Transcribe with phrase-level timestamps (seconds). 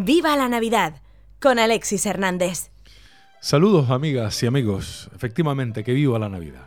[0.00, 1.02] Viva la Navidad
[1.40, 2.70] con Alexis Hernández.
[3.40, 6.66] Saludos amigas y amigos, efectivamente que viva la Navidad.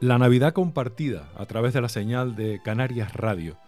[0.00, 3.58] La Navidad compartida a través de la señal de Canarias Radio.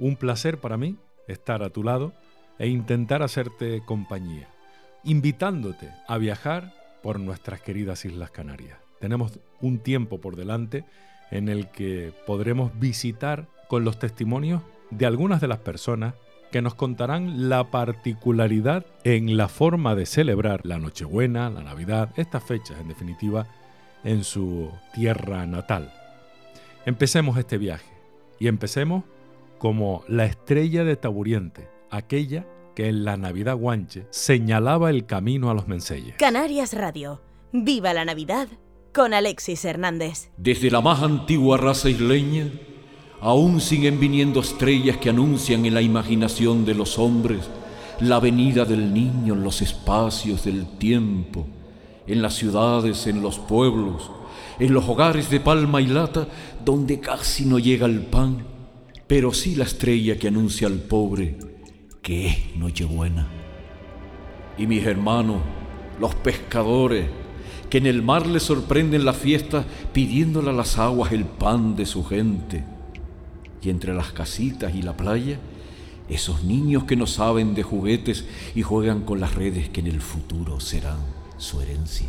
[0.00, 0.96] Un placer para mí
[1.28, 2.12] estar a tu lado
[2.58, 4.48] e intentar hacerte compañía,
[5.04, 6.74] invitándote a viajar
[7.04, 8.78] por nuestras queridas Islas Canarias.
[8.98, 10.84] Tenemos un tiempo por delante
[11.30, 16.14] en el que podremos visitar con los testimonios de algunas de las personas
[16.50, 22.44] que nos contarán la particularidad en la forma de celebrar la Nochebuena, la Navidad, estas
[22.44, 23.46] fechas en definitiva,
[24.04, 25.92] en su tierra natal.
[26.84, 27.90] Empecemos este viaje
[28.38, 29.04] y empecemos
[29.58, 35.54] como la estrella de Taburiente, aquella que en la Navidad guanche señalaba el camino a
[35.54, 36.14] los Menseyes.
[36.16, 37.20] Canarias Radio.
[37.52, 38.48] Viva la Navidad
[38.92, 40.30] con Alexis Hernández.
[40.36, 42.50] Desde la más antigua raza isleña,
[43.26, 47.40] aún siguen viniendo estrellas que anuncian en la imaginación de los hombres
[47.98, 51.44] la venida del niño en los espacios del tiempo,
[52.06, 54.12] en las ciudades, en los pueblos,
[54.60, 56.28] en los hogares de palma y lata,
[56.64, 58.44] donde casi no llega el pan,
[59.08, 61.36] pero sí la estrella que anuncia al pobre
[62.02, 63.26] que es Nochebuena.
[64.56, 65.38] Y mis hermanos,
[65.98, 67.06] los pescadores,
[67.70, 71.86] que en el mar les sorprenden la fiesta pidiéndole a las aguas el pan de
[71.86, 72.75] su gente.
[73.70, 75.38] Entre las casitas y la playa,
[76.08, 80.00] esos niños que no saben de juguetes y juegan con las redes que en el
[80.00, 80.98] futuro serán
[81.36, 82.08] su herencia.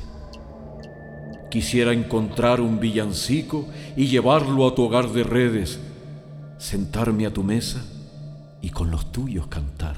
[1.49, 5.79] Quisiera encontrar un villancico y llevarlo a tu hogar de redes,
[6.59, 7.83] sentarme a tu mesa
[8.61, 9.97] y con los tuyos cantar.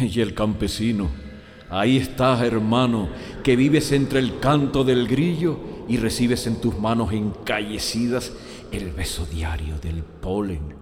[0.00, 1.08] Y el campesino,
[1.70, 3.10] ahí estás hermano,
[3.44, 8.32] que vives entre el canto del grillo y recibes en tus manos encallecidas
[8.72, 10.74] el beso diario del polen.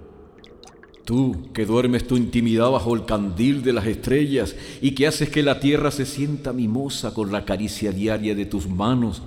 [1.04, 5.42] Tú que duermes tu intimidad bajo el candil de las estrellas y que haces que
[5.42, 9.22] la tierra se sienta mimosa con la caricia diaria de tus manos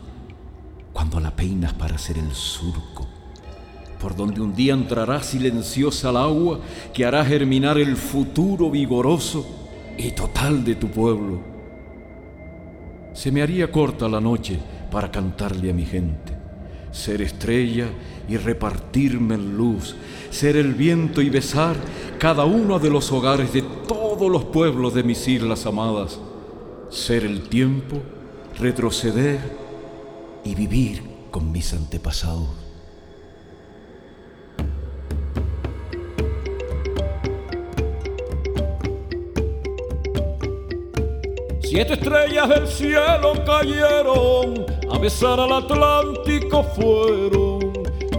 [0.93, 3.07] cuando la peinas para hacer el surco
[4.03, 6.59] por donde un día entrará silenciosa el agua
[6.93, 9.45] que hará germinar el futuro vigoroso
[9.97, 11.39] y total de tu pueblo.
[13.13, 14.59] Se me haría corta la noche
[14.91, 16.33] para cantarle a mi gente,
[16.91, 17.87] ser estrella
[18.27, 19.95] y repartirme en luz,
[20.29, 21.75] ser el viento y besar
[22.19, 26.19] cada uno de los hogares de todos los pueblos de mis islas amadas,
[26.89, 27.97] ser el tiempo,
[28.57, 29.39] retroceder
[30.43, 31.01] y vivir
[31.31, 32.63] con mis antepasados.
[41.73, 47.52] Siete estrellas del cielo cayeron, a besar al Atlántico fueron.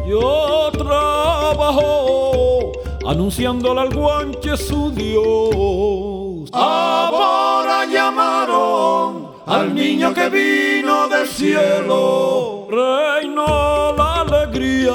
[0.07, 2.73] Yo trabajo,
[3.07, 6.51] anunciándole al guanche su Dios.
[6.53, 12.67] Ahora llamaron al niño que vino del cielo.
[12.71, 14.93] Reino la alegría,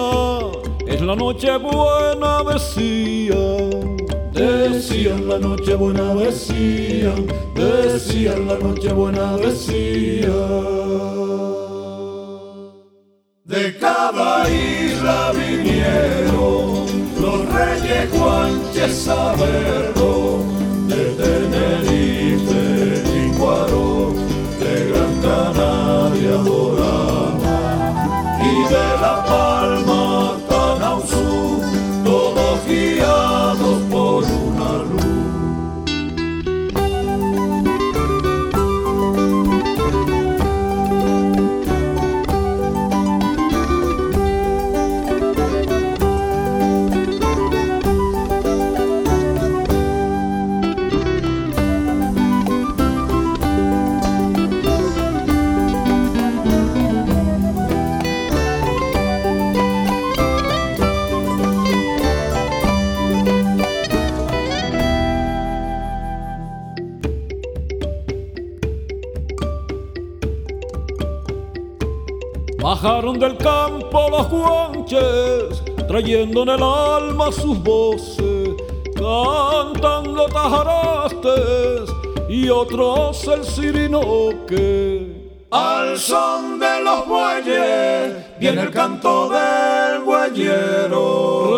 [0.86, 3.98] es la noche buena, decían.
[4.32, 7.26] Decían la noche buena, decían,
[7.56, 10.30] decían la noche buena, decían.
[13.50, 16.86] De cada isla vinieron
[17.20, 20.44] los reyes guanches a verlo,
[20.86, 24.14] de Tenerife y Guaro,
[24.60, 27.74] de Gran Canaria dorada
[28.40, 29.59] y de La Palma
[73.20, 78.50] del campo los guanches, trayendo en el alma sus voces,
[78.96, 81.90] cantando tajarastes
[82.30, 85.20] y otros el sirinoque.
[85.52, 91.52] Al son de los bueyes viene el canto del bueyero.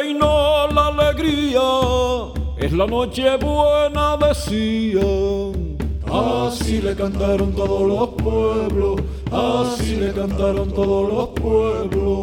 [0.00, 1.60] Reino la alegría,
[2.58, 5.70] es la noche buena, decían.
[6.10, 9.00] Así le cantaron todos los pueblos,
[9.32, 12.20] así le cantaron todos los pueblos.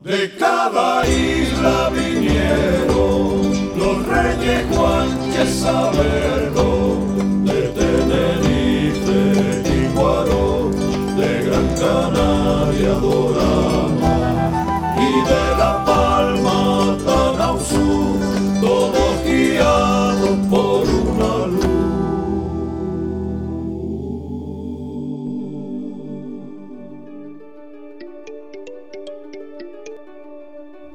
[0.00, 6.96] De cada isla vinieron los reyes belleza vergo
[7.44, 9.22] de Tenerife
[9.64, 10.70] y Guaro,
[11.16, 13.77] de Gran Canaria dorada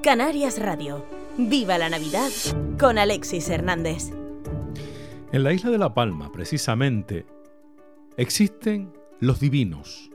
[0.03, 1.05] Canarias Radio.
[1.37, 2.29] Viva la Navidad
[2.77, 4.11] con Alexis Hernández.
[5.31, 7.25] En la isla de La Palma, precisamente,
[8.17, 8.91] existen
[9.21, 10.11] los divinos,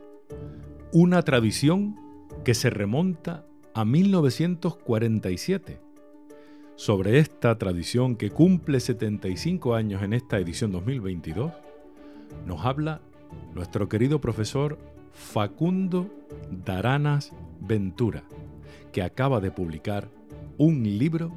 [0.92, 1.96] una tradición
[2.44, 5.80] que se remonta a 1947.
[6.76, 11.50] Sobre esta tradición que cumple 75 años en esta edición 2022,
[12.44, 13.00] nos habla
[13.54, 14.76] nuestro querido profesor
[15.14, 16.10] Facundo
[16.50, 18.24] Daranas Ventura,
[18.92, 20.08] que acaba de publicar
[20.56, 21.32] un libro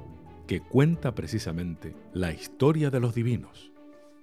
[0.47, 3.71] que cuenta precisamente la historia de los divinos.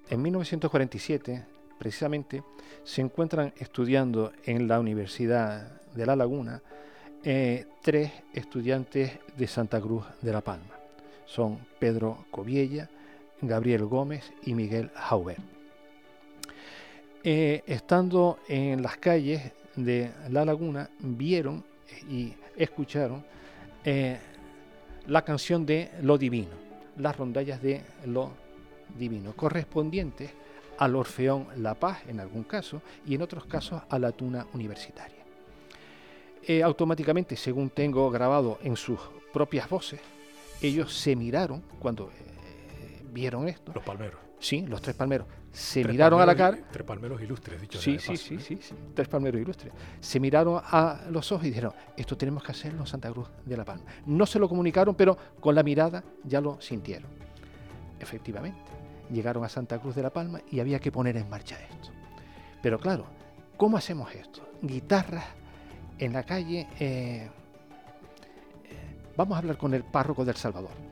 [0.09, 1.45] En 1947,
[1.77, 2.43] precisamente,
[2.83, 6.61] se encuentran estudiando en la Universidad de La Laguna
[7.23, 10.75] eh, tres estudiantes de Santa Cruz de la Palma.
[11.25, 12.89] Son Pedro Coviella,
[13.41, 15.37] Gabriel Gómez y Miguel Jauber.
[17.23, 21.63] Eh, estando en las calles de La Laguna, vieron
[22.09, 23.23] y escucharon
[23.83, 24.17] eh,
[25.07, 26.51] la canción de Lo Divino,
[26.97, 28.31] las rondallas de Lo
[28.97, 30.31] Divino, correspondientes
[30.77, 35.17] al Orfeón La Paz en algún caso y en otros casos a la Tuna Universitaria.
[36.43, 38.99] Eh, automáticamente, según tengo grabado en sus
[39.33, 39.99] propias voces,
[40.61, 43.71] ellos se miraron cuando eh, vieron esto.
[43.75, 44.28] Los palmeros.
[44.39, 45.27] Sí, los tres palmeros.
[45.51, 46.57] Se miraron a la cara.
[46.71, 49.73] Tres palmeros ilustres, dicho Sí, sí, sí, sí, sí, tres palmeros ilustres.
[49.99, 53.57] Se miraron a los ojos y dijeron, esto tenemos que hacerlo en Santa Cruz de
[53.57, 53.83] la Palma.
[54.05, 57.09] No se lo comunicaron, pero con la mirada ya lo sintieron.
[57.99, 58.71] Efectivamente,
[59.11, 61.89] llegaron a Santa Cruz de la Palma y había que poner en marcha esto.
[62.61, 63.05] Pero claro,
[63.57, 64.47] ¿cómo hacemos esto?
[64.61, 65.25] Guitarras
[65.97, 66.67] en la calle.
[66.79, 67.29] eh,
[69.17, 70.88] vamos a hablar con el párroco del Salvador.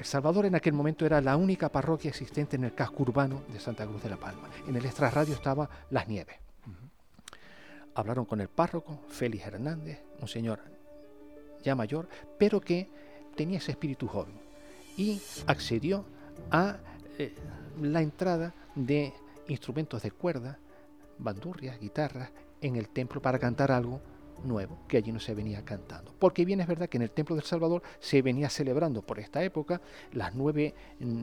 [0.00, 3.60] El Salvador en aquel momento era la única parroquia existente en el casco urbano de
[3.60, 4.48] Santa Cruz de la Palma.
[4.66, 6.36] En el extrarradio estaba Las Nieves.
[7.94, 10.60] Hablaron con el párroco, Félix Hernández, un señor
[11.62, 12.08] ya mayor,
[12.38, 12.88] pero que
[13.36, 14.32] tenía ese espíritu joven.
[14.96, 16.06] Y accedió
[16.50, 16.78] a
[17.18, 17.34] eh,
[17.82, 19.12] la entrada de
[19.48, 20.58] instrumentos de cuerda,
[21.18, 22.30] bandurrias, guitarras,
[22.62, 24.00] en el templo para cantar algo
[24.44, 26.14] nuevo que allí no se venía cantando.
[26.18, 29.42] Porque bien es verdad que en el Templo del Salvador se venía celebrando por esta
[29.42, 29.80] época
[30.12, 31.22] las nueve mm,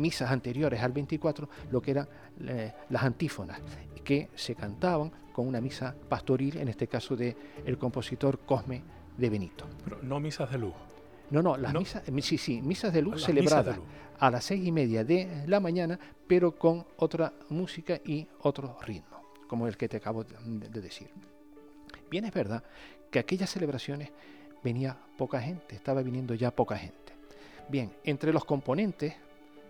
[0.00, 2.08] misas anteriores al 24, lo que eran
[2.46, 3.60] eh, las antífonas,
[4.04, 8.82] que se cantaban con una misa pastoril, en este caso de el compositor Cosme
[9.16, 9.66] de Benito.
[9.84, 10.74] Pero no misas de luz.
[11.30, 11.80] No, no, las ¿No?
[11.80, 14.16] misas, eh, sí, sí, misas de luz Las celebradas misas de luz.
[14.18, 19.22] a las seis y media de la mañana, pero con otra música y otro ritmo,
[19.46, 21.10] como el que te acabo de decir.
[22.10, 22.62] Bien es verdad
[23.10, 24.10] que aquellas celebraciones
[24.62, 27.12] venía poca gente, estaba viniendo ya poca gente.
[27.68, 29.14] Bien, entre los componentes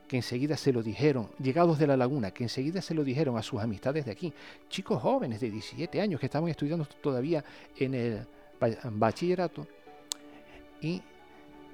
[0.08, 3.42] que enseguida se lo dijeron, llegados de la laguna, que enseguida se lo dijeron a
[3.42, 4.32] sus amistades de aquí,
[4.68, 7.44] chicos jóvenes de 17 años que estaban estudiando todavía
[7.76, 8.26] en el
[8.58, 9.68] ba- bachillerato,
[10.80, 11.02] y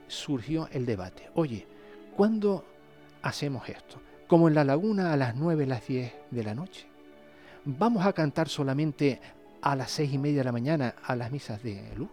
[0.09, 1.31] surgió el debate.
[1.35, 1.67] Oye,
[2.15, 2.65] ¿cuándo
[3.23, 4.01] hacemos esto?
[4.27, 6.87] Como en la laguna a las 9, las 10 de la noche.
[7.65, 9.21] ¿Vamos a cantar solamente
[9.67, 12.09] a las seis y media de la mañana a las misas de luz?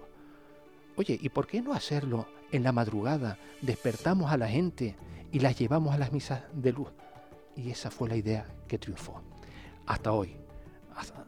[0.96, 3.38] Oye, ¿y por qué no hacerlo en la madrugada?
[3.62, 4.96] Despertamos a la gente
[5.32, 6.90] y las llevamos a las misas de luz.
[7.56, 9.22] Y esa fue la idea que triunfó.
[9.86, 10.36] Hasta hoy.
[10.96, 11.26] Hasta,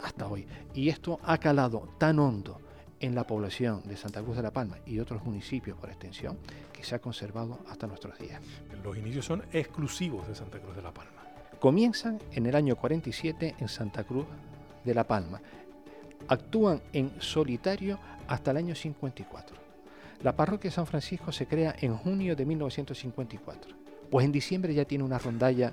[0.00, 0.46] hasta hoy.
[0.74, 2.60] Y esto ha calado tan hondo
[3.00, 6.38] en la población de Santa Cruz de la Palma y otros municipios por extensión
[6.72, 8.40] que se ha conservado hasta nuestros días.
[8.84, 11.20] Los inicios son exclusivos de Santa Cruz de la Palma.
[11.58, 14.26] Comienzan en el año 47 en Santa Cruz
[14.84, 15.40] de la Palma.
[16.28, 19.56] Actúan en solitario hasta el año 54.
[20.22, 23.76] La parroquia de San Francisco se crea en junio de 1954.
[24.10, 25.72] Pues en diciembre ya tiene una rondalla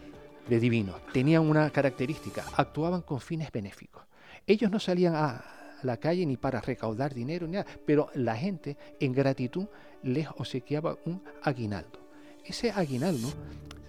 [0.50, 0.96] de divinos.
[1.14, 4.04] Tenían una característica, actuaban con fines benéficos.
[4.46, 5.44] Ellos no salían a
[5.84, 9.68] la calle ni para recaudar dinero ni nada, pero la gente en gratitud
[10.04, 12.00] les obsequiaba un aguinaldo.
[12.44, 13.30] Ese aguinaldo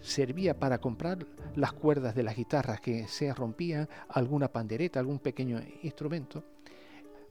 [0.03, 5.61] servía para comprar las cuerdas de las guitarras que se rompían, alguna pandereta, algún pequeño
[5.83, 6.45] instrumento.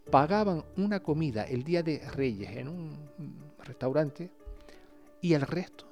[0.10, 2.98] Pagaban una comida el día de Reyes en un
[3.64, 4.32] restaurante
[5.22, 5.86] y el resto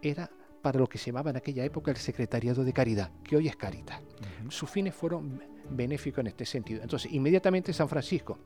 [0.00, 0.30] era
[0.62, 3.56] para lo que se llamaba en aquella época el Secretariado de Caridad, que hoy es
[3.56, 4.00] Caritas.
[4.48, 6.82] Sus fines fueron benéficos en este sentido.
[6.82, 8.38] Entonces, inmediatamente San Francisco,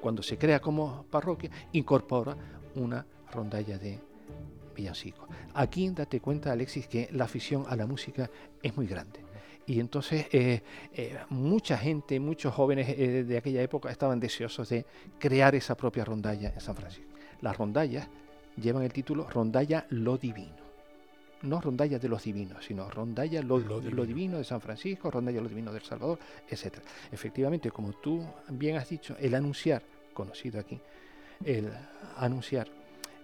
[0.00, 2.36] cuando se crea como parroquia, incorpora
[2.74, 4.00] una rondalla de
[4.74, 5.28] villancicos.
[5.54, 8.30] Aquí date cuenta, Alexis, que la afición a la música
[8.62, 9.20] es muy grande.
[9.66, 10.62] Y entonces eh,
[10.92, 14.84] eh, mucha gente, muchos jóvenes eh, de aquella época estaban deseosos de
[15.18, 17.12] crear esa propia rondalla en San Francisco.
[17.40, 18.08] Las rondallas
[18.56, 20.62] llevan el título Rondalla Lo Divino.
[21.42, 24.04] No rondalla de los divinos, sino rondalla lo, Lo lo Divino.
[24.04, 24.38] divino.
[24.38, 26.78] de San Francisco, rondalla lo divino del Salvador, etc.
[27.10, 30.78] Efectivamente, como tú bien has dicho, el anunciar, conocido aquí,
[31.44, 31.68] el
[32.16, 32.68] anunciar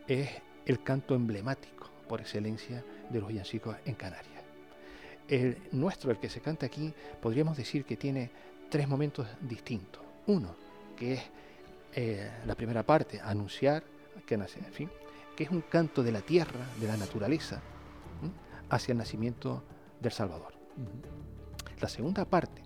[0.08, 0.30] es
[0.68, 4.44] el canto emblemático por excelencia de los villancicos en Canarias.
[5.26, 8.30] El nuestro, el que se canta aquí, podríamos decir que tiene
[8.70, 10.02] tres momentos distintos.
[10.26, 10.54] Uno,
[10.94, 11.22] que es
[11.94, 13.82] eh, la primera parte, anunciar,
[14.26, 14.90] que nace, en fin,
[15.34, 17.62] que es un canto de la tierra, de la naturaleza,
[18.68, 19.64] hacia el nacimiento
[20.00, 20.52] del Salvador.
[21.80, 22.62] La segunda parte,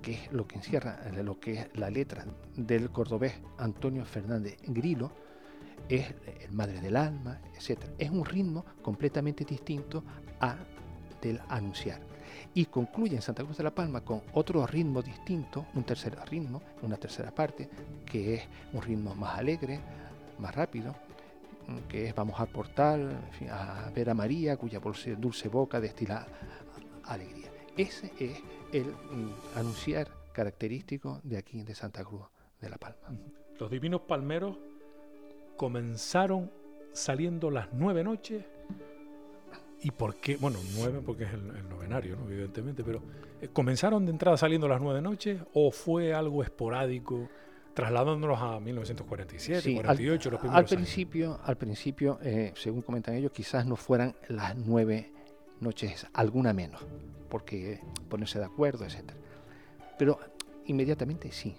[0.00, 2.24] que es lo que encierra lo que es la letra
[2.56, 5.10] del cordobés Antonio Fernández Grilo,
[5.92, 7.84] es el Madre del Alma, etc.
[7.98, 10.02] Es un ritmo completamente distinto
[10.40, 10.56] a
[11.20, 12.00] del anunciar.
[12.54, 16.62] Y concluye en Santa Cruz de la Palma con otro ritmo distinto, un tercer ritmo,
[16.80, 17.68] una tercera parte,
[18.06, 19.80] que es un ritmo más alegre,
[20.38, 20.94] más rápido,
[21.88, 24.80] que es vamos al portal, en a ver a María, cuya
[25.18, 26.26] dulce boca destila
[27.04, 27.50] alegría.
[27.76, 32.26] Ese es el mm, anunciar característico de aquí, de Santa Cruz
[32.60, 33.18] de la Palma.
[33.58, 34.56] Los divinos palmeros
[35.66, 36.50] comenzaron
[36.92, 38.44] saliendo las nueve noches.
[39.80, 40.36] ¿Y por qué?
[40.36, 42.28] Bueno, nueve porque es el, el novenario, ¿no?
[42.28, 43.00] evidentemente, pero
[43.40, 47.28] eh, ¿comenzaron de entrada saliendo las nueve noches o fue algo esporádico,
[47.74, 50.80] trasladándonos a 1947, Sí, al- 48, los Al primeros años?
[50.82, 55.12] principio, al principio eh, según comentan ellos, quizás no fueran las nueve
[55.60, 56.84] noches, alguna menos,
[57.28, 57.78] porque
[58.08, 59.12] ponerse de acuerdo, etc.
[59.96, 60.18] Pero
[60.66, 61.54] inmediatamente sí.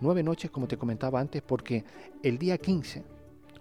[0.00, 1.84] Nueve noches, como te comentaba antes, porque
[2.22, 3.02] el día 15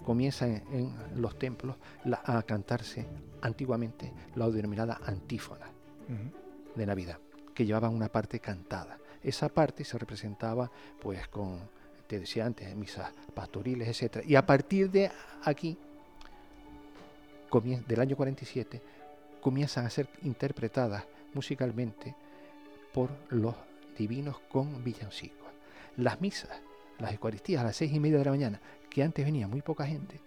[0.05, 1.75] comienza en, los templos
[2.23, 3.05] a cantarse
[3.41, 5.67] antiguamente la denominada antífona
[6.75, 7.17] de Navidad,
[7.53, 8.97] que llevaban una parte cantada.
[9.23, 11.59] Esa parte se representaba pues con,
[12.07, 14.23] te decía antes, misas pastoriles, etc.
[14.27, 15.11] Y a partir de
[15.43, 15.77] aquí,
[17.87, 18.81] del año 47,
[19.41, 21.03] comienzan a ser interpretadas
[21.33, 22.15] musicalmente
[22.93, 23.55] por los
[23.97, 25.47] divinos con villancicos.
[25.97, 26.49] Las misas,
[26.99, 29.85] las eucaristías a las seis y media de la mañana, que antes venía muy poca
[29.87, 30.19] gente,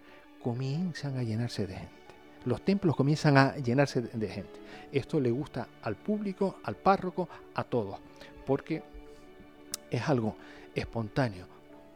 [0.43, 1.93] comienzan a llenarse de gente.
[2.45, 4.59] Los templos comienzan a llenarse de- gente.
[4.91, 7.97] Esto le gusta al público, al párroco, a todos,
[8.45, 8.83] porque
[9.89, 10.35] es algo
[10.75, 11.45] espontáneo,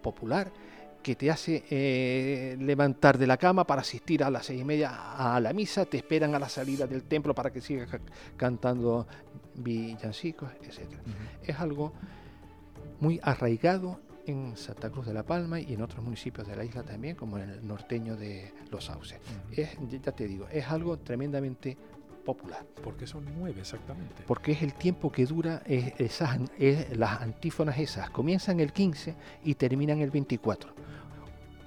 [0.01, 0.49] popular,
[1.03, 4.91] que te hace eh, levantar de la cama para asistir a las seis y media
[5.35, 7.99] a la misa, te esperan a la salida del templo para que sigas ca-
[8.35, 9.07] cantando
[9.55, 10.79] villancicos, etc.
[11.43, 11.93] Es algo
[12.99, 13.99] muy arraigado
[14.29, 17.37] en Santa Cruz de la Palma y en otros municipios de la isla también, como
[17.37, 19.19] en el norteño de Los Sauces.
[19.51, 21.77] Es, ya te digo, es algo tremendamente
[22.25, 24.23] popular ¿Por qué son nueve exactamente?
[24.27, 28.09] porque es el tiempo que dura eh, esas, eh, las antífonas esas.
[28.11, 30.71] Comienzan el 15 y terminan el 24.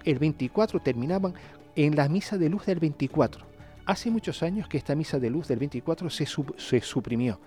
[0.04, 1.34] El 24 terminaban
[1.74, 3.44] en la misa de luz del 24.
[3.86, 7.40] Hace muchos años que esta misa de luz del 24 se, sub- se suprimió.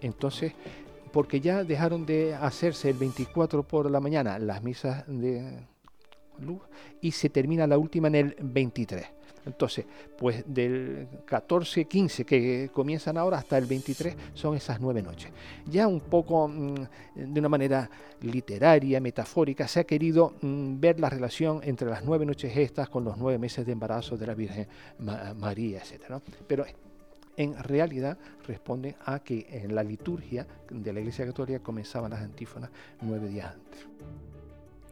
[0.00, 0.52] Entonces,
[1.12, 5.66] porque ya dejaron de hacerse el 24 por la mañana las misas de
[6.40, 6.60] luz
[7.00, 9.04] y se termina la última en el 23.
[9.44, 9.84] Entonces,
[10.16, 15.32] pues del 14, 15 que comienzan ahora hasta el 23 son esas nueve noches.
[15.66, 16.74] Ya un poco mm,
[17.16, 17.90] de una manera
[18.20, 23.02] literaria, metafórica, se ha querido mm, ver la relación entre las nueve noches estas con
[23.02, 24.68] los nueve meses de embarazo de la Virgen
[25.00, 26.22] Ma- María, etc.
[26.46, 26.64] Pero
[27.36, 32.70] en realidad responde a que en la liturgia de la Iglesia Católica comenzaban las antífonas
[33.00, 33.86] nueve días antes.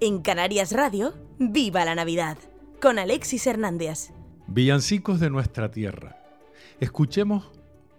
[0.01, 2.39] En Canarias Radio, ¡Viva la Navidad!
[2.81, 4.11] Con Alexis Hernández.
[4.47, 6.17] Villancicos de nuestra tierra.
[6.81, 7.51] Escuchemos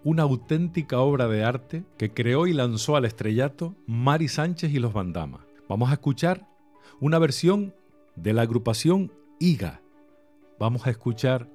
[0.03, 4.93] una auténtica obra de arte que creó y lanzó al estrellato Mari Sánchez y los
[4.93, 5.45] Bandama.
[5.69, 6.47] Vamos a escuchar
[6.99, 7.75] una versión
[8.15, 9.81] de la agrupación IGA.
[10.59, 11.47] Vamos a escuchar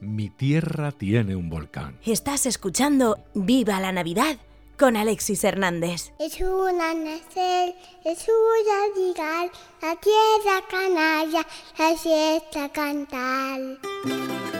[0.00, 1.98] Mi tierra tiene un volcán.
[2.06, 4.38] Estás escuchando ¡Viva la Navidad!
[4.78, 6.12] Con Alexis Hernández.
[6.18, 7.74] Es una nacer,
[8.06, 9.50] es una llegar,
[9.82, 11.46] la tierra canalla,
[11.78, 14.59] la fiesta cantar.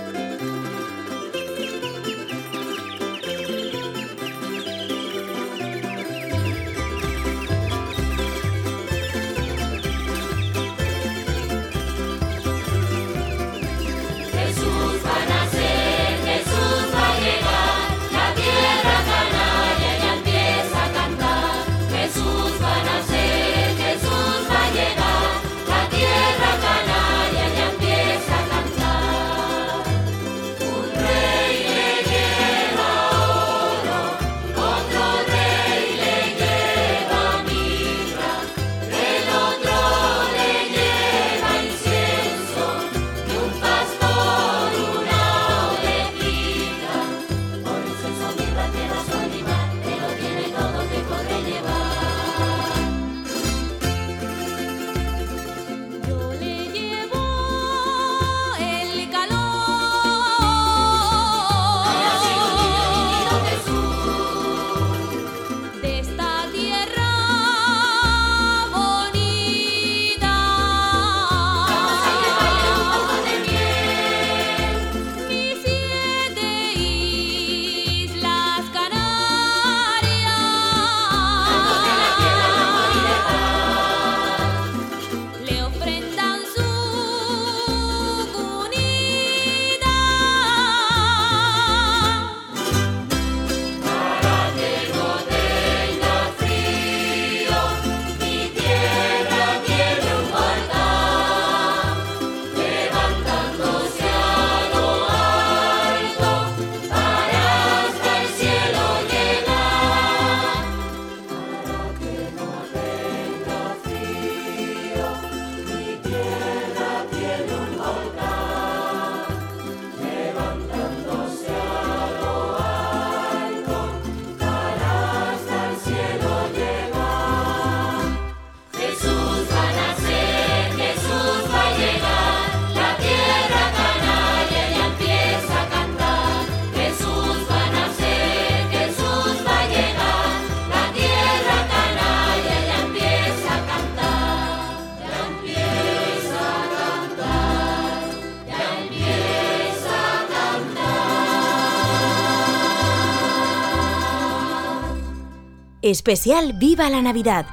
[155.90, 157.46] Especial Viva la Navidad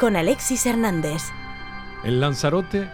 [0.00, 1.22] con Alexis Hernández.
[2.02, 2.90] En Lanzarote,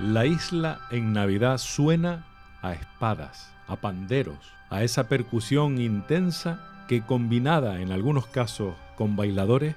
[0.00, 2.26] la isla en Navidad suena
[2.60, 9.76] a espadas, a panderos, a esa percusión intensa que combinada en algunos casos con bailadores,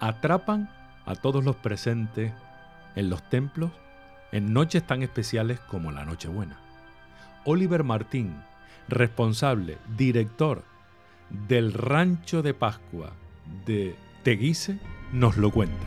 [0.00, 0.70] atrapan
[1.04, 2.32] a todos los presentes
[2.94, 3.72] en los templos
[4.32, 6.58] en noches tan especiales como la Nochebuena.
[7.44, 8.42] Oliver Martín,
[8.88, 10.64] responsable, director
[11.28, 13.12] del Rancho de Pascua
[13.64, 14.78] de Teguise,
[15.12, 15.86] nos lo cuenta.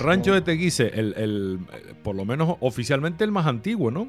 [0.00, 1.60] Rancho de Teguise, el, el,
[2.02, 4.08] por lo menos oficialmente el más antiguo, ¿no?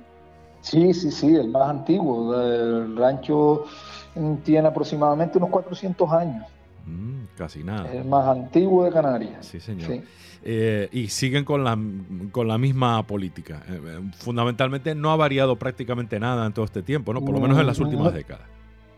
[0.61, 2.41] Sí, sí, sí, el más antiguo.
[2.41, 3.65] El rancho
[4.43, 6.45] tiene aproximadamente unos 400 años.
[6.85, 7.91] Mm, casi nada.
[7.91, 9.45] El más antiguo de Canarias.
[9.45, 9.91] Sí, señor.
[9.91, 10.01] Sí.
[10.45, 11.77] Eh, y siguen con la,
[12.31, 13.63] con la misma política.
[13.67, 17.21] Eh, fundamentalmente no ha variado prácticamente nada en todo este tiempo, ¿no?
[17.21, 18.47] Por lo menos en las últimas no, décadas.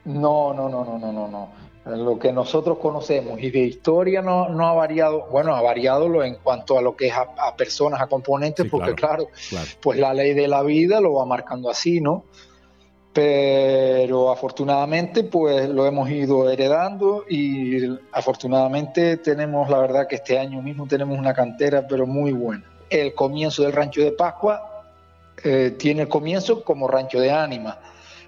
[0.05, 1.49] No, no, no, no, no, no, no.
[1.85, 6.23] Lo que nosotros conocemos y de historia no, no ha variado, bueno, ha variado lo
[6.23, 9.39] en cuanto a lo que es a, a personas, a componentes, Sí, porque claro, claro,
[9.49, 9.67] claro.
[9.81, 12.23] pues la ley de la vida lo va marcando así, ¿no?
[13.13, 20.63] Pero afortunadamente pues lo hemos ido heredando y afortunadamente tenemos, la verdad que este año
[20.63, 22.65] mismo tenemos una cantera pero muy buena.
[22.89, 24.83] El comienzo del rancho de Pascua
[25.43, 27.77] eh, tiene el comienzo como rancho de ánimas.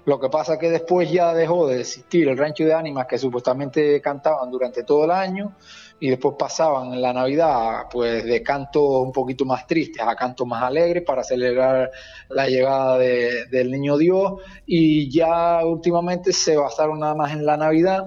[0.08, 4.00] Lo que pasa que después ya dejó de existir el rancho de ánimas que supuestamente
[4.00, 5.52] cantaban durante todo el año
[6.00, 10.46] y después pasaban en la Navidad pues de cantos un poquito más tristes a cantos
[10.46, 11.90] más alegres para celebrar
[12.30, 14.32] la llegada de- del niño Dios.
[14.64, 18.06] Y ya últimamente se basaron nada más en la Navidad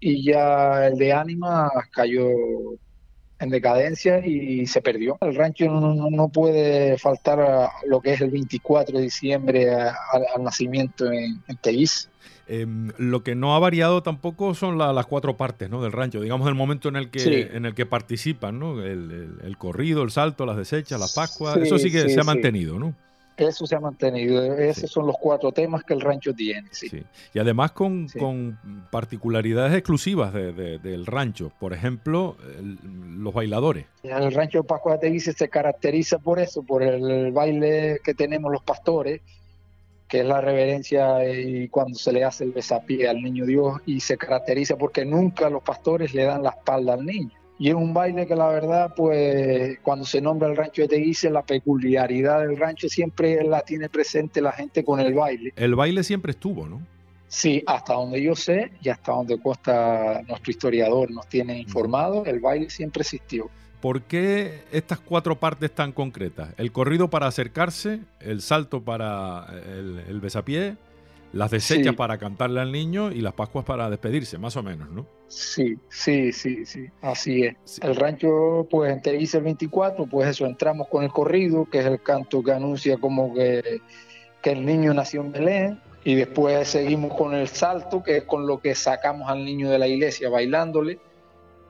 [0.00, 2.28] y ya el de ánimas cayó
[3.38, 5.18] en decadencia y se perdió.
[5.20, 9.74] El rancho no, no- no puede faltar a lo que es el 24 de diciembre
[9.74, 11.58] a- al, al nacimiento en, en.
[12.48, 12.64] Eh,
[12.98, 15.82] lo que no ha variado tampoco son la- las cuatro partes ¿no?
[15.82, 17.46] del rancho, digamos el momento en el que, Sí.
[17.52, 18.82] en el que participan, ¿no?
[18.82, 22.10] el, el- el corrido, el salto, las desechas, la Pascua, Sí, eso sí que sí,
[22.10, 22.94] se ha mantenido, ¿no?
[23.36, 24.42] Eso se ha mantenido.
[24.56, 24.94] Esos Sí.
[24.94, 26.68] son los cuatro temas que el rancho tiene.
[26.70, 26.88] Sí.
[26.88, 27.02] Sí.
[27.34, 28.18] Y además con, Sí.
[28.18, 28.58] con
[28.90, 32.78] particularidades exclusivas de- de- del rancho, por ejemplo, el-
[33.22, 33.84] los bailadores.
[34.02, 38.50] El rancho de Pascua de Teguise se caracteriza por eso, por el baile que tenemos
[38.50, 39.20] los pastores,
[40.08, 44.00] que es la reverencia y cuando se le hace el besapié al niño Dios, y
[44.00, 47.32] se caracteriza porque nunca los pastores le dan la espalda al niño.
[47.58, 51.30] Y es un baile que la verdad, pues cuando se nombra el rancho de Teguise,
[51.30, 55.52] la peculiaridad del rancho siempre la tiene presente la gente con el baile.
[55.56, 56.82] El baile siempre estuvo, ¿no?
[57.28, 62.40] Sí, hasta donde yo sé y hasta donde Costa, nuestro historiador, nos tiene informado, el
[62.40, 63.50] baile siempre existió.
[63.80, 66.50] ¿Por qué estas cuatro partes tan concretas?
[66.56, 70.76] El corrido para acercarse, el salto para el, el besapié,
[71.32, 71.96] las desechas Sí.
[71.96, 75.06] para cantarle al niño y las pascuas para despedirse, más o menos, ¿no?
[75.28, 77.56] Sí, sí, sí, sí, así es.
[77.64, 77.80] Sí.
[77.84, 81.86] El rancho, pues en Teguise el 24, pues eso, entramos con el corrido, que es
[81.86, 83.80] el canto que anuncia como que,
[84.42, 88.46] que el niño nació en Belén, y después seguimos con el salto, que es con
[88.46, 91.00] lo que sacamos al niño de la iglesia bailándole,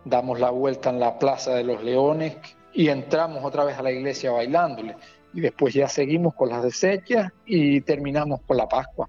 [0.05, 2.37] damos la vuelta en la Plaza de los Leones
[2.75, 4.95] y entramos otra vez a la iglesia bailándole.
[5.33, 9.09] Y después ya seguimos con las desechas y terminamos con la Pascua.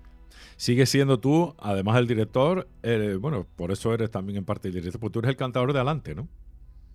[0.58, 4.74] Sigues siendo tú, además del director, eh, bueno, por eso eres también en parte el
[4.74, 6.28] director, porque tú eres el cantador de adelante, ¿no?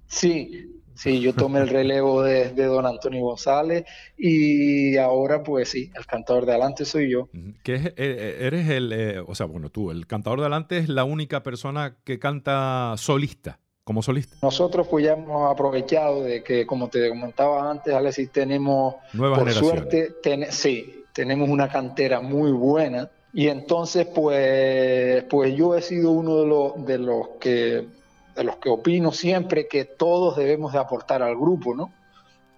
[0.08, 3.84] Sí, sí, yo tomé el relevo de, de don Antonio González
[4.18, 7.28] y ahora pues sí, el cantador de adelante soy yo.
[7.62, 10.78] Que es- eh, eh, eres el, eh, o sea, bueno, tú, el cantador de adelante
[10.78, 14.36] es la única persona que canta solista, como solista.
[14.42, 18.96] Nosotros pues ya hemos aprovechado de que, como te comentaba antes, Alexis, tenemos,
[19.36, 25.82] por suerte, ten- sí, tenemos una cantera muy buena y entonces pues, pues yo he
[25.82, 27.86] sido uno de los, de los que
[28.34, 31.92] de los que opino siempre que todos debemos de aportar al grupo, ¿no?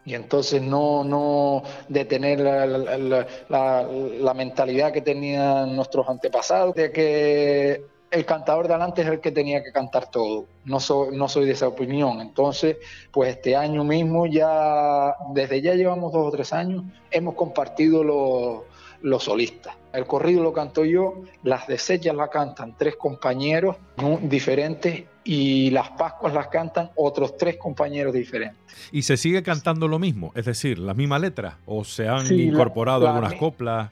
[0.05, 6.93] Y entonces no, no de tener la, la- la- mentalidad que tenían nuestros antepasados, de
[6.93, 10.45] que el cantador de adelante es el que tenía que cantar todo.
[10.65, 12.21] No, soy no soy de esa opinión.
[12.21, 12.77] Entonces,
[13.11, 18.61] pues este año mismo ya, desde ya llevamos dos o tres años, hemos compartido los,
[19.01, 19.75] los solistas.
[19.95, 23.77] El corrido lo canto yo, las desechas la cantan tres compañeros
[24.23, 28.59] diferentes y las Pascuas las cantan otros tres compañeros diferentes.
[28.93, 30.33] ¿Y se sigue cantando lo mismo?
[30.35, 33.91] Es decir, las mismas letras, o se han Sí, incorporado la algunas coplas.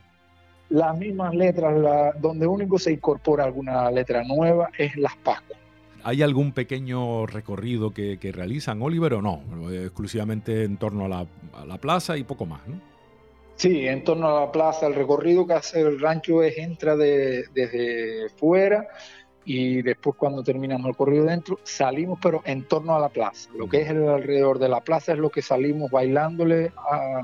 [0.70, 5.58] Las mismas letras, la- donde único se incorpora alguna letra nueva es las Pascuas.
[6.04, 9.40] ¿Hay algún pequeño recorrido que, que realizan, Oliver, o no?
[9.70, 12.74] Exclusivamente en torno a la, a la plaza y poco más, ¿no?
[13.62, 17.44] Sí, en torno a la plaza, el recorrido que hace el rancho es entra de-
[17.54, 18.88] desde fuera
[19.44, 23.48] y después cuando terminamos el corrido dentro salimos pero en torno a la plaza.
[23.56, 27.22] Lo que es el alrededor de la plaza es lo que salimos bailándole a-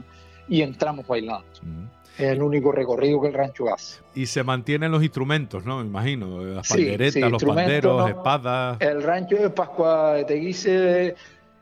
[0.49, 1.47] y entramos bailando.
[1.63, 1.85] Mm.
[2.23, 4.01] Es el único recorrido que el rancho hace.
[4.15, 5.79] Y se mantienen los instrumentos, ¿no?
[5.81, 6.41] Me imagino.
[6.45, 8.09] Las Sí, panderetas, sí, los panderos, ¿no?
[8.09, 8.77] espadas.
[8.81, 11.15] El rancho de Pascua de Teguise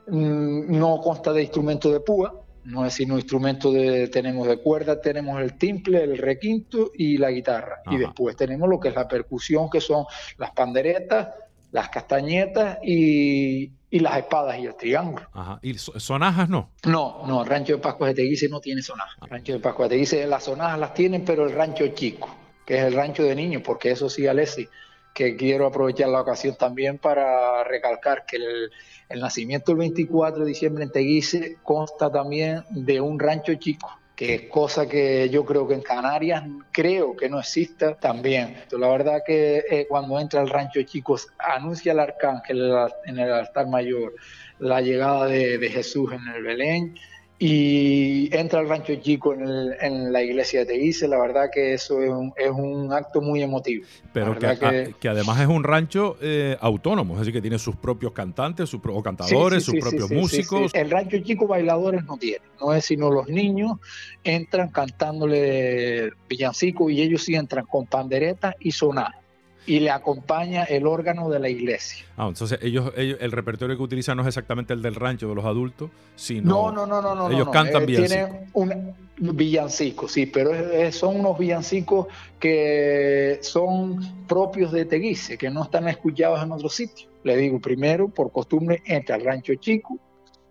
[0.07, 2.35] mm, no consta de instrumentos de púa,
[2.67, 7.31] no es sino instrumentos de, tenemos de cuerda, tenemos el timple, el requinto y la
[7.31, 7.77] guitarra.
[7.87, 7.95] Ajá.
[7.97, 10.05] Y después tenemos lo que es la percusión, que son
[10.39, 11.29] las panderetas,
[11.73, 15.27] las castañetas y, y las espadas y el triángulo.
[15.33, 15.59] Ajá.
[15.63, 16.71] Y so- sonajas no.
[16.87, 19.17] No, no, el rancho de Pascua de Teguise no tiene sonaja.
[19.23, 22.29] El rancho de Pascua de Teguise, las sonajas las tienen, pero el rancho chico,
[22.65, 24.67] que es el rancho de niños, porque eso sí, Alessi,
[25.17, 30.85] que quiero aprovechar la ocasión también para recalcar que el, nacimiento el 24 de diciembre
[30.85, 35.75] en Teguise consta también de un rancho chico que es cosa que yo creo que
[35.75, 38.57] en Canarias creo que no exista también.
[38.71, 42.75] La verdad que eh, cuando entra el rancho chicos anuncia el arcángel
[43.05, 44.15] en el altar mayor
[44.59, 46.95] la llegada de Jesús en el Belén
[47.39, 51.75] y entra el rancho chico en, el- en la iglesia de Teguise, la verdad que
[51.75, 53.85] eso es un, es un acto muy emotivo.
[54.13, 57.77] Pero que, que- que además es un rancho eh, autónomo, es decir, que tiene sus
[57.77, 60.73] propios cantantes, sus o cantadores, sí, sus sí, propios músicos.
[60.75, 63.73] El rancho chico bailadores no tiene, no es sino los niños
[64.25, 69.13] entran cantándole villancico y ellos sí entran con pandereta y sonar
[69.67, 72.05] y le acompaña el órgano de la iglesia.
[72.17, 75.35] Ah, entonces ellos, ellos- el repertorio que utilizan no es exactamente el del rancho de
[75.35, 77.31] los adultos, sino No, no, no, no, no.
[77.31, 78.27] ellos no, cantan eh, villancico.
[78.27, 82.07] Tienen un villancico, sí, pero es- son unos villancicos
[82.39, 87.09] que son propios de Teguise, que no están escuchados en otro sitio.
[87.25, 89.99] Le digo, primero, por costumbre, entra al rancho chico,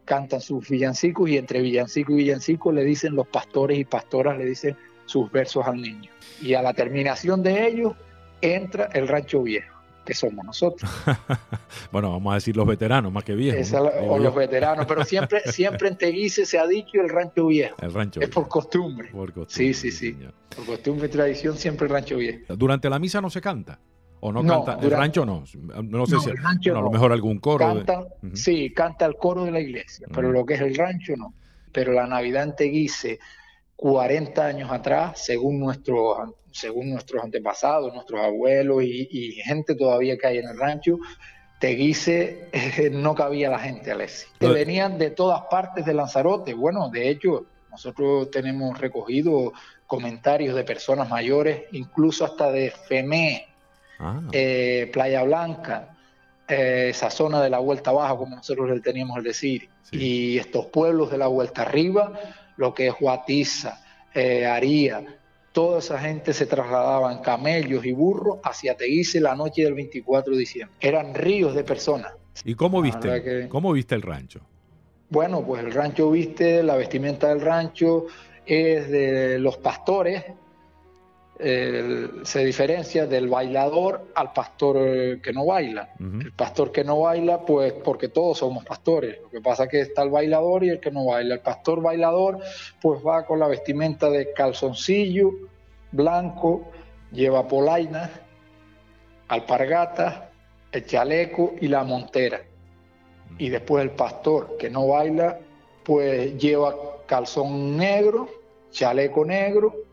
[0.03, 4.45] cantan sus villancicos y entre villancico y villancico le dicen los pastores y pastoras, le
[4.45, 4.75] dicen
[5.05, 6.09] sus versos al niño.
[6.41, 7.93] Y a la terminación de ellos
[8.41, 10.89] entra el rancho viejo, que somos nosotros.
[11.91, 13.71] bueno, vamos a decir los veteranos, más que viejos.
[13.71, 13.81] ¿no?
[13.83, 17.75] o los veteranos, pero siempre, siempre en Teguise se ha dicho el rancho viejo.
[17.81, 19.09] El rancho Es por costumbre.
[19.11, 20.13] por costumbre, Sí, sí, sí.
[20.13, 20.33] señor.
[20.55, 22.55] Por costumbre y tradición, siempre el rancho viejo.
[22.55, 23.79] Durante la misa no se canta.
[24.21, 24.83] O no, No, canta.
[24.85, 25.43] El rancho no.
[25.83, 26.29] No sé No, si.
[26.29, 26.91] el rancho bueno, a lo no.
[26.91, 27.67] mejor algún coro.
[27.75, 28.35] de- Canta, Ujú.
[28.35, 31.33] sí, canta el coro de la iglesia, pero lo que es el rancho no.
[31.71, 33.19] Pero la Navidad en Teguise,
[33.75, 40.27] 40 años atrás, según nuestros, según nuestros antepasados, nuestros abuelos y, y gente todavía que
[40.27, 40.97] hay en el rancho,
[41.59, 44.27] Teguise eh, no cabía la gente, Alessi.
[44.39, 46.53] Que venían de todas partes de Lanzarote.
[46.53, 49.53] Bueno, de hecho, nosotros tenemos recogido
[49.87, 53.47] comentarios de personas mayores, incluso hasta de FEME,
[53.97, 55.95] Ah, eh, Playa Blanca,
[56.49, 59.97] eh, esa zona de la Vuelta Baja, como nosotros le teníamos el decir, Sí.
[59.97, 62.11] y estos pueblos de la Vuelta Arriba,
[62.57, 63.81] lo que es Huatiza,
[64.13, 65.03] eh, Aría,
[65.51, 70.33] toda esa gente se trasladaba en camellos y burros hacia Teguise la noche del 24
[70.33, 70.75] de diciembre.
[70.79, 72.11] Eran ríos de personas.
[72.43, 73.23] ¿Y cómo viste?
[73.23, 74.41] que- ¿Cómo viste el rancho?
[75.09, 78.05] Bueno, pues el rancho, viste, la vestimenta del rancho
[78.45, 80.23] es de los pastores,
[81.39, 85.89] el- se diferencia del bailador al pastor eh, que no baila.
[85.99, 89.19] El pastor que no baila, pues porque todos somos pastores.
[89.21, 91.35] Lo que pasa es que está el bailador y el que no baila.
[91.35, 92.39] El pastor bailador,
[92.81, 95.31] pues va con la vestimenta de calzoncillo
[95.91, 96.69] blanco,
[97.11, 98.09] lleva polainas,
[99.27, 100.23] alpargatas,
[100.71, 102.41] el chaleco y la montera.
[103.37, 105.39] Y después el pastor que no baila,
[105.83, 108.29] pues lleva calzón negro,
[108.71, 109.84] chaleco negro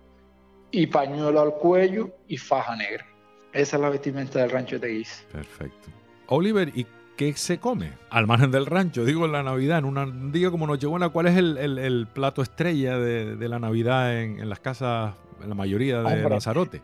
[0.72, 3.06] y pañuelo al cuello y faja negra.
[3.52, 5.24] Esa es la vestimenta del rancho de Teguise.
[5.30, 5.88] Perfecto.
[6.28, 7.92] Oliver, ¿y qué se come?
[8.10, 11.36] Al margen del rancho, digo en la Navidad, en un día como Nochebuena, ¿cuál es
[11.36, 15.54] el, el- el plato estrella de, de la Navidad en, en las casas, en la
[15.54, 16.30] mayoría de Hombre.
[16.30, 16.80] Lanzarote?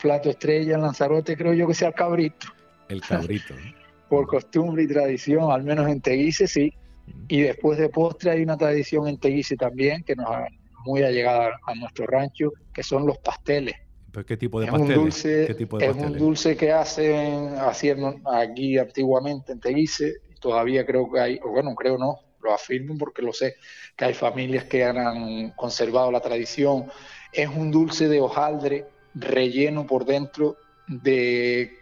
[0.00, 2.46] Plato estrella en Lanzarote creo yo que sea el cabrito.
[2.88, 3.54] El cabrito.
[3.54, 3.86] ¿no?
[4.08, 6.72] Por costumbre y tradición, al menos en Teguise sí.
[7.08, 7.18] Ujú.
[7.28, 10.46] Y después de postre hay una tradición en Teguise también que nos ha
[10.84, 13.74] muy allegada a nuestro rancho, que son los pasteles.
[14.12, 15.02] Pues, ¿Qué tipo de es un pasteles?
[15.02, 20.84] dulce, ¿Qué tipo de es un dulce que hacen haciendo aquí antiguamente en Teguise, todavía
[20.84, 23.54] creo que hay, o bueno, creo no, lo afirmo porque lo sé,
[23.96, 26.84] que hay familias que han conservado la tradición.
[27.32, 28.84] Es un dulce de hojaldre
[29.14, 31.78] relleno por dentro de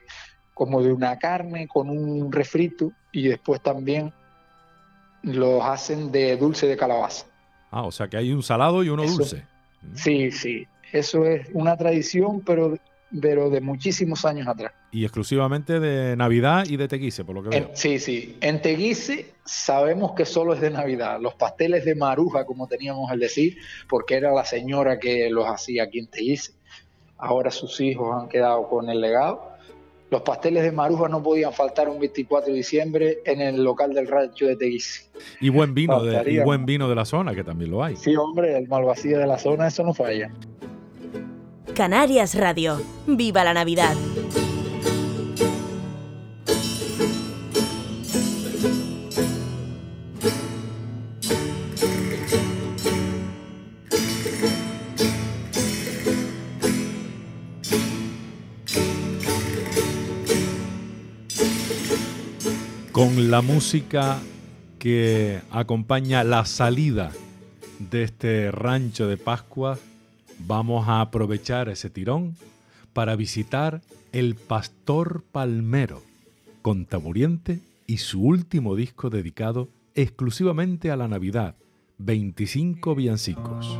[0.55, 4.13] como de una carne con un refrito y después también
[5.23, 7.27] los hacen de dulce de calabaza.
[7.73, 9.17] Ah, o sea que hay un salado y uno Eso.
[9.17, 9.45] dulce.
[9.95, 10.67] Sí, sí,
[10.99, 12.77] eso es una tradición, pero,
[13.21, 14.73] pero de muchísimos años atrás.
[14.93, 17.73] Y exclusivamente de Navidad y de Tequise, por lo que En- veo.
[17.75, 18.37] sí, sí.
[18.41, 21.21] En Teguise sabemos que solo es de Navidad.
[21.21, 23.57] Los pasteles de Maruja, como teníamos el decir,
[23.89, 26.53] porque era la señora que los hacía aquí en Teguise.
[27.19, 29.53] Ahora sus hijos han quedado con el legado.
[30.11, 34.07] Los pasteles de maruja no podían faltar un 24 de diciembre en el local del
[34.07, 35.09] rancho de Teguise.
[35.41, 37.97] Y buen vino, de, y buen vino de la zona, que también lo hay.
[37.97, 40.31] Sí, hombre, el de la zona, eso no falla.
[41.75, 42.81] Canarias Radio.
[43.05, 43.97] ¡Viva la Navidad!
[62.93, 64.21] Con la música
[64.79, 67.11] que acompaña la salida
[67.81, 69.77] de este rancho de Pascua,
[70.39, 72.37] vamos a aprovechar ese tirón
[72.93, 76.03] para visitar el Pastor Palmero,
[76.63, 81.57] Contaburiente y su último disco dedicado exclusivamente a la Navidad,
[81.99, 83.79] 25 villancicos.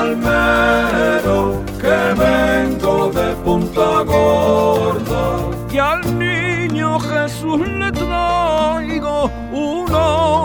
[0.00, 5.24] Palmero que vengo de Punta Gorda.
[5.70, 10.04] Y al niño Jesús le traigo una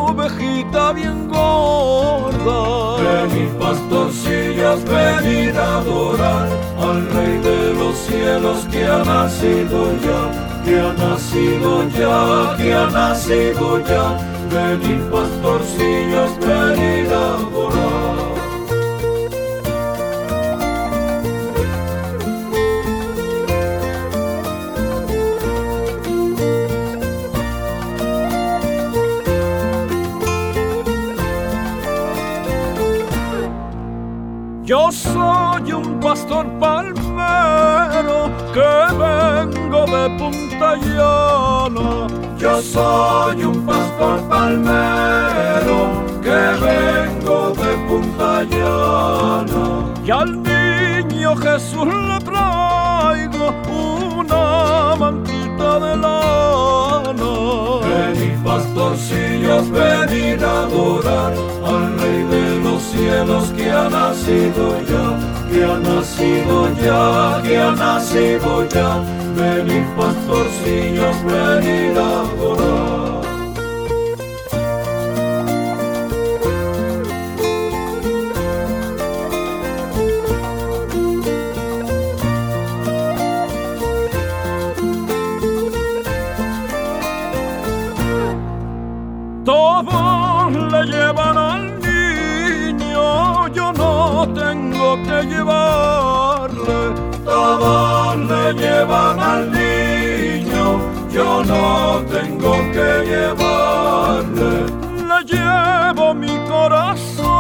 [0.10, 2.60] ovejita bien gorda.
[3.06, 6.48] Venid pastorcillas, venid a adorar
[6.88, 10.22] al Rey de los cielos que ha nacido ya,
[10.66, 14.06] que ha nacido ya, que ha nacido ya.
[14.54, 18.15] Venid pastorcillas, venid a adorar.
[36.00, 42.08] Pastor palmero que vengo de Punta Llana.
[42.38, 49.94] Yo soy un pastor palmero que vengo de Punta Llana.
[50.06, 57.32] Y al niño Jesús le traigo una mantita de lana.
[57.82, 61.34] Venid pastorcillos, venid a adorar
[61.66, 65.06] al Rey de los cielos que ha nacido ya,
[65.56, 68.90] que ha nacido ya, que ha nacido ya.
[69.38, 73.16] Venid pastorcillos, venid a adorar.
[89.46, 91.45] Todos le llevan al
[95.04, 96.94] que llevarle.
[97.24, 100.80] Todos le llevan al niño,
[101.12, 104.52] yo no tengo que llevarle.
[105.10, 107.36] Le llevo mi corazón,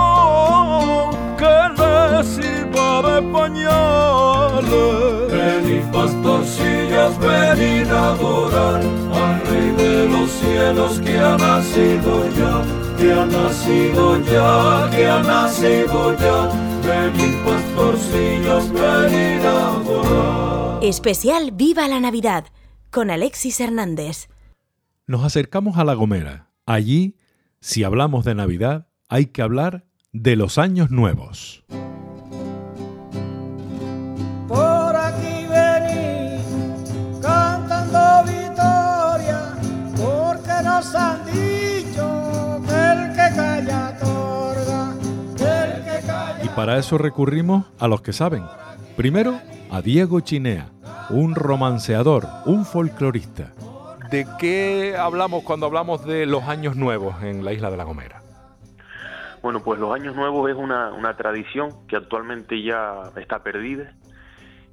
[1.38, 4.96] que le sirva de pañales.
[5.32, 8.82] Venid pastorcillas, venid a adorar
[9.13, 12.63] al Rey de los cielos que ha nacido ya,
[12.98, 16.55] que ha nacido ya, que ha nacido ya.
[18.71, 20.84] Venid a adorar.
[20.84, 22.45] Especial Viva la Navidad
[22.91, 24.30] con Alexis Hernández.
[25.08, 26.52] Nos acercamos a La Gomera.
[26.65, 27.17] Allí,
[27.60, 31.63] si hablamos de Navidad, hay que hablar de los años nuevos.
[46.56, 48.44] Para eso recurrimos a los que saben.
[48.96, 49.39] Primero,
[49.72, 50.70] a Diego Chinea,
[51.10, 53.52] un romanceador, un folclorista.
[54.10, 58.22] ¿De qué hablamos cuando hablamos de los años nuevos en la isla de La Gomera?
[59.41, 63.94] Bueno, pues los Años Nuevos es una, una tradición que actualmente ya está perdida,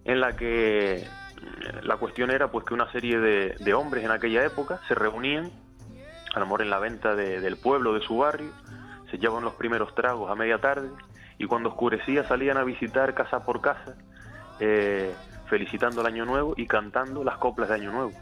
[0.06, 4.10] en la que mm, la cuestión era pues que una serie de, de hombres en
[4.10, 5.50] aquella época se reunían,
[6.34, 8.48] a lo mejor en la venta de- del pueblo, de su barrio,
[9.10, 10.88] se llevaban los primeros tragos a media tarde
[11.38, 13.94] y cuando oscurecía salían a visitar casa por casa,
[14.60, 15.12] eh,
[15.46, 18.12] felicitando el Año Nuevo y cantando las coplas de Año Nuevo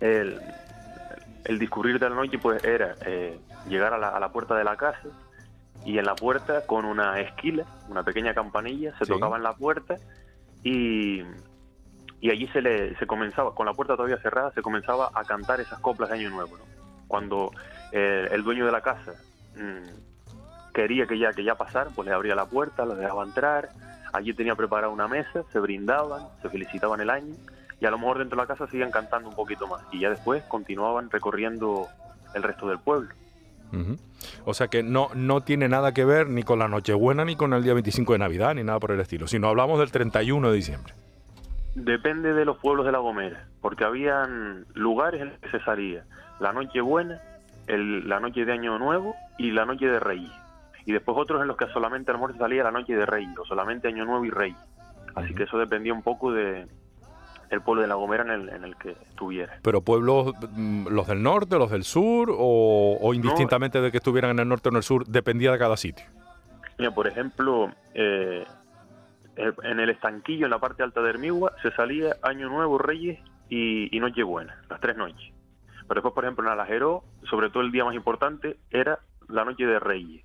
[0.00, 0.40] el,
[1.44, 4.64] el discurrir de la noche pues era eh, llegar a la, a la puerta de
[4.64, 5.08] la casa
[5.84, 9.12] y en la puerta con una esquila, una pequeña campanilla, se Sí.
[9.12, 9.96] tocaba en la puerta
[10.62, 11.22] y,
[12.20, 15.60] y allí se le se comenzaba, con la puerta todavía cerrada, se comenzaba a cantar
[15.60, 16.56] esas coplas de Año Nuevo.
[16.56, 16.64] ¿no?
[17.06, 17.50] cuando
[17.92, 19.12] eh, el dueño de la casa
[19.56, 20.13] mm,
[20.74, 23.68] quería que ya, que ya pasara, pues le abría la puerta, los dejaba entrar,
[24.12, 27.34] allí tenía preparada una mesa, se brindaban, se felicitaban el año
[27.80, 30.10] y a lo mejor dentro de la casa seguían cantando un poquito más y ya
[30.10, 31.86] después continuaban recorriendo
[32.34, 33.08] el resto del pueblo.
[34.44, 37.52] O sea que no, no tiene nada que ver ni con la Nochebuena ni con
[37.54, 40.56] el día 25 de Navidad ni nada por el estilo, sino hablamos del 31 de
[40.56, 40.94] diciembre.
[41.74, 46.04] Depende de los pueblos de La Gomera, porque habían lugares en los que se salía
[46.38, 47.20] la noche buena,
[47.66, 50.30] el- la noche de Año Nuevo y la noche de Reyes.
[50.86, 53.36] Y después otros en los que solamente a lo mejor salía la noche de Reyes,
[53.38, 54.58] o solamente Año Nuevo y Reyes.
[55.14, 56.66] Así que eso dependía un poco de
[57.50, 59.58] el pueblo de La Gomera en el, en el que estuviera.
[59.62, 64.32] Pero pueblos, mm, los del norte, los del sur, o, o indistintamente de que estuvieran
[64.32, 66.04] en el norte o en el sur, dependía de cada sitio.
[66.78, 68.44] Mira, por ejemplo, eh,
[69.36, 73.18] en el estanquillo, en la parte alta de Hermigua, se salía Año Nuevo, Reyes
[73.48, 75.32] y, y Nochebuena, las tres noches.
[75.86, 79.66] Pero después, por ejemplo, en Alajeró, sobre todo el día más importante, era la noche
[79.66, 80.24] de Reyes.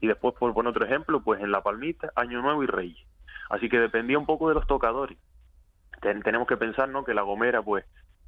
[0.00, 3.06] Y después, por poner otro ejemplo, pues en La Palmita, Año Nuevo y Reyes.
[3.48, 5.16] Así que dependía un poco de los tocadores.
[6.02, 7.84] Ten- tenemos que pensar, ¿no?, que La Gomera, pues,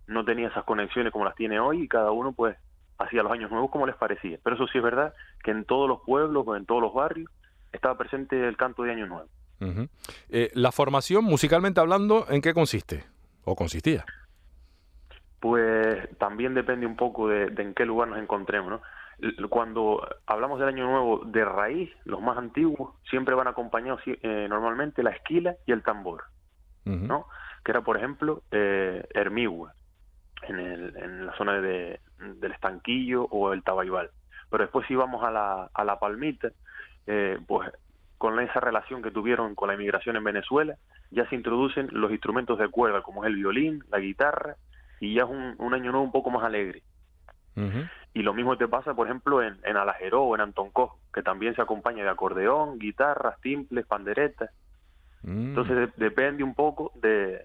[0.07, 2.57] no tenía esas conexiones como las tiene hoy y cada uno, pues,
[2.99, 4.39] hacía los años nuevos como les parecía.
[4.43, 5.13] Pero eso sí es verdad
[5.45, 7.31] que en todos los pueblos o en todos los barrios
[7.73, 9.29] estaba presente el canto de Año Nuevo.
[10.31, 13.05] Eh, la formación, musicalmente hablando, ¿en qué consiste?
[13.45, 14.05] ¿O consistía?
[15.41, 18.81] Pues también depende un poco de, de en qué lugar nos encontremos, ¿no?
[19.51, 25.03] Cuando hablamos del Año Nuevo de raíz, los más antiguos siempre van acompañados eh, normalmente
[25.03, 26.25] la esquila y el tambor.
[26.85, 27.27] ¿no?
[27.65, 29.75] Que era, por ejemplo, eh, Hermigua,
[30.43, 34.11] en, el, en la zona de, del Estanquillo o el Tabaibal.
[34.51, 36.51] Pero después si vamos a la, a la Palmita,
[37.07, 37.71] eh, pues
[38.17, 40.77] con esa relación que tuvieron con la inmigración en Venezuela,
[41.11, 44.57] ya se introducen los instrumentos de cuerda, como es el violín, la guitarra,
[45.01, 46.83] y ya es un, un año nuevo un poco más alegre.
[48.15, 51.55] Y lo mismo te pasa, por ejemplo, en, en Alajeró o en Antoncojo, que también
[51.55, 54.51] se acompaña de acordeón, guitarras, timples, panderetas.
[55.23, 55.49] Mm.
[55.51, 57.43] Entonces de- depende un poco de,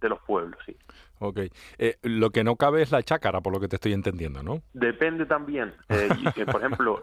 [0.00, 0.76] de los pueblos, sí.
[1.22, 1.38] Ok.
[1.78, 4.62] Eh, lo que no cabe es la chácara, por lo que te estoy entendiendo, ¿no?
[4.72, 7.00] Depende también, eh, eh, por ejemplo,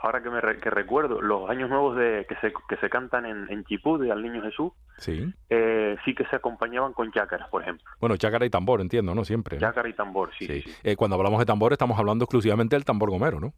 [0.00, 3.26] ahora que me re- que recuerdo, los años nuevos de que se, que se cantan
[3.26, 5.32] en, en Chipú, de al Niño Jesús, Sí.
[5.50, 7.84] eh, sí que se acompañaban con chácaras, por ejemplo.
[8.00, 9.24] Bueno, chácara y tambor, entiendo, ¿no?
[9.24, 9.56] Siempre.
[9.56, 9.60] ¿no?
[9.60, 10.62] Chácara y tambor, sí, Sí.
[10.62, 10.76] sí, sí.
[10.84, 13.52] Eh, cuando hablamos de tambor estamos hablando exclusivamente del tambor gomero, ¿no?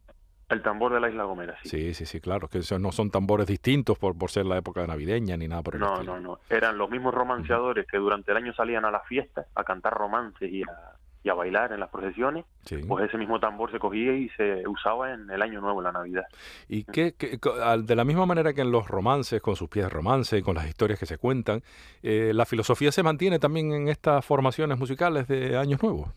[0.49, 1.69] El tambor de la Isla Gomera, sí.
[1.69, 2.47] Sí, sí, sí, claro.
[2.47, 5.81] Que no son tambores distintos por, por ser la época navideña ni nada por el
[5.81, 6.15] No, estilo.
[6.19, 6.39] no, no.
[6.49, 10.51] Eran los mismos romanceadores que durante el año salían a las fiestas a cantar romances
[10.51, 10.67] y a,
[11.23, 12.45] y a bailar en las procesiones.
[12.65, 12.77] Sí.
[12.87, 15.91] Pues ese mismo tambor se cogía y se usaba en el año nuevo, en la
[15.91, 16.23] Navidad.
[16.67, 20.41] Y que, de la misma manera que en los romances, con sus pies de romance
[20.41, 21.61] con las historias que se cuentan,
[22.01, 26.09] eh, la filosofía se mantiene también en estas formaciones musicales de Años Nuevos.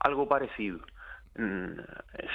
[0.00, 0.80] Algo parecido.
[1.36, 1.80] Mm,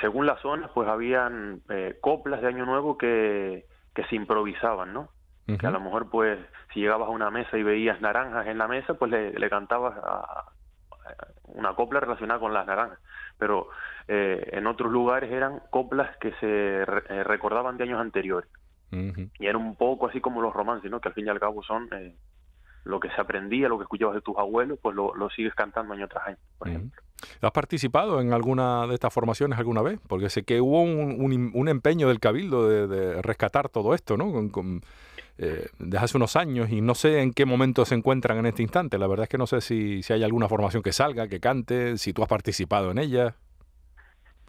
[0.02, 5.10] Según las zonas, pues habían eh, coplas de año nuevo que, que se improvisaban, ¿no?
[5.58, 6.38] Que a lo mejor, pues,
[6.74, 9.96] si llegabas a una mesa y veías naranjas en la mesa, pues le, le cantabas
[10.04, 10.46] a-
[11.46, 13.00] una copla relacionada con las naranjas.
[13.38, 13.70] Pero
[14.08, 18.50] eh, en otros lugares eran coplas que se re- eh, recordaban de años anteriores.
[19.40, 21.00] Y era un poco así como los romances, ¿no?
[21.00, 22.16] Que al fin y al cabo son eh,
[22.84, 25.94] lo que se aprendía, lo que escuchabas de tus abuelos, pues lo, lo sigues cantando
[25.94, 27.02] año tras año, por ejemplo.
[27.42, 30.00] ¿Has participado en alguna de estas formaciones alguna vez?
[30.08, 34.32] Porque sé que hubo un, un- empeño del Cabildo de, rescatar todo esto, ¿no?
[34.52, 34.82] Con-
[35.42, 38.62] eh, desde hace unos años y no sé en qué momento se encuentran en este
[38.62, 38.98] instante.
[38.98, 42.12] La verdad es que no sé si, hay alguna formación que salga, que cante, si
[42.12, 43.36] tú has participado en ella.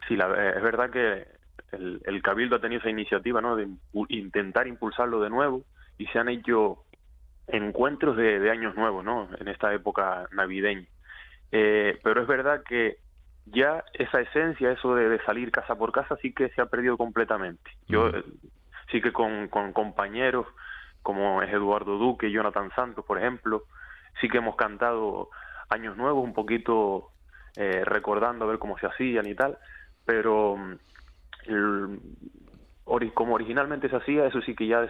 [0.09, 1.27] Sí, la- eh, es verdad que
[1.73, 3.55] el, Cabildo ha tenido esa iniciativa, ¿no?
[3.55, 3.69] De
[4.09, 5.63] intentar impulsarlo de nuevo
[5.97, 6.85] y se han hecho
[7.47, 9.29] encuentros de, de años nuevos, ¿no?
[9.39, 10.87] En esta época navideña.
[11.53, 12.99] Eh, pero es verdad que
[13.47, 16.97] ya esa esencia, eso de, de salir casa por casa, sí que se ha perdido
[16.97, 17.71] completamente.
[17.89, 18.25] Yo eh,
[18.91, 20.47] sí que con, con compañeros
[21.03, 23.65] como es Eduardo Duque Jonathan Santos, por ejemplo,
[24.21, 25.31] sí que hemos cantado
[25.71, 27.11] años nuevos, un poquito
[27.57, 29.59] eh, recordando a ver cómo se hacían y tal,
[30.05, 30.73] pero mm,
[31.47, 32.01] el-
[33.15, 34.81] como originalmente se hacía, eso sí que ya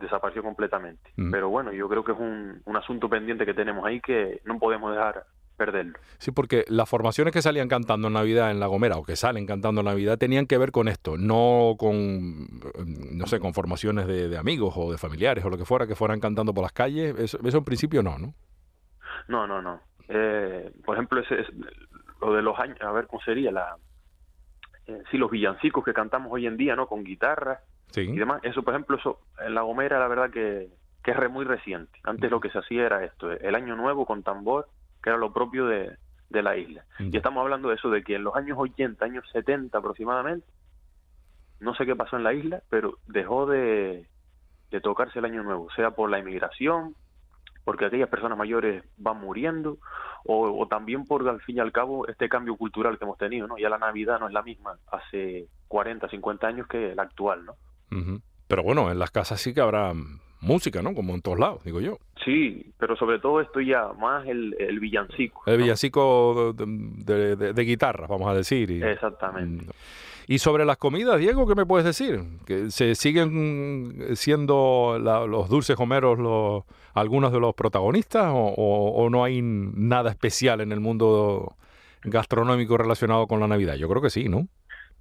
[0.00, 1.10] desapareció completamente.
[1.16, 1.30] Mm.
[1.30, 4.58] Pero bueno, yo creo que es un, un asunto pendiente que tenemos ahí que no
[4.58, 5.24] podemos dejar
[5.58, 5.98] perderlo.
[6.16, 9.44] Sí, porque las formaciones que salían cantando en Navidad en La Gomera o que salen
[9.44, 11.92] cantando en Navidad tenían que ver con esto, no con,
[12.64, 15.86] eh, no sé, con formaciones de, de amigos o de familiares o lo que fuera,
[15.86, 17.14] que fueran cantando por las calles.
[17.18, 18.32] Eso, eso en principio no, ¿no?
[19.28, 19.80] No, no, no.
[20.08, 21.46] Eh, por ejemplo, ese es
[22.22, 23.76] lo de los años, a ver cómo sería la...
[24.86, 26.86] Eh, sí, los villancicos que cantamos hoy en día, ¿no?
[26.86, 28.02] Con guitarra Sí.
[28.02, 28.40] y demás.
[28.42, 30.68] Eso, por ejemplo, eso en La Gomera, la verdad que,
[31.02, 31.98] que es re- muy reciente.
[32.04, 34.68] Antes lo que se hacía era esto, el año nuevo con tambor,
[35.02, 35.96] que era lo propio de,
[36.30, 36.84] de la isla.
[36.98, 40.46] Y estamos hablando de eso, de que en los años 80, años 70 aproximadamente,
[41.60, 44.06] no sé qué pasó en la isla, pero dejó de,
[44.70, 46.94] de tocarse el año nuevo, sea por la inmigración,
[47.64, 49.78] porque aquellas personas mayores van muriendo,
[50.24, 53.46] o, o, también porque al fin y al cabo este cambio cultural que hemos tenido,
[53.46, 53.58] ¿no?
[53.58, 57.56] Ya la Navidad no es la misma hace 40, 50 años que la actual, ¿no?
[58.46, 59.92] Pero bueno, en las casas sí que habrá
[60.40, 60.94] música, ¿no?
[60.94, 61.98] Como en todos lados, digo yo.
[62.24, 65.42] Sí, pero sobre todo esto ya más el, el villancico.
[65.46, 68.70] El villancico de, de, de- de guitarras, vamos a decir.
[68.70, 69.66] y- Exactamente.
[70.30, 72.20] Y sobre las comidas, Diego, ¿qué me puedes decir?
[72.44, 79.04] ¿Que se siguen siendo la- los dulces homeros los, algunos de los protagonistas o, o-
[79.04, 81.54] o no hay nada especial en el mundo
[82.02, 83.76] gastronómico relacionado con la Navidad?
[83.76, 84.48] Yo creo que sí, ¿no?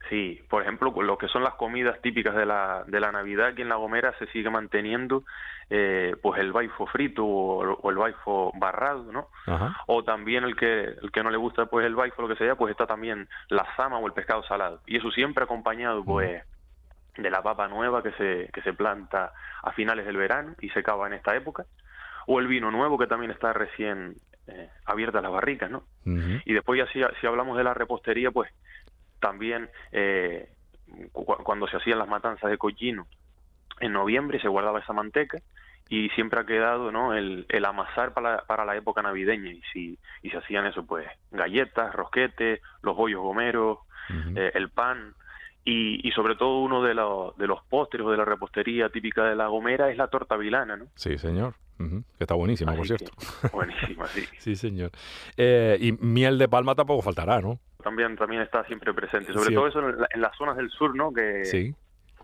[0.09, 3.61] Sí, por ejemplo, lo que son las comidas típicas de la, de la Navidad aquí
[3.61, 5.23] en La Gomera se sigue manteniendo
[5.69, 9.27] eh, pues el baifo frito o, o el baifo barrado, ¿no?
[9.45, 9.75] Ajá.
[9.87, 12.55] O también el que el que no le gusta pues el baifo lo que sea,
[12.55, 14.81] pues está también la sama o el pescado salado.
[14.85, 16.41] Y eso siempre acompañado pues
[17.17, 19.33] de la papa nueva que se que se planta
[19.63, 21.65] a finales del verano y se cava en esta época,
[22.27, 24.15] o el vino nuevo que también está recién
[24.47, 25.83] eh, abiertas las barricas, ¿no?
[26.05, 28.49] Y después ya si, si hablamos de la repostería, pues
[29.19, 30.49] también eh,
[31.11, 33.07] cu- cuando se hacían las matanzas de cochino
[33.79, 35.37] en noviembre se guardaba esa manteca
[35.89, 39.61] y siempre ha quedado no el, el amasar para la, para la época navideña y
[39.73, 43.79] si y se hacían eso pues galletas rosquetes los bollos gomeros
[44.35, 45.13] eh, el pan
[45.65, 49.25] y, y sobre todo uno de los de los postres o de la repostería típica
[49.25, 51.53] de la gomera es la torta vilana no Sí, señor.
[51.77, 53.11] Que está buenísima, por cierto.
[53.53, 54.89] buenísima sí Sí, señor.
[55.37, 57.59] Eh, y miel de palma tampoco faltará, ¿no?
[57.83, 59.53] También también está siempre presente sobre Sí.
[59.55, 61.73] todo eso en, la- en las zonas del sur no que Sí.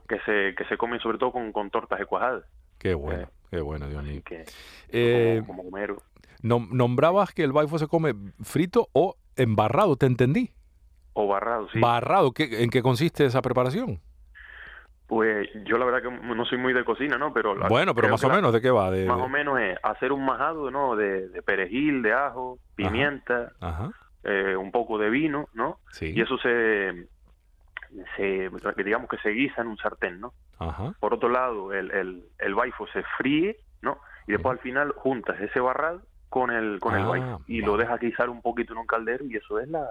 [0.08, 2.42] que se que se comen sobre todo con, con tortas de cuajada
[2.80, 4.22] Qué bueno, qué bueno, Dios mío.
[4.26, 4.44] que
[4.90, 5.98] Eh, como, como gomero
[6.42, 10.52] nom- nombrabas que el baifo se come frito o embarrado, ¿te entendí?
[11.14, 14.00] o barrado sí Barrado, ¿qué- ¿en qué consiste esa preparación?
[15.08, 17.34] Pues yo la verdad que no soy muy de cocina, ¿no?
[17.34, 18.90] Pero la- Bueno, pero más o la- menos, ¿de qué va?
[18.90, 20.96] De, Más de- o menos es hacer un majado, ¿no?
[20.96, 23.92] De, de perejil, de ajo, pimienta, Ajá,
[24.24, 25.80] eh, un poco de vino, ¿no?
[25.92, 26.14] sí.
[26.16, 27.08] Y eso se,
[28.16, 28.50] se,
[28.84, 30.34] digamos que se guisa en un sartén, ¿no?
[30.60, 34.00] Ajá, Por otro lado, el, el, el baifo se fríe, ¿no?
[34.28, 37.76] Y después al final juntas ese barrado con el con el Ah, baifo y lo
[37.78, 39.82] dejas guisar un poquito en un caldero y eso es la,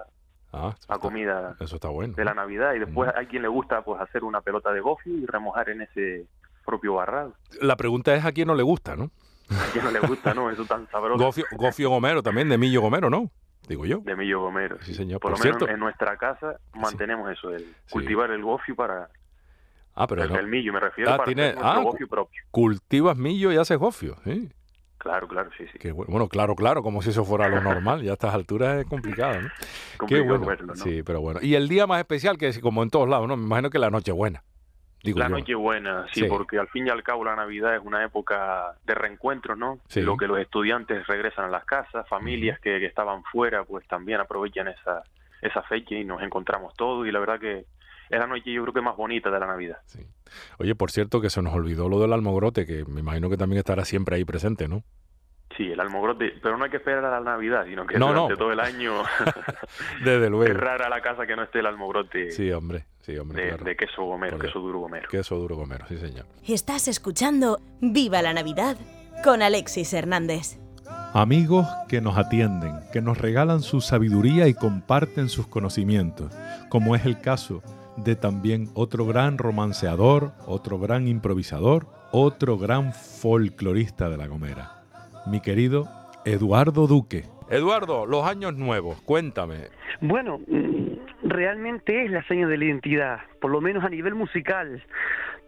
[0.53, 2.15] ah, eso la está- comida Eso está bueno.
[2.15, 2.75] de la Navidad.
[2.75, 5.83] Y después hay quien le gusta pues hacer una pelota de gofio y remojar en
[5.83, 6.27] ese
[6.65, 7.35] propio barrado.
[7.61, 9.11] La pregunta es a quién no le gusta, ¿no?
[9.51, 10.51] A quien no le gusta, ¿no?
[10.51, 11.23] Eso tan sabroso.
[11.23, 13.31] Gofio, gofio Gomero también, de Millo Gomero, ¿no?
[13.69, 13.99] Digo yo.
[13.99, 14.77] de Millo Gomero.
[14.83, 15.21] Sí, señor.
[15.21, 15.75] Por, Por, lo menos cierto.
[15.75, 19.09] en nuestra casa mantenemos eso, el cultivar el gofio para
[19.95, 20.39] Ah, pero el, no.
[20.39, 22.43] el millo, me refiero, Ah, para tiene- ah, gofio propio.
[22.51, 24.51] Cultivas millo y haces gofio, ¿sí?
[24.97, 25.79] Claro, claro, sí, sí.
[25.79, 26.11] Qué bueno.
[26.11, 28.03] Bueno, claro, claro, como si eso fuera lo normal.
[28.03, 29.49] Ya a estas alturas es complicado, ¿no?
[30.07, 30.47] Qué bueno.
[30.47, 30.77] verlo, ¿no?
[30.77, 31.41] Sí, pero bueno.
[31.43, 33.37] Y el día más especial, que es como en todos lados, ¿no?
[33.37, 34.43] Me imagino que la Nochebuena.
[35.03, 35.37] Digo La yo.
[35.39, 36.27] Nochebuena, sí, Sí.
[36.29, 39.81] porque al fin y al cabo la Navidad es una época de reencuentros, ¿no?
[39.89, 40.01] Sí.
[40.03, 44.21] Lo que los estudiantes regresan a las casas, familias que, que estaban fuera, pues también
[44.21, 45.03] aprovechan esa,
[45.41, 47.65] esa fecha y nos encontramos todos y la verdad que
[48.11, 49.79] es la noche yo creo que más bonita de la Navidad.
[50.59, 53.59] Oye, por cierto, que se nos olvidó lo del almogrote, que me imagino que también
[53.59, 54.83] estará siempre ahí presente, ¿no?
[55.63, 58.33] Sí, el almogrote, pero no hay que esperar a la Navidad, sino que No, durante
[58.33, 58.37] no.
[58.39, 58.95] todo el año
[60.05, 60.59] Desde es luego.
[60.59, 62.87] rara la casa que no esté el almogrote Sí, hombre.
[63.03, 63.43] Sí, hombre.
[63.43, 63.65] de, claro.
[63.65, 65.09] de queso gomero, Porque- queso duro gomero.
[65.09, 66.27] Queso duro gomero, sí, señor.
[66.49, 68.77] Estás escuchando Viva la Navidad
[69.23, 70.59] con Alexis Hernández.
[71.15, 76.33] Amigos que nos atienden, que nos regalan su sabiduría y comparten sus conocimientos,
[76.71, 77.63] como es el caso
[77.97, 84.82] de también otro gran romanceador, otro gran improvisador, otro gran folclorista de La Gomera,
[85.27, 85.89] mi querido
[86.25, 87.25] Eduardo Duque.
[87.51, 89.57] Eduardo, los años nuevos, cuéntame.
[90.01, 94.83] Bueno, mm, realmente es la seña de la identidad, por lo menos a nivel musical.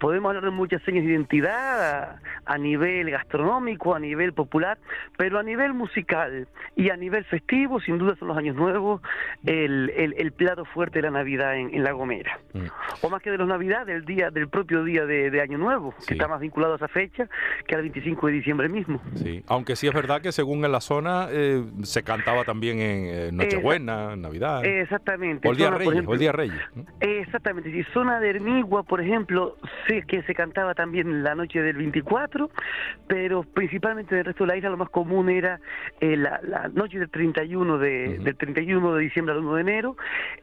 [0.01, 4.79] Podemos hablar de muchas señas de identidad a, nivel gastronómico, a nivel popular,
[5.17, 9.01] pero a nivel musical y a nivel festivo, sin duda son los años nuevos,
[9.47, 12.39] el, el- el plato fuerte de la Navidad en, en La Gomera.
[13.03, 15.95] O más que de la Navidad, del día, del propio día de, de Año Nuevo,
[16.07, 17.29] que está más vinculado a esa fecha
[17.67, 19.01] que al 25 de diciembre mismo.
[19.15, 23.07] Sí, aunque sí es verdad que según en la zona eh, se cantaba también en
[23.07, 24.65] eh, Nochebuena, en Navidad.
[24.65, 25.49] Exactamente.
[25.49, 26.61] o el Día Zona, Reyes, ejemplo, o el Día Reyes.
[27.01, 29.57] Exactamente, sí, zona de Hermigua, por ejemplo,
[29.87, 32.51] sé que se cantaba también la noche del 24,
[33.07, 35.61] pero principalmente en el resto de la isla lo más común era
[36.01, 39.97] eh, la, la noche del 31 de, del 31 de diciembre al 1 de enero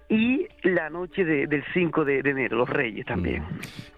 [0.10, 3.44] y la noche de- del 5 de, de enero, los Reyes también.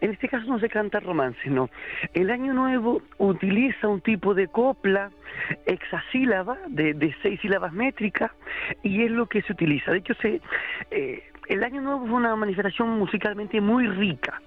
[0.02, 1.70] En este caso no se canta romance, no.
[2.14, 5.12] El Año Nuevo utiliza un tipo de copla
[5.66, 8.32] hexasílaba de, de seis sílabas métricas
[8.84, 9.92] y es lo que se utiliza.
[9.92, 10.42] De hecho, se,
[10.92, 14.42] eh, el Año Nuevo es una manifestación musicalmente muy rica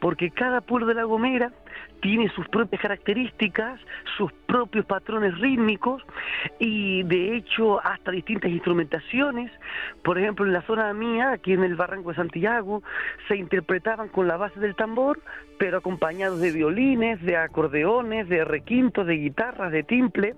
[0.00, 1.52] porque cada pueblo de La Gomera
[2.00, 3.80] tiene sus propias características,
[4.16, 6.02] sus propios patrones rítmicos
[6.58, 9.50] y de hecho hasta distintas instrumentaciones.
[10.04, 12.82] Por ejemplo, en la zona mía, aquí en el Barranco de Santiago,
[13.28, 15.20] se interpretaban con la base del tambor,
[15.58, 20.34] pero acompañados de violines, de acordeones, de requintos, de guitarras, de timple.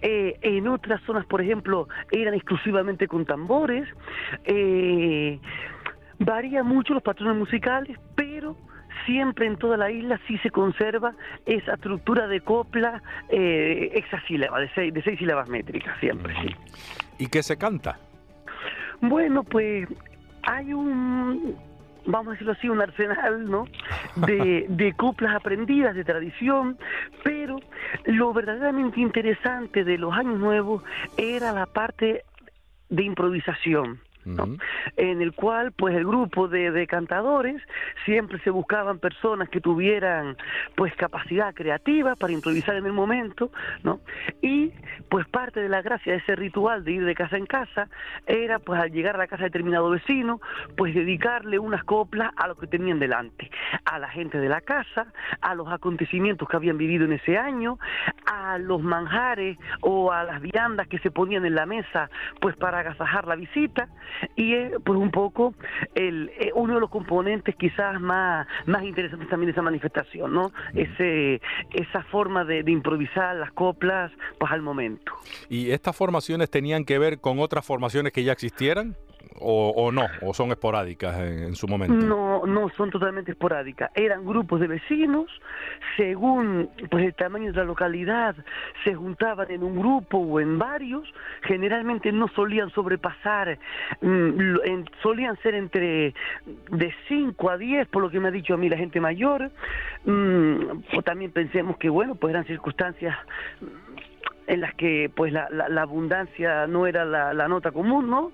[0.00, 3.88] Eh, en otras zonas, por ejemplo, eran exclusivamente con tambores.
[4.44, 5.38] Eh,
[6.18, 8.56] varía mucho los patrones musicales, pero
[9.06, 11.14] siempre en toda la isla sí se conserva
[11.46, 16.54] esa estructura de copla eh, hexasílaba, de seis, de seis sílabas métricas, siempre, sí.
[17.18, 17.98] ¿Y qué se canta?
[19.00, 19.88] Bueno, pues
[20.42, 21.56] hay un,
[22.06, 23.66] vamos a decirlo así, un arsenal, ¿no?
[24.16, 26.78] De, de coplas aprendidas, de tradición,
[27.22, 27.60] pero
[28.04, 30.82] lo verdaderamente interesante de los años nuevos
[31.16, 32.24] era la parte
[32.88, 34.00] de improvisación.
[34.24, 34.56] ¿No?
[34.96, 37.60] en el cual pues el grupo de, de cantadores
[38.04, 40.36] siempre se buscaban personas que tuvieran
[40.74, 43.50] pues capacidad creativa para improvisar en el momento
[43.82, 44.00] no
[44.42, 44.72] y
[45.08, 47.88] pues parte de la gracia de ese ritual de ir de casa en casa
[48.26, 50.40] era pues al llegar a la casa de determinado vecino
[50.76, 53.50] pues dedicarle unas coplas a lo que tenían delante.
[53.84, 55.06] A la gente de la casa
[55.40, 57.78] a los acontecimientos que habían vivido en ese año
[58.26, 62.10] a los manjares o a las viandas que se ponían en la mesa
[62.40, 63.88] pues para agasajar la visita
[64.36, 65.54] y es pues un poco
[65.94, 70.52] el eh, uno de los componentes quizás más más interesantes también de esa manifestación no
[70.74, 71.40] ese
[71.72, 75.12] esa forma de, de improvisar las coplas pues al momento.
[75.48, 78.96] ¿Y estas formaciones tenían que ver con otras formaciones que ya existieran?
[79.40, 80.06] ¿O, no?
[80.22, 81.94] ¿O son esporádicas en, su momento?
[81.94, 83.90] No, no, son totalmente esporádicas.
[83.94, 85.26] Eran grupos de vecinos,
[85.96, 88.36] según pues el tamaño de la localidad,
[88.84, 91.12] se juntaban en un grupo o en varios.
[91.42, 93.58] Generalmente no solían sobrepasar,
[94.00, 96.14] mm, solían ser entre
[96.70, 99.50] de 5 a 10, por lo que me ha dicho a mí la gente mayor.
[100.04, 103.16] Mm, también pensemos que, bueno, pues eran circunstancias
[104.46, 108.32] en las que pues la, la- la abundancia no era la, la nota común, ¿no?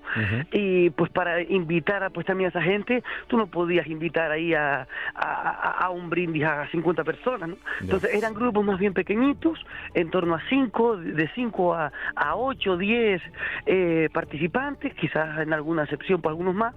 [0.51, 4.53] Y pues para invitar a, pues también a esa gente, tú no podías invitar ahí
[4.53, 7.57] a, a, a un brindis a 50 personas, ¿no?
[7.79, 9.59] Entonces eran grupos más bien pequeñitos,
[9.93, 13.21] en torno a 5, de 5 a, a 8, 10
[13.65, 16.75] eh, participantes, quizás en alguna excepción por algunos más,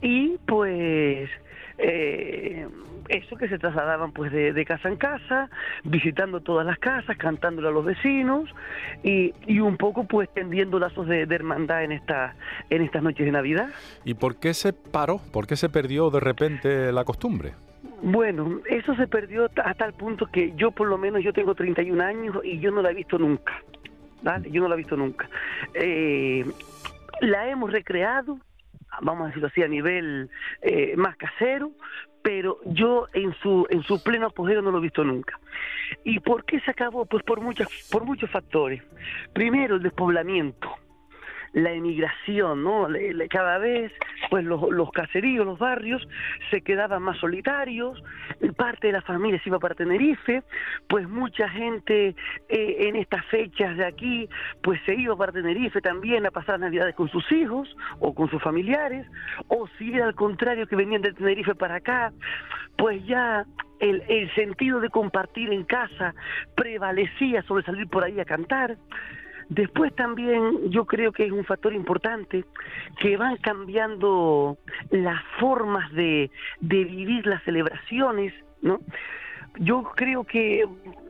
[0.00, 1.28] y pues
[1.82, 2.66] eh,
[3.08, 5.50] eso que se trasladaban pues de, de casa en casa,
[5.84, 8.48] visitando todas las casas, cantándole a los vecinos
[9.02, 12.34] y, y un poco pues tendiendo lazos de, de hermandad en esta
[12.70, 13.68] en estas noches de Navidad.
[14.04, 15.20] ¿Y por qué se paró?
[15.32, 17.52] ¿Por qué se perdió de repente la costumbre?
[18.02, 22.02] Bueno, eso se perdió a tal punto que yo por lo menos yo tengo 31
[22.02, 23.52] años y yo no la he visto nunca.
[24.22, 24.50] ¿vale?
[24.50, 25.28] Yo no la he visto nunca.
[25.74, 26.44] Eh,
[27.20, 28.38] la hemos recreado,
[29.00, 30.30] vamos a decirlo así, a nivel
[30.60, 31.72] eh, más casero,
[32.22, 35.38] pero yo en su en su pleno apogeo no lo he visto nunca.
[36.04, 37.06] ¿Y por qué se acabó?
[37.06, 38.82] Pues por muchas por muchos factores.
[39.32, 40.70] Primero el despoblamiento
[41.52, 42.88] la emigración, ¿no?
[43.30, 43.92] Cada vez,
[44.32, 46.08] pues los, los caseríos, los barrios,
[46.50, 48.02] se quedaban más solitarios,
[48.56, 50.42] parte de la familia se iba para Tenerife,
[50.88, 52.16] pues mucha gente
[52.48, 54.30] eh, en estas fechas de aquí,
[54.62, 58.42] pues se iba para Tenerife también a pasar navidades con sus hijos o con sus
[58.42, 59.06] familiares,
[59.48, 62.10] o si era al contrario que venían de Tenerife para acá,
[62.78, 63.44] pues ya
[63.80, 66.14] el, el sentido de compartir en casa
[66.54, 68.78] prevalecía sobre salir por ahí a cantar.
[69.54, 72.46] Después también yo creo que es un factor importante
[72.98, 74.56] que van cambiando
[74.90, 76.30] las formas de,
[76.60, 78.32] de vivir las celebraciones,
[78.62, 78.80] ¿no?
[79.58, 80.64] Yo creo que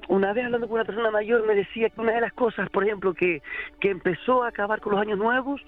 [0.09, 2.83] una vez hablando con una persona mayor me decía que una de las cosas, por
[2.83, 3.43] ejemplo, que,
[3.79, 5.61] que empezó a acabar con los años nuevos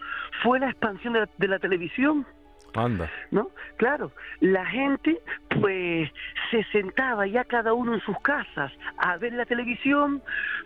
[0.42, 2.26] fue la expansión de la, de la televisión.
[2.74, 3.10] Anda.
[3.30, 3.50] ¿no?
[3.76, 5.20] Claro, la gente
[5.60, 6.10] pues
[6.50, 10.22] se sentaba ya cada uno en sus casas a ver la televisión,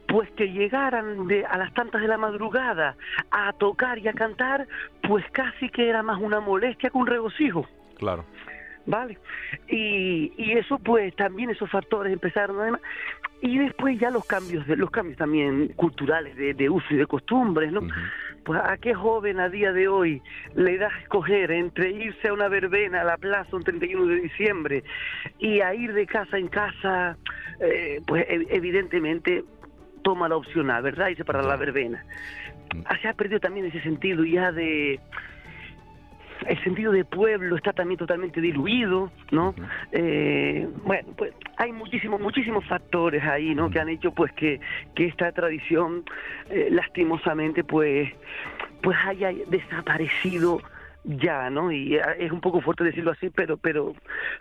[0.07, 2.97] pues que llegaran de, a las tantas de la madrugada
[3.31, 4.67] a tocar y a cantar,
[5.03, 7.67] pues casi que era más una molestia que un regocijo.
[7.97, 8.25] Claro.
[8.89, 9.19] ¿Vale?
[9.69, 12.81] Y, y eso pues también esos factores empezaron además
[13.41, 17.07] y después ya los cambios, de, los cambios también culturales de, de uso y de
[17.07, 17.83] costumbres, ¿no?
[18.45, 20.23] Pues a qué joven a día de hoy
[20.55, 24.21] le das a escoger entre irse a una verbena a la plaza un 31 de
[24.23, 24.83] diciembre
[25.39, 27.17] y a ir de casa en casa,
[27.61, 29.45] eh, pues ev- evidentemente
[30.03, 31.09] toma la opción A, ¿verdad?
[31.11, 32.05] Irse para la verbena.
[33.03, 34.99] Se ha perdido también ese sentido ya de
[36.47, 39.55] el sentido de pueblo está también totalmente diluido, ¿no?
[39.93, 43.71] Eh, bueno, pues hay muchísimos, muchísimos factores ahí, ¿no?
[43.71, 44.61] Que han hecho, pues, que,
[44.95, 46.05] que esta tradición,
[46.51, 48.13] eh, lastimosamente, pues,
[48.83, 50.61] pues haya desaparecido
[51.05, 51.73] ya, ¿no?
[51.73, 53.95] Y eh, es un poco fuerte decirlo así, pero, pero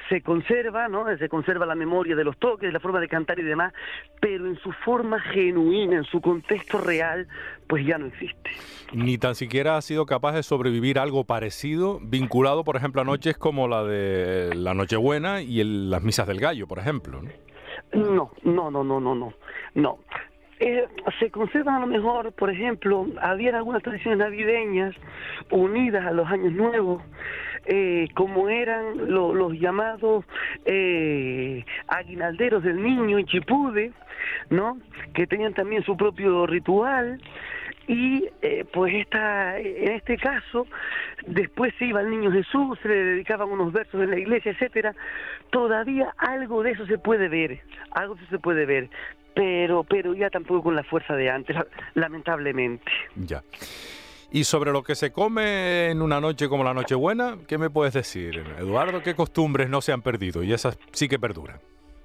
[0.09, 1.05] se conserva, ¿no?
[1.17, 3.73] Se conserva la memoria de los toques, la forma de cantar y demás,
[4.19, 7.27] pero en su forma genuina, en su contexto real,
[7.67, 8.49] pues ya no existe.
[8.93, 13.37] Ni tan siquiera ha sido capaz de sobrevivir algo parecido, vinculado, por ejemplo, a noches
[13.37, 17.21] como la de la Nochebuena y el- las misas del gallo, por ejemplo.
[17.93, 19.33] No, no, no, no, no, no,
[19.75, 19.99] no.
[20.59, 20.85] Eh,
[21.19, 24.95] se conservan a lo mejor, por ejemplo, había algunas tradiciones navideñas
[25.51, 27.03] unidas a los años nuevos,
[27.65, 30.25] eh, como eran lo- los llamados
[30.65, 33.91] eh, aguinalderos del niño en Chipude,
[34.49, 34.79] ¿no?
[35.13, 37.21] Que tenían también su propio ritual
[37.87, 40.65] y eh, pues esta, en este caso
[41.27, 44.95] después se iba el niño Jesús, se le dedicaban unos versos en la iglesia, etcétera.
[45.51, 47.59] Todavía algo de eso se puede ver,
[47.91, 48.89] algo de eso se puede ver,
[49.37, 52.91] pero pero ya tampoco con la fuerza de antes, la- lamentablemente.
[53.15, 53.43] Ya.
[54.31, 57.93] Y sobre lo que se come en una noche como la Nochebuena, ¿qué me puedes
[57.93, 59.01] decir, Eduardo?
[59.01, 60.43] ¿Qué costumbres no se han perdido?
[60.43, 61.59] Y esas sí que perduran.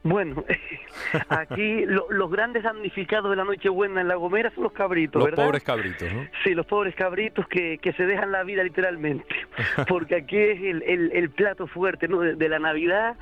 [0.05, 0.45] Bueno,
[1.29, 5.31] aquí lo- los grandes damnificados de la Nochebuena en La Gomera son los cabritos, Los
[5.31, 5.45] ¿verdad?
[5.47, 6.27] pobres cabritos, ¿no?
[6.43, 9.25] Sí, los pobres cabritos que, que se dejan la vida literalmente,
[9.89, 12.21] porque aquí es el, el, el plato fuerte ¿no?
[12.21, 13.17] de, de la Navidad,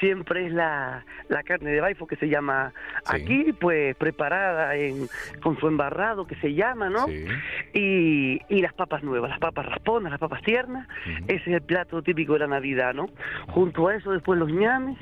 [0.00, 2.72] siempre es la, la carne de baifo que se llama
[3.06, 5.08] aquí, pues preparada en,
[5.42, 7.06] con su embarrado que se llama, ¿no?
[7.72, 10.86] Y, y las papas nuevas, las papas rasponas, las papas tiernas,
[11.28, 13.08] ese es el plato típico de la Navidad, ¿no?
[13.48, 14.98] Junto a eso después los ñames,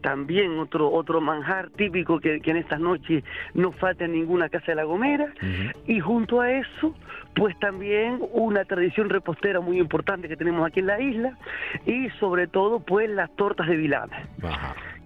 [0.00, 3.24] también otro otro manjar típico que, que en estas noches
[3.54, 5.32] no falta en ninguna casa de La Gomera.
[5.86, 6.94] Y junto a eso,
[7.34, 11.36] pues también una tradición repostera muy importante que tenemos aquí en la isla
[11.86, 14.28] y sobre todo pues las tortas de vilana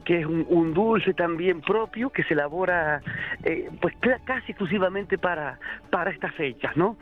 [0.04, 3.02] que es un, un dulce también propio que se elabora
[3.44, 3.94] eh, pues
[4.24, 5.58] casi exclusivamente para
[5.90, 6.96] para estas fechas, ¿no?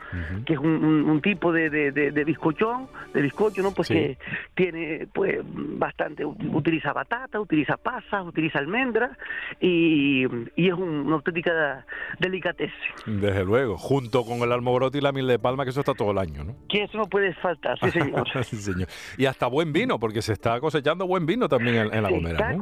[0.45, 3.71] Que es un, un- un tipo de, de, de- de bizcochón, de bizcocho, ¿no?
[3.71, 3.93] Pues Sí.
[3.93, 4.17] que
[4.55, 9.11] tiene pues bastante, utiliza batata, utiliza pasas, utiliza almendras
[9.59, 10.25] y,
[10.55, 11.85] y es un- una auténtica
[12.19, 12.71] delicatez.
[13.05, 16.11] Desde luego, junto con el almobrote y la miel de palma, que eso está todo
[16.11, 16.55] el año, ¿no?
[16.69, 18.27] Que eso no puede faltar, sí señor.
[18.43, 18.87] Sí, señor.
[19.17, 22.53] Y hasta buen vino, porque se está cosechando buen vino también en, en La Gomera,
[22.53, 22.61] ¿no?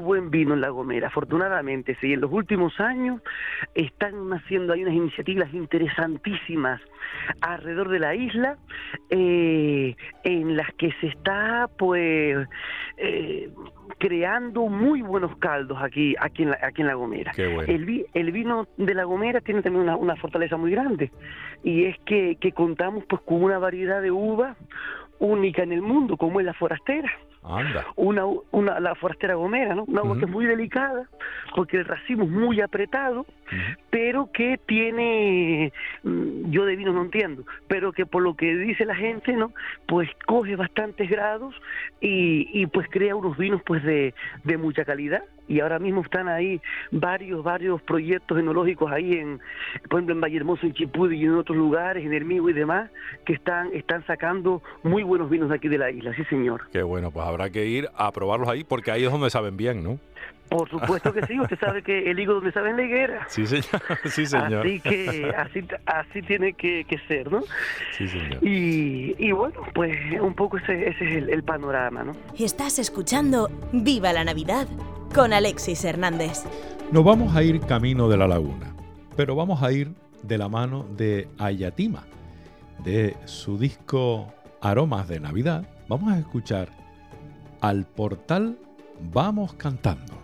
[0.00, 2.12] Buen vino en La Gomera, afortunadamente, sí.
[2.12, 3.20] En los últimos años
[3.74, 6.80] están haciendo hay unas iniciativas interesantísimas
[7.40, 8.56] alrededor de la isla
[9.10, 9.94] eh,
[10.24, 12.46] en las que se está, pues,
[12.96, 13.50] eh,
[13.98, 17.32] creando muy buenos caldos aquí, aquí en la, aquí en La Gomera.
[17.34, 17.72] Qué bueno.
[17.72, 21.10] El, vi- el vino de La Gomera tiene también una, una fortaleza muy grande
[21.62, 24.56] y es que, que contamos pues con una variedad de uva
[25.18, 27.10] única en el mundo, como es la forastera
[27.44, 27.86] Anda.
[27.96, 29.84] una, una la forastera gomera, ¿no?
[29.84, 31.08] Una uva que es muy delicada,
[31.56, 33.26] porque el racimo es muy apretado,
[33.90, 35.72] pero que tiene,
[36.04, 39.52] mm, yo de vino no entiendo, pero que por lo que dice la gente, ¿no?
[39.86, 41.54] Pues coge bastantes grados
[42.00, 44.14] y, y pues crea unos vinos pues de,
[44.44, 45.24] de mucha calidad.
[45.52, 49.38] Y ahora mismo están ahí varios, varios proyectos enológicos ahí en,
[49.90, 52.90] por ejemplo, en Valle Hermoso, en Chipudi y en otros lugares, en Hermigo y demás,
[53.26, 56.62] que están, están sacando muy buenos vinos de aquí de la isla, sí señor.
[56.72, 59.84] Qué bueno, pues habrá que ir a probarlos ahí, porque ahí es donde saben bien,
[59.84, 59.98] ¿no?
[60.52, 63.26] Por supuesto que sí, usted sabe que el hígado me sabe en la higuera.
[63.28, 63.82] Sí, señor.
[64.04, 64.66] Sí, señor.
[64.66, 67.42] Así que así, así tiene que, que ser, ¿no?
[67.96, 68.38] Sí, señor.
[68.42, 72.12] Y, y bueno, pues un poco ese, ese es el, el panorama, ¿no?
[72.36, 74.66] Y estás escuchando Viva la Navidad
[75.14, 76.44] con Alexis Hernández.
[76.90, 78.74] Nos vamos a ir camino de la laguna,
[79.16, 79.92] pero vamos a ir
[80.22, 82.04] de la mano de Ayatima.
[82.84, 86.68] De su disco Aromas de Navidad, vamos a escuchar
[87.60, 88.58] Al portal
[89.12, 90.21] vamos cantando.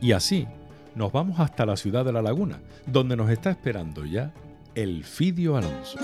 [0.00, 0.46] Y así
[0.94, 4.32] nos vamos hasta la ciudad de la laguna, donde nos está esperando ya
[4.74, 5.98] el Fidio Alonso.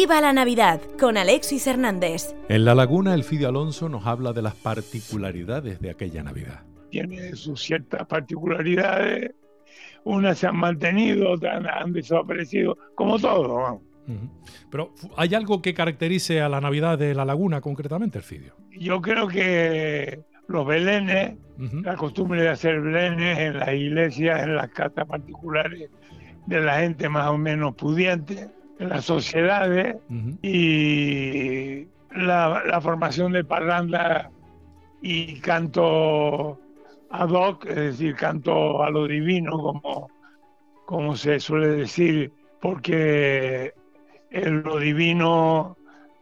[0.00, 0.80] ¡Viva la Navidad!
[1.00, 2.32] con Alexis Hernández.
[2.48, 6.62] En La Laguna, Elfidio Alonso nos habla de las particularidades de aquella Navidad.
[6.88, 9.32] tiene sus ciertas particularidades.
[10.04, 13.54] Unas se han mantenido, otras han desaparecido, como todo.
[13.56, 13.82] vamos.
[14.06, 14.30] Ujú.
[14.70, 18.54] Pero ¿hay algo que caracterice a la Navidad de La Laguna concretamente, Elfidio?
[18.78, 21.80] Yo creo que los belenes, Ujú.
[21.82, 25.90] la costumbre de hacer belenes en las iglesias, en las casas particulares
[26.46, 29.96] de la gente más o menos pudiente, en las sociedades
[30.42, 34.30] y la, la formación de parranda
[35.02, 36.58] y canto
[37.10, 40.10] ad hoc, es decir, canto a lo divino, como,
[40.86, 43.72] como se suele decir, porque
[44.30, 45.76] en lo divino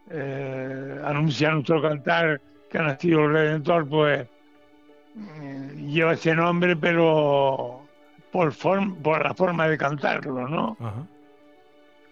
[0.09, 2.39] eh, anuncia nuestro cantar
[2.69, 4.27] que ha nacido el Redentor, pues
[5.15, 7.81] mm, lleva ese nombre, pero
[8.31, 10.77] por, form- por la forma de cantarlo, ¿no?
[10.79, 11.05] Ajá.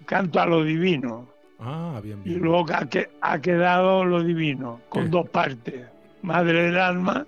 [0.05, 1.27] Canto a lo divino.
[1.59, 2.41] Ah, bien, Y bien.
[2.41, 5.09] luego ha, que- ha quedado lo divino, con ¿Qué?
[5.09, 5.85] dos partes.
[6.21, 7.25] Madre del alma,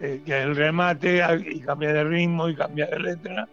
[0.00, 1.20] eh, que es el remate,
[1.50, 3.48] y cambia de ritmo y cambia de letra,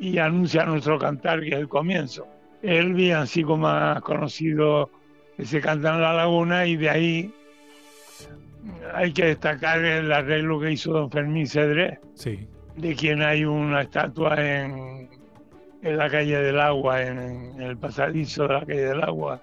[0.00, 2.26] y anuncia nuestro cantar, que es el comienzo.
[2.62, 4.90] El villancico más conocido
[5.36, 7.34] que se canta en La Laguna, y de ahí
[8.94, 12.46] hay que destacar el arreglo que hizo don Fermín Cedrés, Sí.
[12.76, 15.08] de quien hay una estatua en,
[15.82, 19.40] en la calle del agua, en, en el pasadizo de la calle del agua,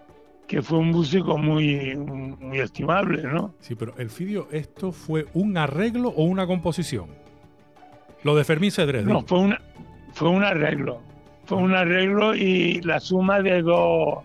[0.47, 3.53] que fue un músico muy, muy estimable, ¿no?
[3.59, 7.07] Sí, pero Elfidio, ¿esto fue un arreglo o una composición?
[8.23, 9.05] Lo de Fermín Cedrés.
[9.05, 9.61] No, fue, una,
[10.13, 10.99] fue un arreglo.
[11.45, 14.23] Fue un arreglo y la suma de dos,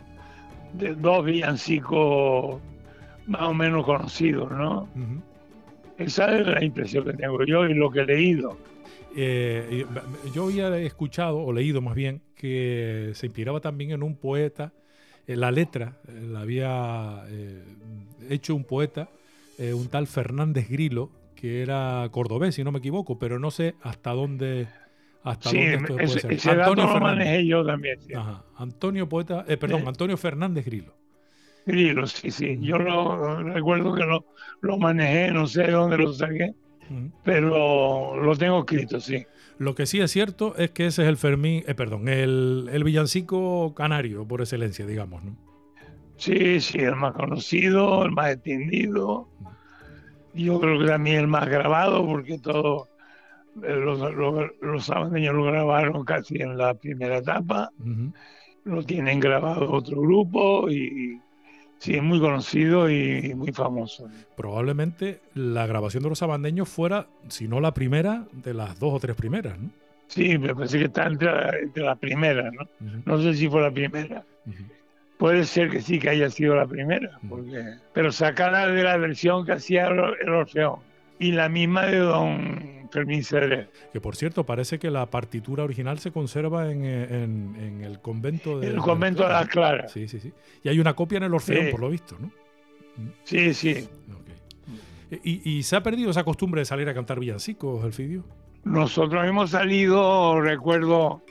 [0.72, 2.60] de dos villancicos
[3.26, 4.88] más o menos conocidos, ¿no?
[5.98, 8.56] Esa es la impresión que tengo yo y lo que he leído.
[9.16, 9.86] Eh,
[10.32, 14.72] yo había escuchado, o leído más bien, que se inspiraba también en un poeta.
[15.26, 17.24] eh, la letra eh, la había
[18.28, 19.08] hecho un poeta,
[19.58, 24.12] un tal Fernández Grilo, que era cordobés, si no me equivoco, pero no sé hasta
[24.12, 24.68] dónde.
[25.22, 26.32] Hasta Sí, dónde esto puede ese, ser.
[26.32, 27.44] ese dato lo Fernández.
[27.46, 28.00] yo también.
[28.00, 28.14] sí.
[28.14, 28.44] Ajá.
[28.56, 29.86] Antonio Poeta, eh, perdón.
[29.86, 30.94] Antonio Fernández Grilo.
[31.64, 32.58] Grilo, sí, sí.
[32.60, 34.26] Yo lo recuerdo que lo,
[34.60, 36.54] lo manejé, no sé de dónde lo saqué.
[37.24, 39.24] Pero lo tengo escrito, sí.
[39.58, 42.84] Lo que sí es cierto es que ese es el Fermín, eh, perdón, el, el
[42.84, 45.36] villancico canario por excelencia, digamos, ¿no?
[46.16, 49.28] Sí, sí, el más conocido, el más extendido.
[50.34, 52.88] Yo creo que también el más grabado, porque todos
[53.62, 57.70] eh, los, los, los sabaneños lo grabaron casi en la primera etapa.
[58.64, 61.20] Lo tienen grabado otro grupo y
[61.80, 64.08] sí, es muy conocido y muy famoso.
[64.36, 69.00] Probablemente la grabación de los sabandeños fuera, si no la primera, de las dos o
[69.00, 69.70] tres primeras, ¿no?
[70.06, 72.68] Sí, me parece que está entre, la- entre las primeras, ¿no?
[73.04, 74.24] No sé si fue la primera.
[75.18, 77.62] Puede ser que sí, que haya sido la primera, porque,
[77.92, 80.76] pero sacada de la versión que hacía el Orfeón
[81.18, 83.22] y la misma de don Fermín.
[83.92, 88.00] Que por cierto, parece que la partitura original se conserva en, eh, en- en el
[88.00, 88.68] convento de.
[88.68, 89.92] El convento de las Claras.
[89.92, 90.32] Sí, sí, sí.
[90.62, 91.70] Y hay una copia en el Orfeón, Sí.
[91.70, 92.30] por lo visto, ¿no?
[93.24, 93.88] Sí, sí.
[95.24, 98.24] ¿Y, y se ha perdido esa costumbre de salir a cantar villancicos, Elfidio?
[98.64, 101.22] Nosotros hemos salido, recuerdo,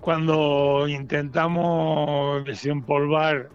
[0.00, 3.48] cuando intentamos desempolvar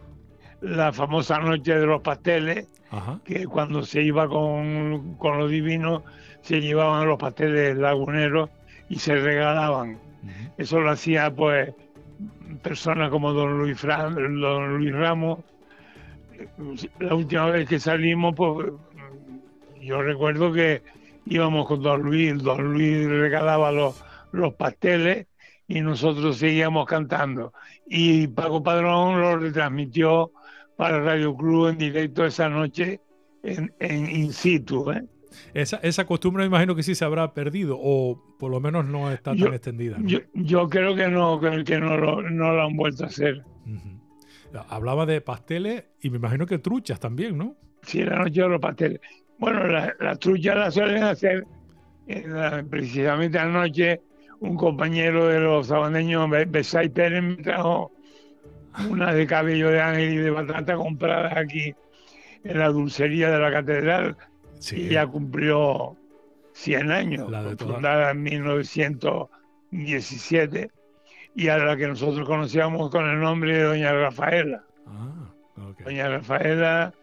[0.61, 3.19] la famosa noche de los pasteles, Ajá.
[3.23, 6.03] que cuando se iba con, con los divinos
[6.45, 8.51] se llevaban los pasteles laguneros
[8.87, 9.97] y se regalaban.
[10.57, 11.73] Eso lo hacía pues
[12.61, 15.39] personas como don Luis, Fran, don Luis Ramos.
[16.99, 18.71] La última vez que salimos, pues
[19.81, 20.83] yo recuerdo que
[21.25, 25.25] íbamos con don Luis, don Luis regalaba los, los pasteles
[25.67, 27.53] y nosotros seguíamos cantando.
[27.87, 30.31] Y Paco Padrón lo retransmitió
[30.75, 33.01] para Radio Club en directo esa noche
[33.41, 34.91] en, en in situ.
[34.91, 35.03] ¿eh?
[35.53, 39.11] Esa, esa costumbre me imagino que sí se habrá perdido, o por lo menos no
[39.11, 39.97] está Yo- tan extendida.
[39.97, 40.07] ¿no?
[40.07, 43.43] Yo, yo creo que no, que, no, lo, no lo han vuelto a hacer.
[44.69, 47.55] Hablaba de pasteles y me imagino que truchas también, ¿no?
[47.81, 49.01] Sí, la noche de los pasteles.
[49.37, 51.45] Bueno, la- las truchas las suelen hacer
[52.07, 54.01] la- precisamente anoche.
[54.39, 57.91] Un compañero de los sabaneños, Be- Besay Pérez, me trajo
[58.89, 61.73] una de cabello de ángel y de batata compradas aquí
[62.43, 64.17] en la dulcería de la catedral.
[64.77, 65.95] Y ya cumplió
[66.53, 70.71] 100 años, fundada en 1917
[71.35, 74.63] y a la que nosotros conocíamos con el nombre de Doña Rafaela.
[75.83, 76.93] Doña Rafaela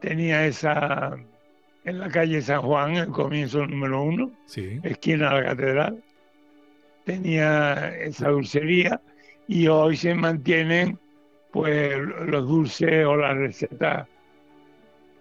[0.00, 1.16] tenía esa
[1.84, 4.80] en la calle San Juan, el comienzo número uno, Sí.
[4.84, 6.02] esquina de la catedral,
[7.04, 9.00] tenía esa dulcería
[9.46, 10.98] y hoy se mantienen
[11.52, 14.08] pues los dulces o las recetas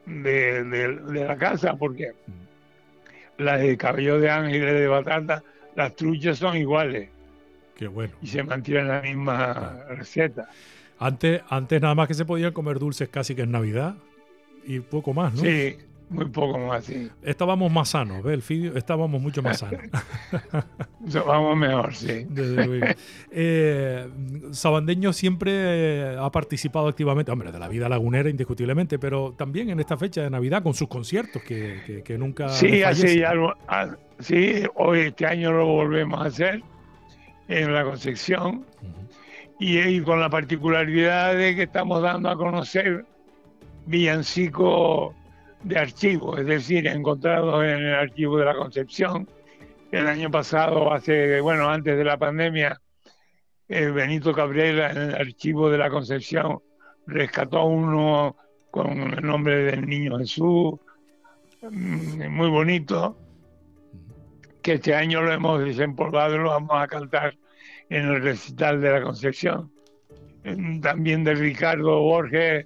[0.05, 2.11] de, de- de la casa, porque
[3.37, 5.43] las de cabello de ángel y de batata,
[5.75, 7.09] las truchas son iguales
[7.75, 8.13] Qué bueno.
[8.21, 10.47] y se mantienen la misma receta.
[10.99, 13.95] Antes, antes nada más que se podían comer dulces casi que en Navidad
[14.65, 15.41] y poco más, ¿no?
[15.41, 15.75] Sí,
[16.13, 17.09] muy poco más, sí.
[17.23, 18.33] Estábamos más sanos, ¿ves?
[18.35, 18.75] El Fidio?
[18.75, 19.81] Estábamos mucho más sanos.
[21.25, 22.25] Vamos mejor, sí.
[22.29, 22.85] Desde luego.
[23.31, 24.07] Eh,
[24.51, 29.97] Sabandeño siempre ha participado activamente, hombre, de la vida lagunera indiscutiblemente, pero también en esta
[29.97, 32.49] fecha de Navidad con sus conciertos que, que- que nunca.
[32.49, 33.89] Sí, ya algo- ah,
[34.19, 36.61] sí, hoy este año lo volvemos a hacer
[37.47, 38.65] en la Concepción
[39.59, 43.05] y, y con la particularidad de que estamos dando a conocer
[43.85, 45.13] villancicos
[45.63, 49.27] de archivo, es decir, encontrados en el archivo de la Concepción.
[49.91, 52.79] El año pasado, hace, bueno, antes de la pandemia,
[53.69, 56.59] eh, Benito Cabrera en el archivo de la Concepción
[57.07, 58.35] rescató uno
[58.71, 60.79] con el nombre del niño Jesús,
[61.61, 63.17] mm, muy bonito,
[64.61, 67.35] que este año lo hemos desempolvado y lo vamos a cantar
[67.89, 69.71] en el recital de la Concepción.
[70.81, 72.65] También de Ricardo Borges,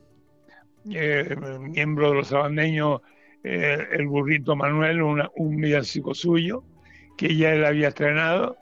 [0.92, 3.02] eh, miembro de los sabandeños,
[3.44, 6.64] eh, el burrito Manuel, un villancico suyo,
[7.18, 8.58] que ya él había estrenado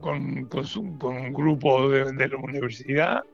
[0.00, 3.24] con, con un grupo de, de la universidad.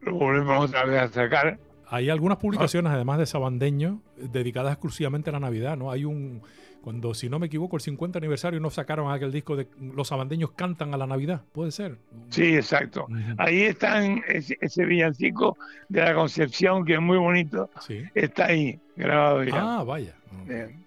[0.00, 1.58] Lo volvemos otra vez a sacar.
[1.88, 5.90] Hay algunas publicaciones, además de Sabandeño, dedicadas exclusivamente a la Navidad, ¿no?
[5.90, 6.42] Hay un.
[6.86, 10.52] Cuando, si no me equivoco, el 50 aniversario no sacaron aquel disco de Los Sabandeños
[10.52, 11.96] cantan a la Navidad, puede ser.
[12.28, 13.08] Sí, exacto.
[13.38, 15.58] Ahí están ese, ese villancico
[15.88, 17.70] de la Concepción, que es muy bonito.
[17.80, 18.04] Sí.
[18.14, 19.78] Está ahí, grabado ya.
[19.80, 20.14] Ah, vaya.
[20.46, 20.84] Bien.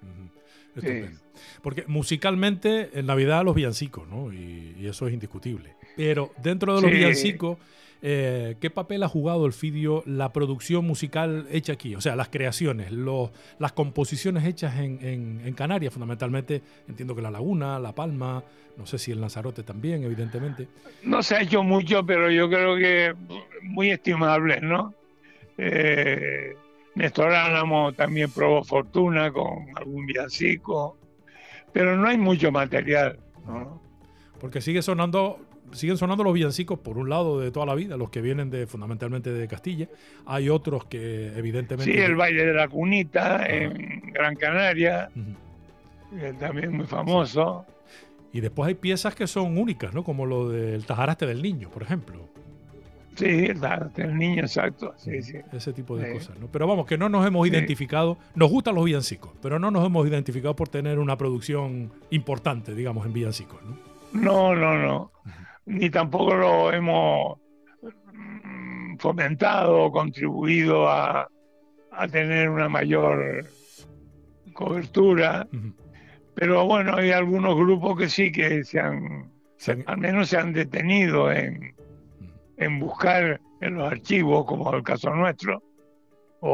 [0.73, 1.19] Estupendo.
[1.61, 4.31] Porque musicalmente en Navidad los villancicos, ¿no?
[4.31, 5.75] Y, y eso es indiscutible.
[5.97, 6.95] Pero dentro de los Sí.
[6.95, 7.57] villancicos,
[8.01, 11.95] eh, ¿qué papel ha jugado el Fidio la producción musical hecha aquí?
[11.95, 17.21] O sea, las creaciones, los, las composiciones hechas en, en- en Canarias, fundamentalmente, entiendo que
[17.21, 18.43] La Laguna, La Palma,
[18.77, 20.67] no sé si el Lanzarote también, evidentemente.
[21.03, 23.13] No se ha hecho mucho, pero yo creo que
[23.63, 24.93] muy estimable, ¿no?
[25.57, 26.55] Eh,
[26.95, 30.97] Néstor Álamo también probó fortuna con algún villancico,
[31.73, 33.19] pero no hay mucho material.
[33.45, 33.81] ¿no?
[34.39, 35.39] Porque sigue sonando,
[35.71, 38.67] siguen sonando los villancicos, por un lado, de toda la vida, los que vienen de
[38.67, 39.87] fundamentalmente de Castilla.
[40.25, 41.91] Hay otros que, evidentemente.
[41.91, 45.09] Sí, el baile de la cunita en Gran Canaria,
[46.17, 47.65] eh, también muy famoso.
[48.31, 50.03] Y después hay piezas que son únicas, ¿no?
[50.03, 52.27] Como lo del Tajaraste del Niño, por ejemplo.
[53.15, 53.59] Sí, el,
[53.97, 55.37] el niño exacto, sí, sí.
[55.51, 56.13] Ese tipo de Sí.
[56.13, 56.47] cosas, ¿no?
[56.47, 58.17] Pero vamos, que no nos hemos identificado.
[58.33, 63.05] Nos gustan los villancicos, pero no nos hemos identificado por tener una producción importante, digamos,
[63.05, 63.77] en villancicos, ¿no?
[64.13, 65.11] No, no, no.
[65.69, 67.37] Ni tampoco lo hemos
[68.43, 71.27] mm, fomentado o contribuido a,
[71.91, 73.45] a tener una mayor
[74.53, 75.47] cobertura.
[76.33, 80.53] Pero bueno, hay algunos grupos que sí que se han, se- al menos se han
[80.53, 81.75] detenido en,
[82.57, 85.61] en buscar en los archivos, como el caso nuestro,
[86.39, 86.49] o,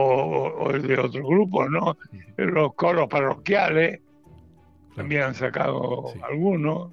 [0.59, 1.97] o el de otros grupos, ¿no?
[2.37, 4.01] Los coros parroquiales
[4.95, 6.91] también han sacado algunos.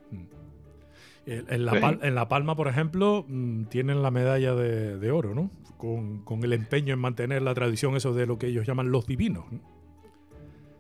[1.27, 1.99] En la, Sí.
[2.03, 5.51] En La Palma, por ejemplo, mm, tienen la medalla de, de oro, ¿no?
[5.77, 9.07] Con, con el empeño en mantener la tradición, eso de lo que ellos llaman los
[9.07, 9.45] divinos.
[9.51, 9.61] ¿no?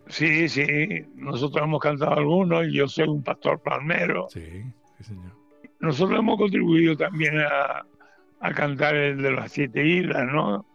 [0.08, 0.66] Sí, sí,
[1.14, 4.26] nosotros hemos cantado algunos, y yo soy un pastor palmero.
[4.30, 4.64] Sí,
[4.98, 5.32] sí, señor.
[5.80, 7.84] Nosotros hemos contribuido también a,
[8.40, 10.66] a cantar el de las siete islas, ¿no?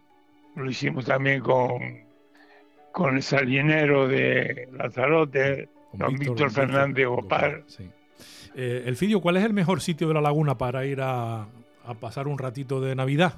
[0.56, 1.78] Lo hicimos también con,
[2.92, 7.62] con el salinero de Lanzarote, don Víctor, Fernández Gopar.
[7.66, 7.88] Sí.
[8.60, 11.94] Eh, el Fidio, ¿cuál es el mejor sitio de la laguna para ir a, a
[12.00, 13.34] pasar un ratito de Navidad?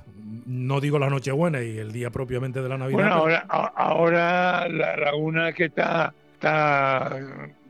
[0.47, 3.21] No digo la Nochebuena y el día propiamente de la Navidad.
[3.21, 3.43] Bueno, pero-
[3.77, 7.19] ahora, la laguna que está, está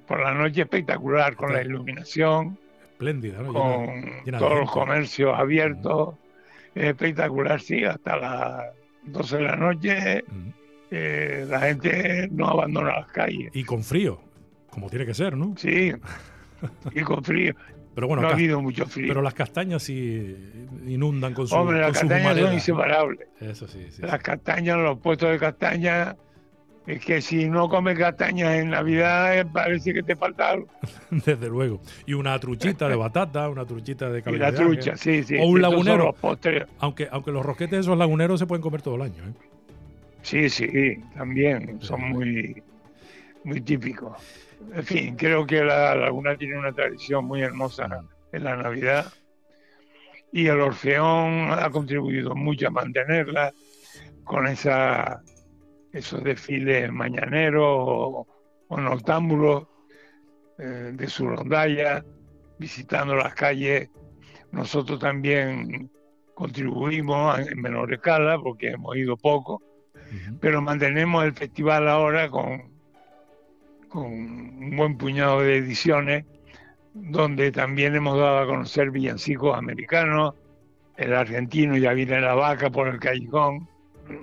[0.06, 2.56] por la noche espectacular, con la iluminación,
[2.92, 3.52] espléndida, ¿no?
[3.52, 6.14] con Llena- llena de todos los comercios abiertos.
[6.74, 8.64] Es espectacular, sí, hasta las
[9.06, 10.24] 12 de la noche
[10.92, 13.50] eh, la gente no abandona las calles.
[13.54, 14.20] Y con frío,
[14.70, 15.54] como tiene que ser, ¿no?
[15.56, 15.92] Sí,
[16.94, 17.54] y con frío.
[17.94, 19.08] Pero bueno, no ha habido mucho frío.
[19.08, 20.36] Pero las castañas sí
[20.86, 23.28] inundan con su Hombre, las castañas son inseparables.
[23.40, 24.02] Eso sí, sí.
[24.02, 26.16] Las castañas, los puestos de castaña,
[26.86, 30.68] es que si no comes castañas en Navidad eh, parece que te falta algo.
[31.10, 31.80] Desde luego.
[32.06, 35.46] Y una truchita de batata, una truchita de cabello la de trucha, sí, sí, O
[35.46, 36.14] un lagunero.
[36.22, 36.66] los.
[36.78, 39.24] Aunque, aunque los roquetes esos laguneros se pueden comer todo el año.
[39.24, 39.32] ¿eh?
[40.22, 40.68] Sí, sí,
[41.16, 42.62] también son muy,
[43.44, 44.16] muy típicos.
[44.72, 47.88] En fin, creo que la laguna tiene una tradición muy hermosa
[48.32, 49.06] en la Navidad.
[50.32, 53.52] y el Orfeón ha contribuido mucho a mantenerla
[54.22, 55.22] con esa,
[55.92, 58.26] esos desfiles mañaneros o,
[58.68, 59.66] o noctámbulos
[60.58, 62.04] eh, de su rondalla,
[62.58, 63.88] visitando las calles.
[64.52, 65.90] Nosotros también
[66.34, 69.62] contribuimos en menor escala porque hemos ido poco,
[70.40, 72.69] pero mantenemos el festival ahora con,
[73.90, 76.24] con un buen puñado de ediciones
[76.94, 80.34] donde también hemos dado a conocer villancicos americanos,
[80.96, 83.68] el argentino ya viene la vaca por el callejón,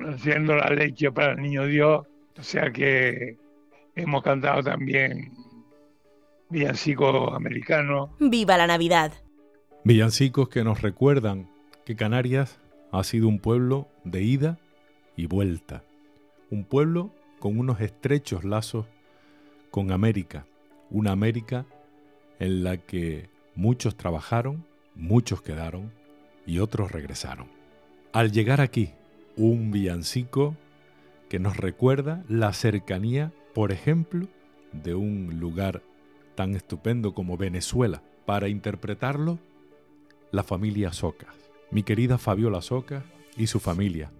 [0.09, 2.05] haciendo la leche para el niño Dios,
[2.37, 3.37] o sea que
[3.95, 5.33] hemos cantado también
[6.49, 8.09] villancicos americanos.
[8.19, 9.13] ¡Viva la Navidad!
[9.83, 11.49] Villancicos que nos recuerdan
[11.85, 12.59] que Canarias
[12.91, 14.59] ha sido un pueblo de ida
[15.15, 15.83] y vuelta,
[16.51, 18.85] un pueblo con unos estrechos lazos
[19.71, 20.45] con América,
[20.89, 21.65] una América
[22.39, 24.65] en la que muchos trabajaron,
[24.95, 25.91] muchos quedaron
[26.45, 27.47] y otros regresaron.
[28.13, 28.91] Al llegar aquí,
[29.35, 30.55] un villancico
[31.29, 34.27] que nos recuerda la cercanía, por ejemplo,
[34.71, 35.81] de un lugar
[36.35, 38.01] tan estupendo como Venezuela.
[38.25, 39.39] Para interpretarlo,
[40.31, 41.35] la familia Socas.
[41.71, 43.03] Mi querida Fabiola Socas
[43.35, 44.11] y su familia.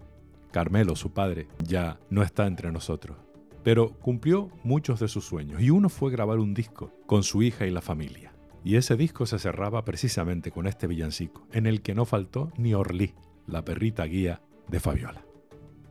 [0.51, 3.26] Carmelo, su padre, ya no está entre nosotros
[3.68, 7.65] pero cumplió muchos de sus sueños y uno fue grabar un disco con su hija
[7.65, 8.32] y la familia.
[8.63, 12.74] Y ese disco se cerraba precisamente con este villancico, en el que no faltó ni
[12.74, 13.13] Orlí,
[13.45, 15.26] la perrita guía de Fabiola.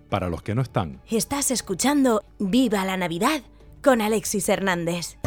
[0.08, 3.42] Para los que no están, Estás escuchando Viva la Navidad
[3.82, 5.18] con Alexis Hernández.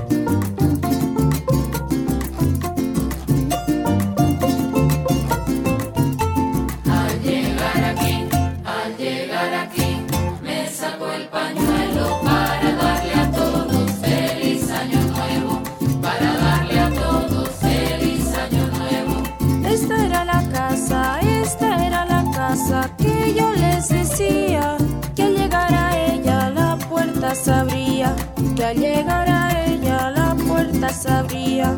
[21.50, 24.78] Esta era la casa que yo les decía
[25.16, 28.16] que al llegar a ella la puerta se abría,
[28.56, 31.76] que al llegar a ella la puerta se abría.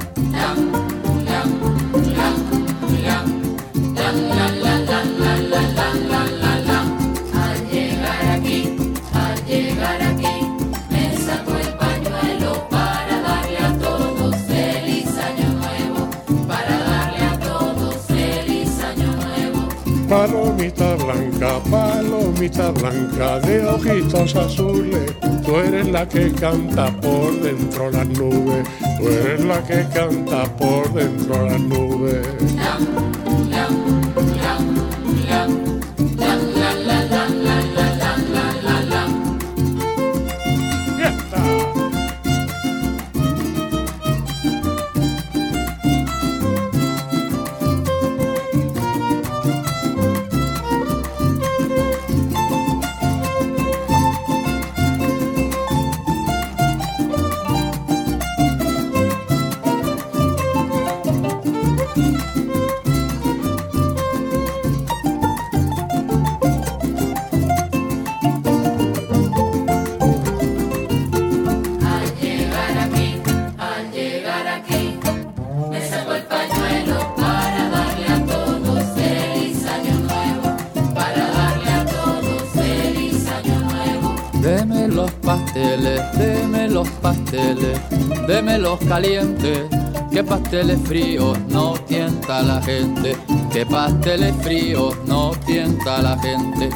[4.08, 4.71] Al
[20.12, 28.08] Palomita blanca, palomita blanca de ojitos azules, tú eres la que canta por dentro las
[28.08, 28.68] nubes,
[29.00, 32.28] tú eres la que canta por dentro las nubes.
[90.12, 93.18] Que pasteles fríos no tienta la gente,
[93.52, 96.70] que pasteles fríos no tienta la gente.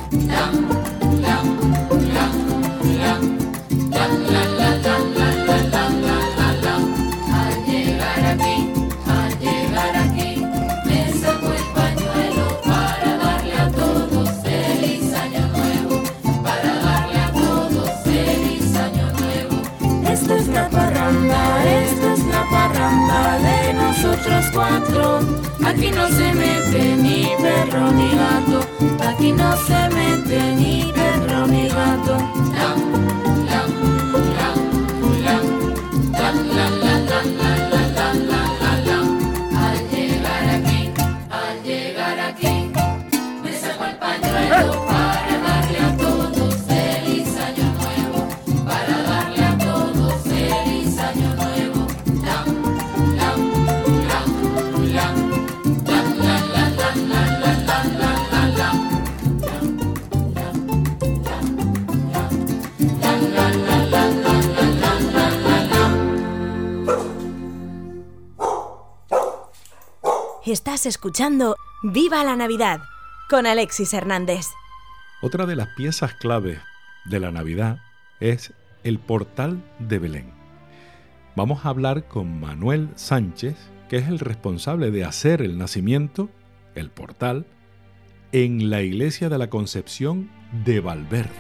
[70.86, 72.80] Estás escuchando Viva la Navidad
[73.28, 74.46] con Alexis Hernández.
[75.20, 76.60] Otra de las piezas clave
[77.06, 77.80] de la Navidad
[78.20, 78.54] es
[78.84, 80.32] el portal de Belén.
[81.36, 83.56] Vamos a hablar con Manuel Sánchez,
[83.90, 86.30] que es el responsable de hacer el nacimiento,
[86.76, 87.48] el portal,
[88.32, 90.30] en la iglesia de la Concepción
[90.66, 91.32] de Valverde.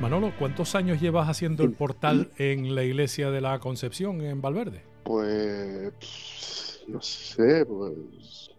[0.00, 4.84] Manolo, ¿cuántos años llevas haciendo el portal en la iglesia de la Concepción en Valverde?
[5.04, 8.50] Pues, no sé, pues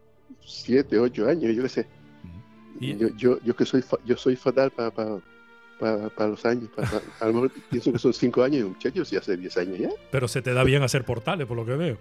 [0.45, 1.88] siete, ocho años, yo qué sé.
[2.80, 5.22] Yo, yo, yo que soy fa- yo soy fatal para
[6.28, 6.70] los años.
[6.76, 9.36] pa- pa- a lo mejor pienso que son cinco años y un muchacho sí hace
[9.38, 9.90] diez años ya.
[10.12, 11.98] Pero se te da bien hacer portales, por lo que veo.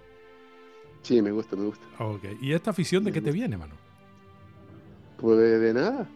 [1.03, 1.85] Sí, me gusta, me gusta.
[1.99, 2.25] Ok.
[2.43, 3.75] ¿Y esta afición de qué te viene, mano?
[5.17, 6.07] Pues de nada,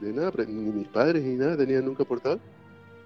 [0.00, 2.38] de nada, ni mis padres ni nada tenían nunca portal.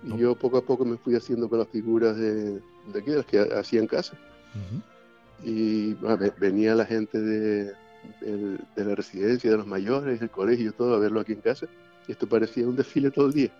[0.02, 3.16] Y yo poco a poco me fui haciendo con las figuras de, de aquí, de
[3.18, 4.18] las que hacía en casa.
[5.42, 7.72] Y bueno, ve- venía la gente de,
[8.20, 11.66] del- de la residencia, de los mayores, del colegio, todo, a verlo aquí en casa.
[12.08, 13.50] Y esto parecía un desfile todo el día.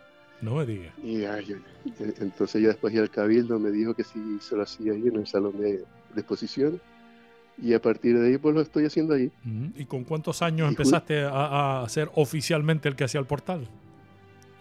[0.41, 0.93] No me digas.
[1.03, 1.53] Y ay,
[1.99, 5.09] en- entonces ya después ya el cabildo me dijo que si se lo hacía ahí
[5.09, 5.79] en el salón de,
[6.15, 6.81] de exposición.
[7.63, 9.27] Y a partir de ahí pues lo estoy haciendo ahí.
[9.47, 9.73] Ujú.
[9.77, 13.69] ¿Y con cuántos años Y empezaste a, a ser oficialmente el que hacía el portal?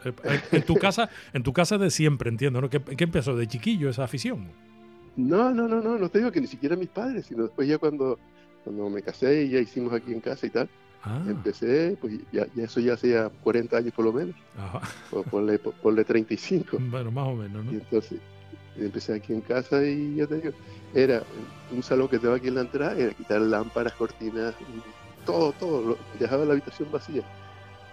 [0.06, 0.14] Eh,
[0.52, 2.70] En, en tu casa, en tu casa de siempre, entiendo, ¿no?
[2.70, 4.48] ¿Qué, qué empezó de chiquillo esa afición?
[5.16, 7.78] No, no, no, no, no te digo que ni siquiera mis padres, sino después ya
[7.78, 8.18] cuando,
[8.64, 10.70] cuando me casé y ya hicimos aquí en casa y tal,
[11.06, 11.22] Ah.
[11.28, 14.80] empecé, pues ya, ya eso ya hacía 40 años por lo menos, Ajá.
[15.12, 16.78] o ponle, ponle 35.
[16.80, 17.72] Bueno, más o menos, ¿no?
[17.74, 18.20] Y entonces
[18.78, 20.52] empecé aquí en casa y ya te digo,
[20.94, 21.22] era
[21.74, 24.56] un salón que estaba aquí en la entrada, era quitar lámparas, cortinas,
[25.26, 27.24] todo, todo, lo- dejaba la habitación vacía.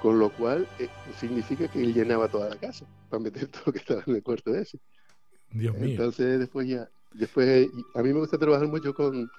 [0.01, 0.89] Con lo cual eh,
[1.19, 4.23] significa que él llenaba toda la casa para meter todo lo que estaba en el
[4.23, 4.79] cuarto ese.
[5.51, 5.91] Dios mío.
[5.91, 9.31] Entonces después ya, después y a mí me gusta trabajar mucho con,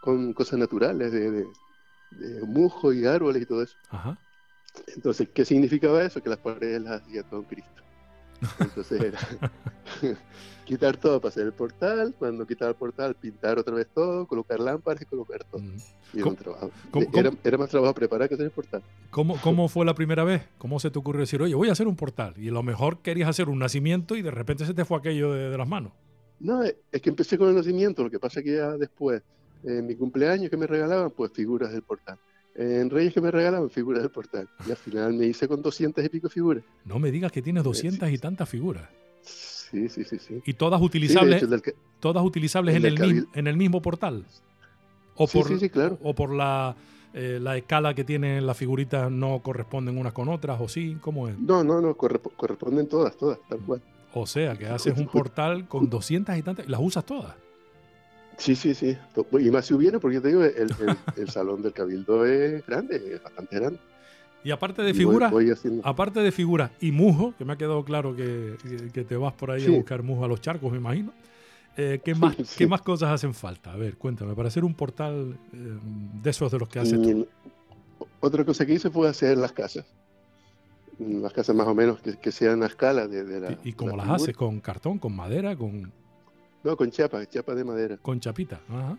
[0.00, 1.46] con cosas naturales, de, de,
[2.12, 3.76] de musgo y árboles y todo eso.
[3.90, 4.18] Ajá.
[4.94, 6.22] Entonces, ¿qué significaba eso?
[6.22, 7.82] Que las paredes las hacía todo Cristo.
[8.60, 9.18] Entonces era
[10.64, 14.60] quitar todo para hacer el portal, cuando quitaba el portal, pintar otra vez todo, colocar
[14.60, 15.62] lámparas y colocar todo.
[16.12, 16.70] Y era un trabajo.
[16.90, 18.82] cómo- Era, era más trabajo preparar que hacer el portal.
[19.10, 20.46] ¿Cómo, ¿Cómo fue la primera vez?
[20.58, 22.34] ¿Cómo se te ocurrió decir, oye, voy a hacer un portal?
[22.36, 25.32] Y a lo mejor querías hacer un nacimiento y de repente se te fue aquello
[25.32, 25.92] de, de las manos.
[26.40, 29.22] No, es que empecé con el nacimiento, lo que pasa que ya después,
[29.64, 32.16] en mi cumpleaños que me regalaban, pues figuras del portal.
[32.54, 34.48] En Reyes que me regalaban, figuras del portal.
[34.66, 36.64] Y al final me hice con 200 y pico figuras.
[36.84, 38.88] No me digas que tienes 200 y tantas figuras.
[39.22, 40.40] Sí, sí, sí, sí.
[40.46, 43.82] Y todas Sí, utilizables, hecho, del que- todas utilizables en, el mismo, en el mismo
[43.82, 44.24] portal.
[45.16, 45.98] O Sí, por, sí, claro.
[46.02, 46.74] o por la,
[47.12, 51.28] eh, la escala que tienen las figuritas no corresponden unas con otras, o sí, ¿cómo
[51.28, 51.38] es?
[51.38, 53.82] No, no, no, corre- corresponden todas, todas, tal cual.
[54.14, 57.34] O sea, que haces un portal con 200 y tantas y las usas todas.
[58.36, 58.96] Sí, sí, sí.
[59.40, 63.14] Y más si hubiera, porque te digo, el, el- el salón del cabildo es grande,
[63.14, 63.78] es bastante grande.
[64.44, 68.14] Y aparte de figuras, haciendo- aparte de figuras y mujo, que me ha quedado claro
[68.14, 68.54] que,
[68.92, 69.72] que- te vas por ahí Sí.
[69.74, 71.12] a buscar mujo a los charcos, me imagino.
[71.76, 73.72] eh, ¿qué, más, ¿Qué más cosas hacen falta?
[73.72, 75.56] A ver, cuéntame, para hacer un portal eh,
[76.22, 77.08] de esos de los que haces tú.
[77.10, 77.26] Y
[78.20, 79.84] otra cosa que hice fue hacer las casas.
[80.98, 83.58] Mm, Las casas más o menos que, que sean a escala de, de la.
[83.64, 84.36] ¿Y cómo la las haces?
[84.36, 85.92] ¿Con cartón, con madera, con,
[86.64, 87.96] No, con chapa, chapa de madera.
[87.98, 88.60] con chapita?
[88.68, 88.98] Ajá.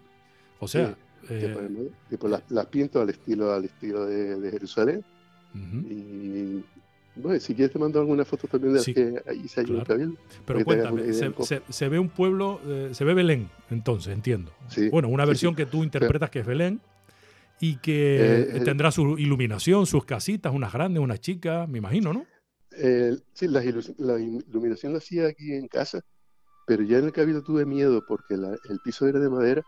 [0.60, 0.96] O sea,
[1.28, 1.90] Sí, eh, chapa de madera.
[2.10, 5.04] Y pues las, las pinto al estilo, al estilo de, de Jerusalén.
[5.54, 6.64] Y
[7.16, 9.84] bueno, si quieres te mando alguna foto también de las Sí, que ahí se claro.
[9.86, 10.16] cabildo.
[10.46, 14.52] Pero cuéntame, se, se- se ve un pueblo, eh, se ve Belén, entonces, entiendo.
[14.70, 16.80] Sí, Bueno, una sí, versión que tú interpretas que es Belén
[17.60, 22.14] y que Eh, el- tendrá su iluminación, sus casitas, unas grandes, unas chicas, me imagino,
[22.14, 22.26] ¿no?
[22.77, 23.61] Eh, sí, la,
[23.98, 26.02] la iluminación la hacía aquí en casa,
[26.68, 29.64] pero ya en el cabildo tuve miedo porque la- el piso era de madera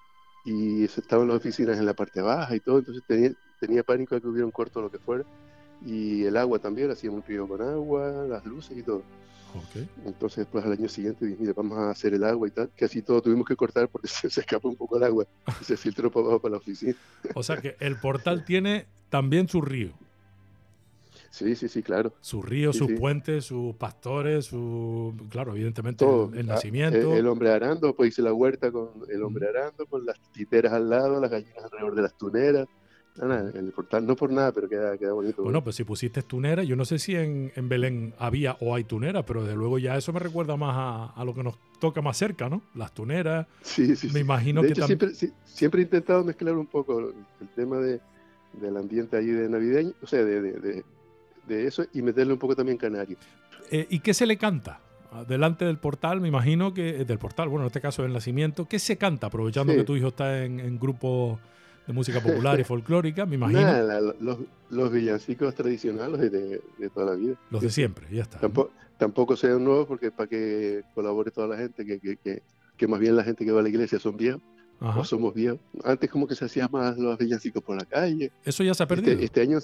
[0.46, 4.22] y estaban las oficinas en la parte baja y todo, entonces tenía, tenía pánico de
[4.22, 5.24] que hubiera un corto o lo que fuera.
[5.86, 9.02] Y el agua también, hacíamos un río con agua, las luces y todo.
[10.06, 12.70] Entonces después al año siguiente dije, mira, vamos a hacer el agua y tal.
[12.78, 15.26] Casi todo tuvimos que cortar porque se, se escapó un poco el agua
[15.60, 16.96] y se filtró para abajo para la oficina.
[17.36, 19.92] O sea que el portal tiene también su río.
[21.32, 22.14] Sí, sí, sí, claro.
[22.22, 22.94] Su río, Sí, sus sí.
[22.96, 25.14] puentes, sus pastores, su.
[25.30, 26.30] Claro, evidentemente todo.
[26.34, 27.14] el, el Ah, nacimiento.
[27.14, 30.74] El, el hombre arando, pues hice la huerta con el hombre arando, con las titeras
[30.74, 32.68] al lado, las gallinas alrededor de las tuneras.
[33.20, 35.44] El portal no por nada, pero queda, queda bonito.
[35.44, 38.86] Bueno, pues si pusiste tunera, yo no sé si en, en Belén había o hay
[38.86, 42.02] tunera, pero desde luego ya eso me recuerda más a, a lo que nos toca
[42.02, 42.62] más cerca, ¿no?
[42.74, 43.48] Las tuneras.
[43.62, 44.20] Sí, sí, Me sí.
[44.20, 45.00] imagino de que hecho, también.
[45.14, 48.00] siempre, sí, siempre he intentado mezclar un poco el tema de,
[48.54, 52.78] del ambiente ahí de navideño, o sea, de, de, eso y meterle un poco también
[52.78, 53.18] canario.
[53.72, 54.80] Eh, ¿Y qué se le canta?
[55.28, 57.02] Delante del portal, me imagino que.
[57.02, 58.66] eh, Del portal, bueno, en este caso del nacimiento.
[58.70, 59.28] ¿Qué se canta?
[59.28, 59.80] Aprovechando Sí.
[59.80, 61.38] que tu hijo está en, en grupo
[61.88, 63.62] de música popular y folclórica, me imagino.
[63.62, 64.38] La- los,
[64.70, 67.36] los villancicos tradicionales de, de toda la vida.
[67.50, 68.40] Los de siempre, ya está.
[68.40, 72.44] Tampoco, tampoco sean nuevos porque para que colabore toda la gente, que, que, que,
[72.78, 74.42] que más bien la gente que va a la iglesia son viejos,
[74.80, 75.00] Ajá.
[75.00, 75.60] o somos viejos.
[75.84, 78.32] Antes como que se hacían más los villancicos por la calle.
[78.46, 79.12] Eso ya se ha perdido.
[79.12, 79.60] Este, este año,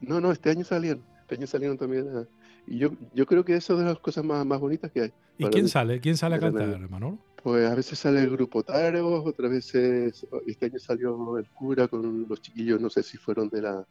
[0.00, 1.02] no, no, este año salieron.
[1.22, 2.08] Este año salieron también.
[2.16, 2.24] a-
[2.66, 5.12] y yo, yo creo que eso es de las cosas más, más bonitas que hay.
[5.38, 5.70] ¿Y quién mí.
[5.70, 5.98] sale?
[6.00, 6.78] ¿Quién sale a cantar.
[6.90, 7.18] Manolo?
[7.42, 12.26] Pues a veces sale el grupo Taros, otras veces, este año salió el cura con
[12.28, 13.86] los chiquillos, no sé si fueron de la,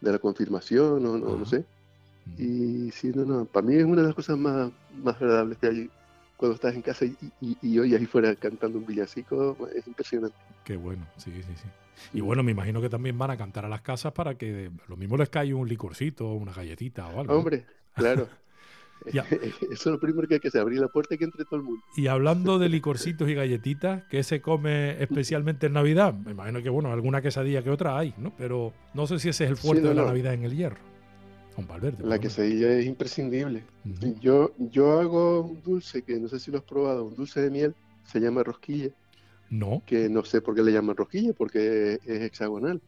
[0.00, 1.64] de la confirmación o no, no sé.
[2.38, 4.70] Y sí, no, no, para mí es una de las cosas más,
[5.02, 5.90] más agradables que hay
[6.36, 10.36] cuando estás en casa y, y, y oyes ahí fuera cantando un villancico, es impresionante.
[10.64, 11.68] Qué bueno, sí, sí, sí.
[12.12, 14.96] Y bueno, me imagino que también van a cantar a las casas para que lo
[14.96, 17.32] mismo les caiga un licorcito, una galletita o algo.
[17.32, 17.38] ¿no?
[17.38, 18.28] Hombre, claro.
[19.12, 19.22] Ya.
[19.30, 21.56] Eso es lo primero que hay que hacer, abrir la puerta y que entre todo
[21.56, 21.82] el mundo.
[21.96, 26.14] Y hablando de licorcitos y galletitas, ¿qué se come especialmente en Navidad?
[26.14, 28.32] Me imagino que, bueno, alguna quesadilla que otra hay, ¿no?
[28.36, 30.08] Pero no sé si ese es el Sí, fuerte no, de la no.
[30.08, 30.78] Navidad en el hierro.
[31.54, 32.02] Con Valverde.
[32.04, 33.62] La quesadilla es imprescindible.
[34.20, 37.50] Yo, yo hago un dulce que no sé si lo has probado, un dulce de
[37.50, 37.74] miel,
[38.04, 38.90] se llama rosquilla.
[39.50, 39.82] No.
[39.86, 42.80] Que no sé por qué le llaman rosquilla, porque es hexagonal.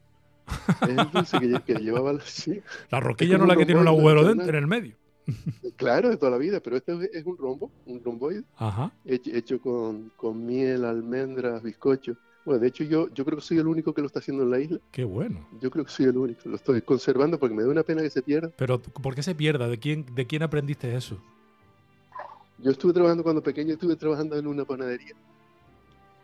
[0.81, 2.61] es el dulce que, que llevaba la, sí.
[2.89, 4.25] La rosquilla no es la que tiene un hexagonal.
[4.25, 4.95] dentro en el medio.
[5.75, 8.91] Claro, de toda la vida, pero este es- un rombo, un romboide, Ajá.
[9.05, 12.15] hecho, hecho con, con miel, almendras, bizcocho.
[12.45, 14.51] Bueno, de hecho yo, yo creo que soy el único que lo está haciendo en
[14.51, 14.79] la isla.
[14.91, 15.45] Qué bueno.
[15.59, 16.47] Yo creo que soy el único.
[16.47, 18.49] Lo estoy conservando porque me da una pena que se pierda.
[18.55, 19.67] Pero, ¿por qué se pierda?
[19.67, 21.17] ¿De quién, de quién aprendiste eso?
[22.59, 25.13] Yo estuve trabajando cuando pequeño, estuve trabajando en una panadería.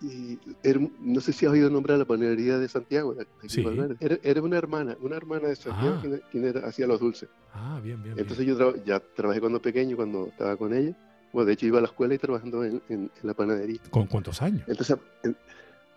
[0.03, 3.15] Y era no sé si has oído nombrar la panadería de Santiago.
[3.47, 3.65] Sí.
[4.01, 6.01] Era, era una hermana, una hermana de Santiago Ah.
[6.01, 7.29] quien, quien era- hacía los dulces.
[7.53, 8.15] Ah, bien, bien.
[8.15, 8.19] bien.
[8.19, 10.93] Entonces yo traba- ya trabajé cuando pequeño, cuando estaba con ella.
[11.31, 13.79] Bueno, de hecho iba a la escuela y trabajando en, en- en la panadería.
[13.89, 14.63] ¿Con cuántos años?
[14.67, 15.37] Entonces, en-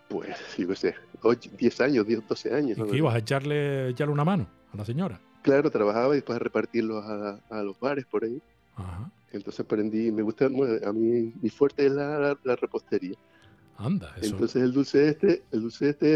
[0.08, 2.78] pues, yo qué sé, 8, 10 años, 10, 12 años.
[2.92, 5.20] ¿Y ibas a echarle, echarle una mano a la señora?
[5.42, 8.40] Claro, trabajaba y después a repartirlos a, a los bares por ahí.
[8.76, 9.10] Ajá.
[9.32, 13.16] Entonces aprendí, me gusta, bueno, a mí mi fuerte es la, la- la repostería.
[13.78, 14.34] Anda, eso.
[14.34, 16.14] Entonces el dulce este, el dulce este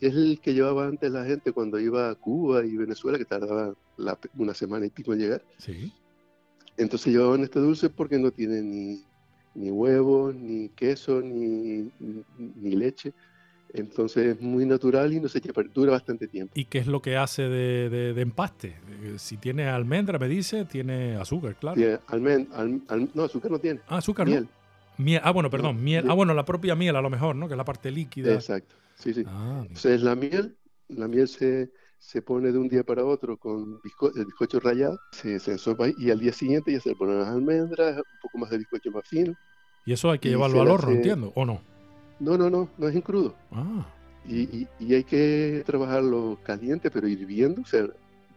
[0.00, 3.74] es el que llevaba antes la gente cuando iba a Cuba y Venezuela, que tardaba
[3.96, 5.42] la- una semana y pico en llegar.
[5.58, 5.92] Sí.
[6.76, 9.02] Entonces llevaban este dulce porque no tiene ni,
[9.54, 13.12] ni huevos, ni queso, ni, ni, ni leche.
[13.72, 16.52] Entonces es muy natural y no se echa a perder, dura bastante tiempo.
[16.56, 18.76] ¿Y qué es lo que hace de, de- de empaste?
[19.02, 21.76] Eh, Si tiene almendra, me dice, tiene azúcar, claro.
[21.76, 23.80] Tiene almen- al- al- no, azúcar no tiene.
[23.88, 24.44] Ah, azúcar, miel.
[24.44, 24.65] ¿no?
[24.98, 25.20] Miel.
[25.24, 26.04] Ah, bueno, perdón, No, miel.
[26.08, 27.48] Ah, bueno, la propia miel a lo mejor, ¿no?
[27.48, 28.32] Que es la parte líquida.
[28.34, 29.22] Exacto, sí, sí.
[29.26, 30.56] Ah, Entonces la miel,
[30.88, 35.00] la miel se, se pone de un día para otro con bizco- el bizcocho rallado,
[35.12, 38.38] se, se ensopa y al día siguiente ya se le ponen las almendras, un poco
[38.38, 39.34] más de bizcocho más fino.
[39.84, 41.60] Y eso hay que llevarlo al horno, hace- entiendo, ¿o no?
[42.18, 43.34] No, no, no, no es en crudo.
[43.52, 43.86] Ah,
[44.28, 47.86] Y, y- y hay que trabajarlo caliente, pero hirviendo, o sea,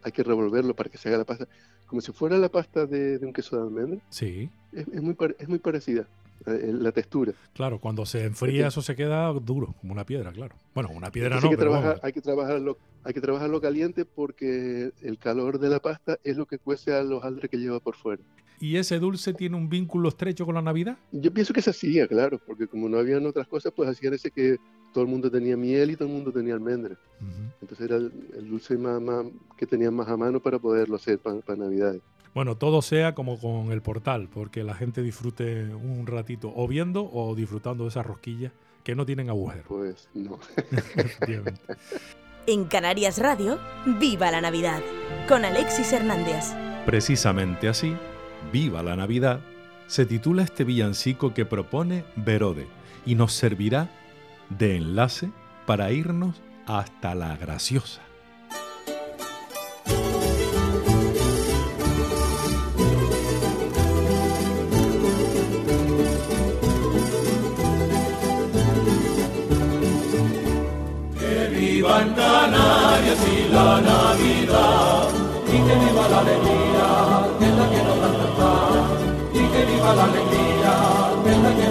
[0.04, 1.48] hay que revolverlo para que se haga la pasta,
[1.88, 4.00] como si fuera la pasta de, de un queso de almendra.
[4.10, 4.50] sí.
[4.72, 6.08] Es, es muy, es muy parecida,
[6.46, 7.34] la textura.
[7.54, 10.56] Claro, cuando se enfría eso se queda duro, como una piedra, claro.
[10.74, 12.04] Bueno, una piedra Entonces no, hay, que pero trabajar, vamos.
[12.06, 16.46] hay, que trabajarlo, hay que trabajarlo caliente porque el calor de la pasta es lo
[16.46, 18.22] que cuece a los aldres que lleva por fuera.
[18.62, 20.98] ¿Y ese dulce tiene un vínculo estrecho con la Navidad?
[21.14, 24.32] Yo pienso que se hacía, claro, porque como no habían otras cosas, pues hacían ese
[24.32, 24.58] que
[24.94, 26.98] todo el mundo tenía miel y todo el mundo tenía almendra.
[27.62, 29.26] Entonces era el, el dulce más, más-
[29.58, 32.02] que tenían más a mano para poderlo hacer para, para Navidades.
[32.40, 37.04] Bueno, todo sea como con el portal, porque la gente disfrute un ratito o viendo
[37.12, 38.54] o disfrutando de esas rosquillas
[38.86, 39.66] que no tienen agujero.
[39.68, 40.40] Pues no.
[42.48, 44.80] En Canarias Radio, ¡Viva la Navidad!
[45.28, 46.54] Con Alexis Hernández.
[46.86, 47.94] Precisamente así,
[48.54, 49.42] Viva la Navidad,
[49.88, 52.68] se titula este villancico que propone Verode
[53.06, 53.90] y nos servirá
[54.48, 55.30] de enlace
[55.66, 58.09] para irnos hasta la graciosa.
[73.10, 75.10] Canarias y la Navidad,
[75.48, 76.88] y que viva la alegría,
[77.40, 78.86] que es la que nos da cantar,
[79.34, 80.74] y que viva la alegría,
[81.24, 81.69] que es la que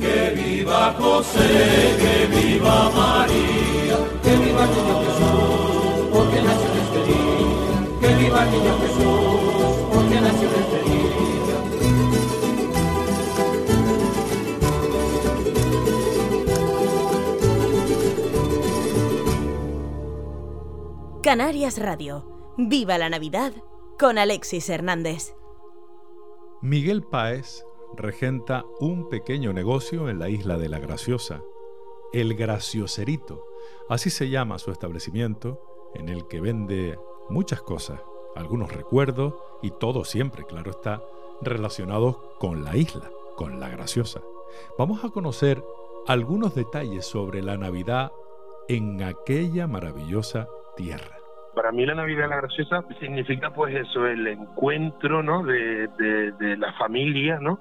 [0.00, 3.49] Que viva José, que viva María,
[21.30, 22.24] Canarias Radio.
[22.56, 23.52] Viva la Navidad
[24.00, 25.36] con Alexis Hernández.
[26.60, 27.64] Miguel Páez
[27.96, 31.40] regenta un pequeño negocio en la isla de la Graciosa,
[32.12, 33.44] el Gracioserito.
[33.88, 35.60] Así se llama su establecimiento,
[35.94, 36.98] en el que vende
[37.28, 38.00] muchas cosas,
[38.34, 41.00] algunos recuerdos y todo siempre, claro está,
[41.42, 44.20] relacionados con la isla, con la Graciosa.
[44.76, 45.62] Vamos a conocer
[46.08, 48.10] algunos detalles sobre la Navidad
[48.66, 51.19] en aquella maravillosa tierra.
[51.54, 55.44] Para mí la Navidad la Graciosa significa pues eso, el encuentro, ¿no?
[55.44, 57.58] De, de, de la familia, ¿no?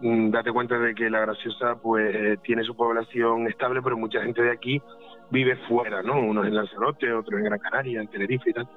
[0.00, 4.22] Mm, Date cuenta de que la Graciosa pues eh, tiene su población estable, pero mucha
[4.22, 4.80] gente de aquí
[5.30, 6.20] vive fuera, ¿no?
[6.20, 8.68] Unos en Lanzarote, otros en Gran Canaria, en Tenerife y tal.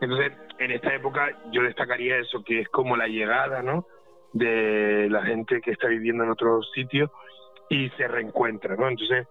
[0.00, 3.86] Entonces, en esta época yo destacaría eso, que es como la llegada, ¿no?
[4.32, 7.10] De la gente que está viviendo en otros sitios
[7.70, 8.88] y se reencuentra, ¿no?
[8.88, 9.28] Entonces,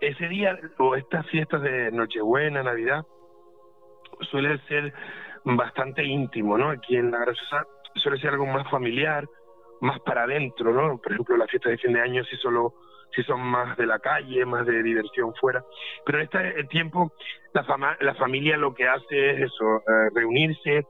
[0.00, 3.04] ese día o estas fiestas de Nochebuena, Navidad,
[4.30, 4.92] suele ser
[5.44, 6.70] bastante íntimo, ¿no?
[6.70, 7.66] Aquí en la Graciosa
[7.96, 9.24] suele ser algo más familiar,
[9.80, 10.98] más para adentro, ¿no?
[10.98, 12.74] Por ejemplo, las fiestas de fin de año sí solo
[13.14, 15.64] sí son más de la calle, más de diversión fuera.
[16.04, 17.12] Pero en este tiempo
[17.52, 20.84] la, fama, la familia lo que hace es eso, eh, reunirse,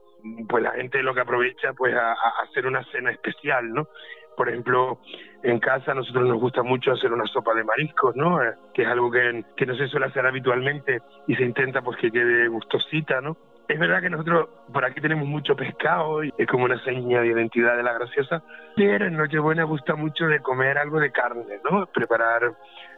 [0.49, 3.87] pues la gente lo que aprovecha pues a hacer una cena especial, ¿no?
[4.35, 4.99] Por ejemplo,
[5.43, 8.41] en casa a nosotros nos gusta mucho hacer una sopa de mariscos, ¿no?
[8.43, 11.97] Eh, que es algo que, que no se suele hacer habitualmente y se intenta pues
[11.97, 13.37] que quede gustosita, ¿no?
[13.67, 17.27] Es verdad que nosotros por aquí tenemos mucho pescado y es como una seña de
[17.27, 18.43] identidad de la graciosa,
[18.75, 21.87] pero en Nochebuena gusta mucho de comer algo de carne, ¿no?
[21.87, 22.53] Preparar,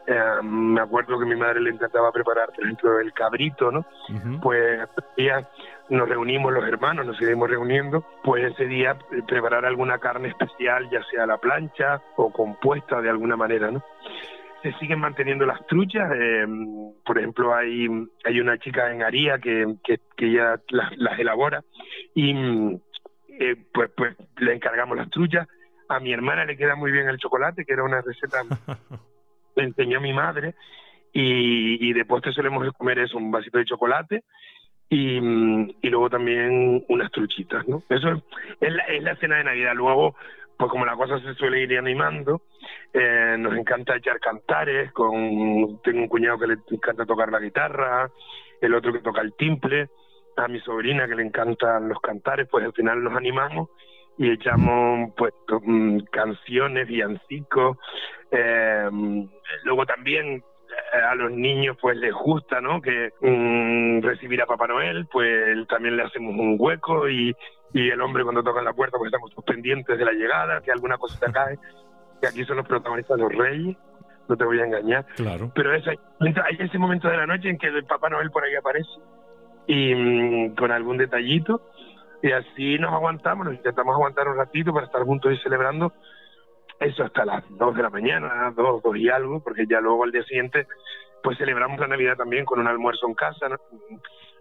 [0.06, 3.86] eh, me acuerdo que a mi madre le encantaba preparar, por ejemplo, el cabrito, ¿no?
[4.42, 4.86] Pues
[5.16, 5.48] ella
[5.88, 10.88] nos reunimos los hermanos, nos seguimos reuniendo, pues ese día eh, preparar alguna carne especial,
[10.90, 13.82] ya sea a la plancha o compuesta de alguna manera, ¿no?
[14.62, 16.46] Se siguen manteniendo las truchas, eh,
[17.04, 17.86] por ejemplo, hay,
[18.24, 21.62] hay una chica en Aría que, que, que ella las, las elabora
[22.14, 22.80] y mm,
[23.40, 25.46] eh, pues, pues le encargamos las truchas.
[25.88, 28.42] A mi hermana le queda muy bien el chocolate, que era una receta
[29.56, 30.54] me enseñó mi madre,
[31.12, 34.24] y, y de postre solemos comer eso, un vasito de chocolate
[34.88, 37.82] y, mm, y luego también unas truchitas, ¿no?
[37.88, 38.22] Eso
[38.60, 39.74] es la, es la cena de Navidad.
[39.74, 40.16] Luego,
[40.58, 42.42] pues como la cosa se suele ir animando,
[42.92, 48.10] eh, nos encanta echar cantares, con tengo un cuñado que le encanta tocar la guitarra,
[48.60, 49.88] el otro que toca el timple,
[50.36, 53.68] a mi sobrina que le encantan los cantares, pues al final nos animamos
[54.18, 55.32] y echamos pues
[55.62, 57.78] mm, canciones, villancicos,
[58.32, 58.88] eh,
[59.62, 60.42] luego también
[60.92, 62.82] eh, a los niños pues les gusta, ¿no?
[62.82, 67.32] Que mm, recibir a Papá Noel, pues también le hacemos un hueco y,
[67.72, 70.60] y el hombre cuando toca en la puerta pues estamos todos pendientes de la llegada,
[70.60, 71.58] que alguna cosita cae,
[72.20, 73.76] que aquí son los protagonistas los reyes,
[74.28, 75.06] no te voy a engañar.
[75.16, 75.50] Claro.
[75.54, 78.54] Pero eso, hay, ese momento de la noche en que el Papá Noel por ahí
[78.54, 78.90] aparece
[79.66, 81.60] y mm, con algún detallito
[82.22, 85.92] y así nos aguantamos, nos intentamos aguantar un ratito para estar juntos y celebrando
[86.80, 90.12] eso hasta las 2 de la mañana, 2, 2 y algo, porque ya luego al
[90.12, 90.66] día siguiente
[91.22, 93.56] pues celebramos la Navidad también con un almuerzo en casa, ¿no?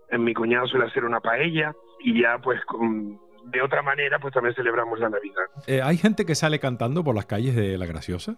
[0.09, 4.34] En mi cuñado suele hacer una paella y ya pues con- de otra manera pues
[4.34, 5.44] también celebramos la Navidad.
[5.68, 8.36] Eh, ¿Hay gente que sale cantando por las calles de La Graciosa?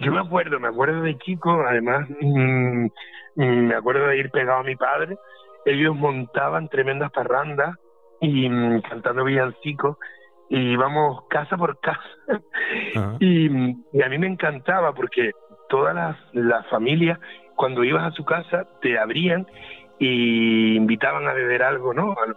[0.00, 2.86] Yo me acuerdo, me acuerdo de chico, además mm,
[3.36, 5.16] mm, me acuerdo de ir pegado a mi padre,
[5.64, 7.76] ellos montaban tremendas parrandas
[8.20, 9.96] y mm, cantando villancicos
[10.48, 12.00] y íbamos casa por casa
[13.20, 15.30] y, mm, y a mí me encantaba porque
[15.68, 17.18] todas las, las familias
[17.56, 19.46] cuando ibas a su casa te abrían
[20.04, 22.14] y invitaban a beber algo, ¿no?
[22.24, 22.36] Al-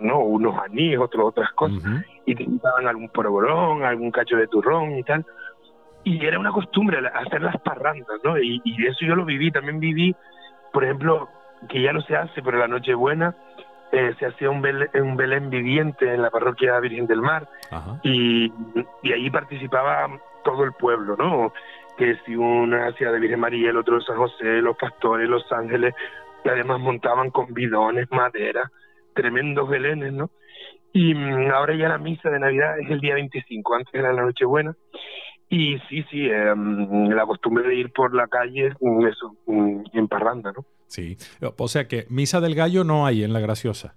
[0.00, 1.82] no unos anís, otros otras cosas,
[2.26, 5.24] y te invitaban algún porbolón, algún cacho de turrón y tal.
[6.04, 8.38] Y era una costumbre hacer las parrandas, ¿no?
[8.38, 10.14] Y, y eso yo lo viví, también viví,
[10.72, 11.28] por ejemplo,
[11.68, 13.34] que ya no se hace, pero la Nochebuena
[13.90, 17.48] eh, se hacía un Belén, un Belén viviente en la parroquia Virgen del Mar
[18.04, 18.52] y,
[19.02, 20.06] y ahí participaba
[20.44, 21.52] todo el pueblo, ¿no?
[21.96, 25.50] Que si una hacía de Virgen María, el otro de San José, los pastores, los
[25.50, 25.94] ángeles,
[26.46, 28.70] y además montaban con bidones, madera,
[29.14, 30.30] tremendos belenes, ¿no?
[30.92, 34.22] Y mm, ahora ya la misa de Navidad es el día 25, antes era la
[34.22, 34.76] Nochebuena.
[35.48, 39.34] Y sí, sí, eh, mm, la costumbre de ir por la calle, mm, eso,
[39.92, 40.64] en parranda, ¿no?
[40.86, 41.16] Sí.
[41.58, 43.96] O sea que misa del gallo no hay en la graciosa.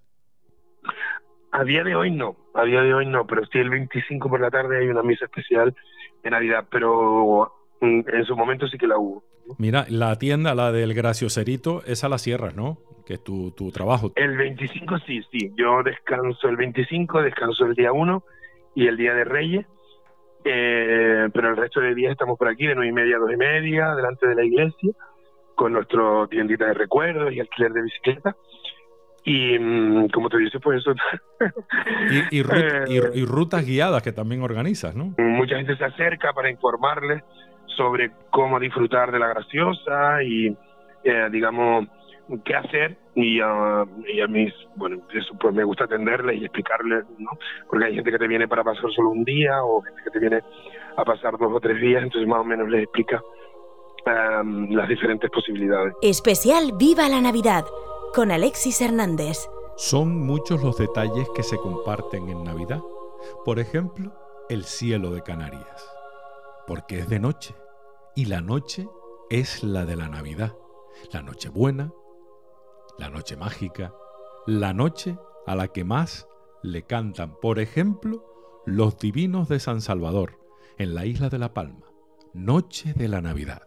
[1.51, 4.39] A día de hoy no, a día de hoy no, pero sí el 25 por
[4.39, 5.75] la tarde hay una misa especial
[6.23, 7.51] de Navidad, pero
[7.81, 9.23] en su momento sí que la hubo.
[9.57, 12.77] Mira, la tienda, la del gracioserito, esa la cierras, ¿no?
[13.05, 14.11] Que es tu, tu trabajo.
[14.15, 18.23] El 25 sí, sí, yo descanso el 25, descanso el día 1
[18.75, 19.65] y el día de Reyes,
[20.45, 23.33] eh, pero el resto de días estamos por aquí de 9 y media a 2
[23.33, 24.91] y media, delante de la iglesia,
[25.55, 28.35] con nuestro tiendita de recuerdos y alquiler de bicicleta.
[29.25, 30.93] Y mm, como te dice, pues eso,
[32.31, 32.43] Y, y-
[33.15, 35.13] y rutas guiadas que también organizas, ¿no?
[35.17, 37.21] mucha gente se acerca para informarles
[37.79, 40.47] sobre cómo disfrutar de la graciosa y,
[41.05, 41.87] eh, digamos,
[42.43, 42.97] qué hacer.
[43.15, 47.31] Y, y a mí, bueno, eso pues me gusta atenderles y explicarles, ¿no?
[47.69, 50.19] Porque hay gente que te viene para pasar solo un día o gente que te
[50.19, 50.41] viene
[50.97, 53.21] a pasar dos o tres días, entonces más o menos les explica
[54.05, 55.93] ah, las diferentes posibilidades.
[56.01, 57.63] Especial Viva la Navidad
[58.13, 59.49] con Alexis Hernández.
[59.77, 62.81] Son muchos los detalles que se comparten en Navidad.
[63.45, 64.11] Por ejemplo,
[64.49, 65.89] el cielo de Canarias.
[66.67, 67.55] Porque es de noche.
[68.19, 68.85] Y la noche
[69.29, 70.53] es la de la Navidad.
[71.13, 71.93] La noche buena,
[72.97, 73.93] la noche mágica,
[74.45, 75.17] la noche
[75.47, 76.27] a la que más
[76.61, 80.37] le cantan, por ejemplo, los divinos de San Salvador,
[80.77, 81.93] en la isla de La Palma.
[82.33, 83.61] Noche de la Navidad.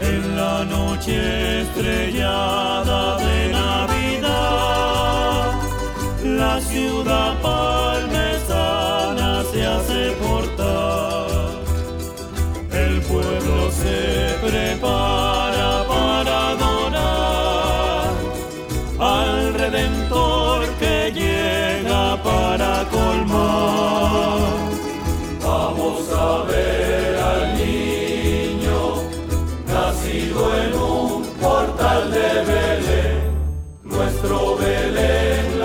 [0.00, 3.85] En la noche estrellada de Navidad,
[6.36, 11.26] la ciudad palmesana se hace portar.
[12.72, 18.12] El pueblo se prepara para adorar
[18.98, 24.40] al Redentor que llega para colmar.
[25.42, 28.96] Vamos a ver al niño
[29.66, 33.32] nacido en un portal de Belén,
[33.84, 35.55] nuestro Belén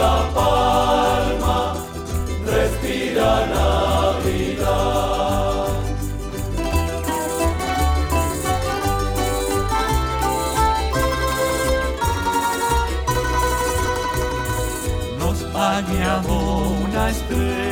[17.33, 17.70] una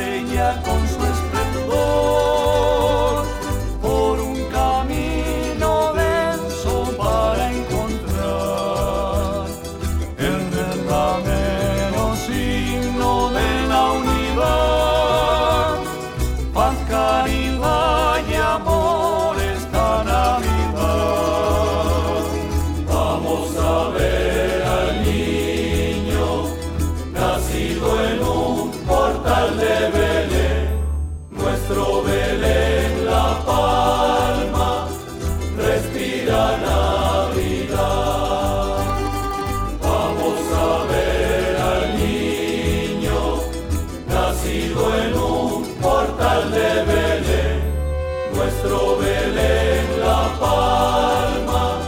[48.40, 51.78] nuestro Belén La Palma,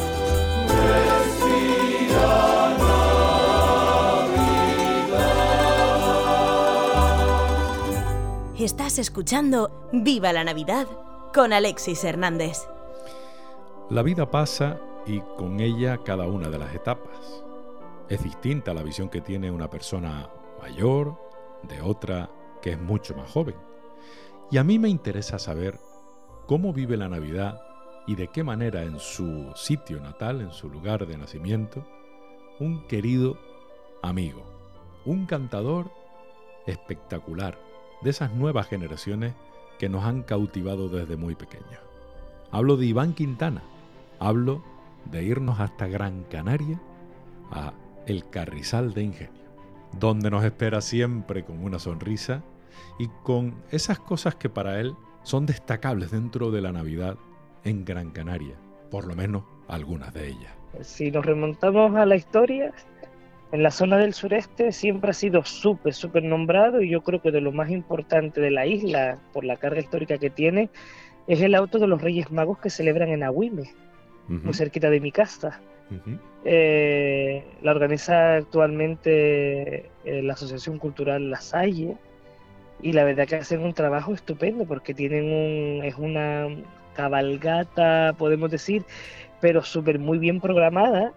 [0.69, 2.33] respira
[8.59, 10.87] Estás escuchando Viva la Navidad
[11.33, 12.69] con Alexis Hernández.
[13.89, 17.45] La vida pasa y con ella cada una de las etapas.
[18.11, 20.29] Es distinta la visión que tiene una persona
[20.61, 21.16] mayor
[21.62, 22.31] de otra
[22.61, 23.57] que es mucho más joven.
[24.51, 25.81] Y a mí me interesa saber
[26.47, 27.60] cómo vive la Navidad
[28.06, 31.86] y de qué manera en su sitio natal, en su lugar de nacimiento,
[32.59, 33.39] un querido
[34.02, 34.44] amigo,
[35.05, 35.90] un cantador
[36.66, 37.59] espectacular,
[38.02, 39.35] de esas nuevas generaciones
[39.78, 41.81] que nos han cautivado desde muy pequeños.
[42.51, 43.62] Hablo de Iván Quintana,
[44.19, 44.62] hablo
[45.05, 46.81] de irnos hasta Gran Canaria,
[47.51, 47.73] a
[48.06, 49.43] El Carrizal de Ingenio,
[49.98, 52.43] donde nos espera siempre con una sonrisa
[52.98, 57.16] y con esas cosas que para él son destacables dentro de la Navidad
[57.65, 58.57] en Gran Canaria,
[58.90, 60.53] por lo menos algunas de ellas.
[60.81, 62.73] Si nos remontamos a la historia,
[63.53, 67.31] en la zona del sureste siempre ha sido súper, súper nombrado y yo creo que
[67.31, 70.70] de lo más importante de la isla, por la carga histórica que tiene,
[71.27, 73.70] es el auto de los Reyes Magos que celebran en Agüime,
[74.28, 75.61] muy cerquita de mi casa.
[76.44, 81.99] Eh, la organiza actualmente eh, la Asociación Cultural La Salle
[82.83, 86.49] y la verdad que hacen un trabajo estupendo porque tienen un, es una
[86.95, 88.85] cabalgata, podemos decir,
[89.41, 91.13] pero súper muy bien programada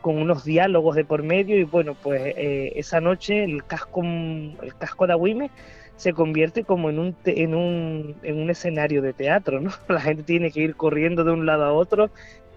[0.00, 4.74] con unos diálogos de por medio y bueno, pues eh, esa noche el casco, el
[4.78, 5.50] casco de Agüime
[5.96, 9.70] se convierte como en un, en, un, en un escenario de teatro, ¿no?
[9.88, 12.10] La gente tiene que ir corriendo de un lado a otro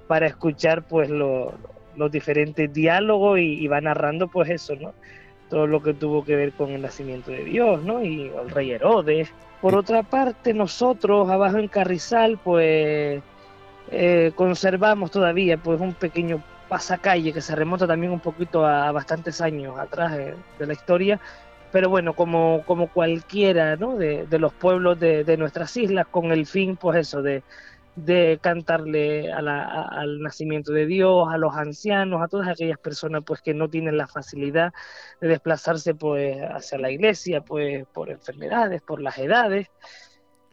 [0.07, 1.53] para escuchar pues lo,
[1.95, 4.93] los diferentes diálogos y, va narrando pues eso, ¿no?
[5.49, 8.03] Todo lo que tuvo que ver con el nacimiento de Dios, ¿no?
[8.03, 9.31] Y el rey Herodes.
[9.61, 13.21] Por otra parte, nosotros abajo en Carrizal pues
[13.91, 19.41] eh, conservamos todavía pues un pequeño pasacalle que se remonta también un poquito a, bastantes
[19.41, 21.19] años atrás de, la historia,
[21.71, 23.95] pero bueno, como, como cualquiera ¿no?
[23.95, 27.43] de, de los pueblos de, de, nuestras islas, con el fin, pues eso, de,
[27.95, 33.53] de cantarle al nacimiento de Dios, a los ancianos, a todas aquellas personas pues que
[33.53, 34.73] no tienen la facilidad
[35.21, 39.67] de desplazarse pues hacia la iglesia, pues por enfermedades, por las edades.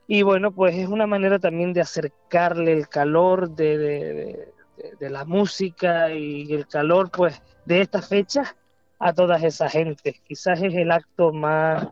[0.06, 4.52] Y bueno, pues es una manera también de acercarle el calor de,
[4.98, 8.56] de la música y el calor pues de estas fechas
[8.98, 10.20] a todas esas gentes.
[10.26, 11.88] Quizás es el acto más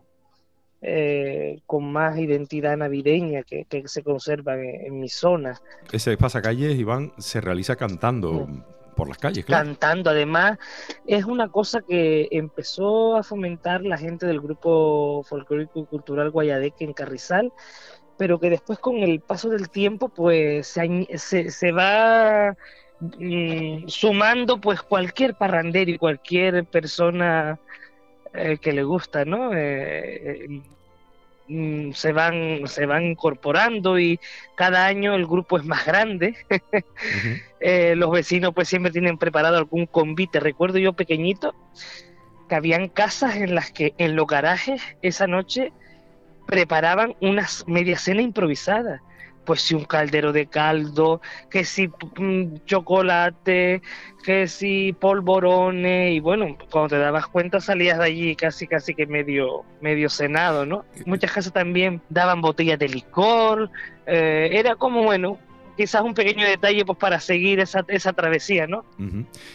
[0.80, 5.60] eh, con más identidad navideña que, se conserva en, mi zona.
[5.90, 8.46] Ese pasacalles, Iván, se realiza cantando
[8.94, 9.66] por las calles, claro.
[9.66, 10.58] Cantando, además,
[11.04, 16.84] es una cosa que empezó a fomentar la gente del grupo folclórico y cultural Guayadeque
[16.84, 17.52] en Carrizal,
[18.16, 22.56] pero que después con el paso del tiempo, pues se, se, va
[23.00, 27.58] mm, sumando pues cualquier parrandero y cualquier persona
[28.34, 29.52] eh, que le gusta, ¿no?
[29.52, 30.62] Eh, eh,
[31.48, 34.20] mm, se van se van incorporando y
[34.54, 36.34] cada año el grupo es más grande.
[37.96, 40.40] Los vecinos pues siempre tienen preparado algún convite.
[40.40, 41.54] Recuerdo yo pequeñito
[42.48, 45.72] que habían casas en las que en los garajes esa noche
[46.46, 49.02] preparaban unas media cena improvisada
[49.48, 53.80] pues si un caldero de caldo, que si mm, chocolate,
[54.22, 59.06] que si polvorones, y bueno, cuando te dabas cuenta salías de allí casi casi que
[59.06, 60.84] medio, medio cenado, ¿no?
[61.06, 63.70] Muchas casas también daban botellas de licor,
[64.04, 65.38] eh, era como, bueno,
[65.78, 68.84] quizás un pequeño detalle pues para seguir esa, esa travesía, ¿no?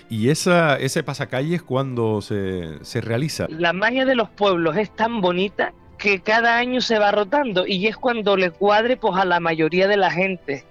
[0.10, 3.46] ¿Y esa, ese pasacalles cuando se, se realiza?
[3.48, 5.72] La magia de los pueblos es tan bonita
[6.04, 9.88] que cada año se va rotando y es cuando le cuadre pues a la mayoría
[9.88, 10.66] de la gente.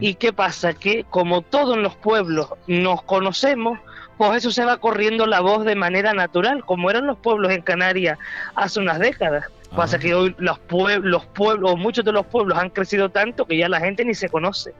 [0.00, 0.74] ¿Y qué pasa?
[0.74, 3.78] Que como todos los pueblos nos conocemos,
[4.18, 7.62] pues eso se va corriendo la voz de manera natural, como eran los pueblos en
[7.62, 8.18] Canarias
[8.54, 9.46] hace unas décadas.
[9.74, 13.56] Pasa que hoy los, pueblos, los pueblos, muchos de los pueblos han crecido tanto que
[13.56, 14.74] ya la gente ni se conoce.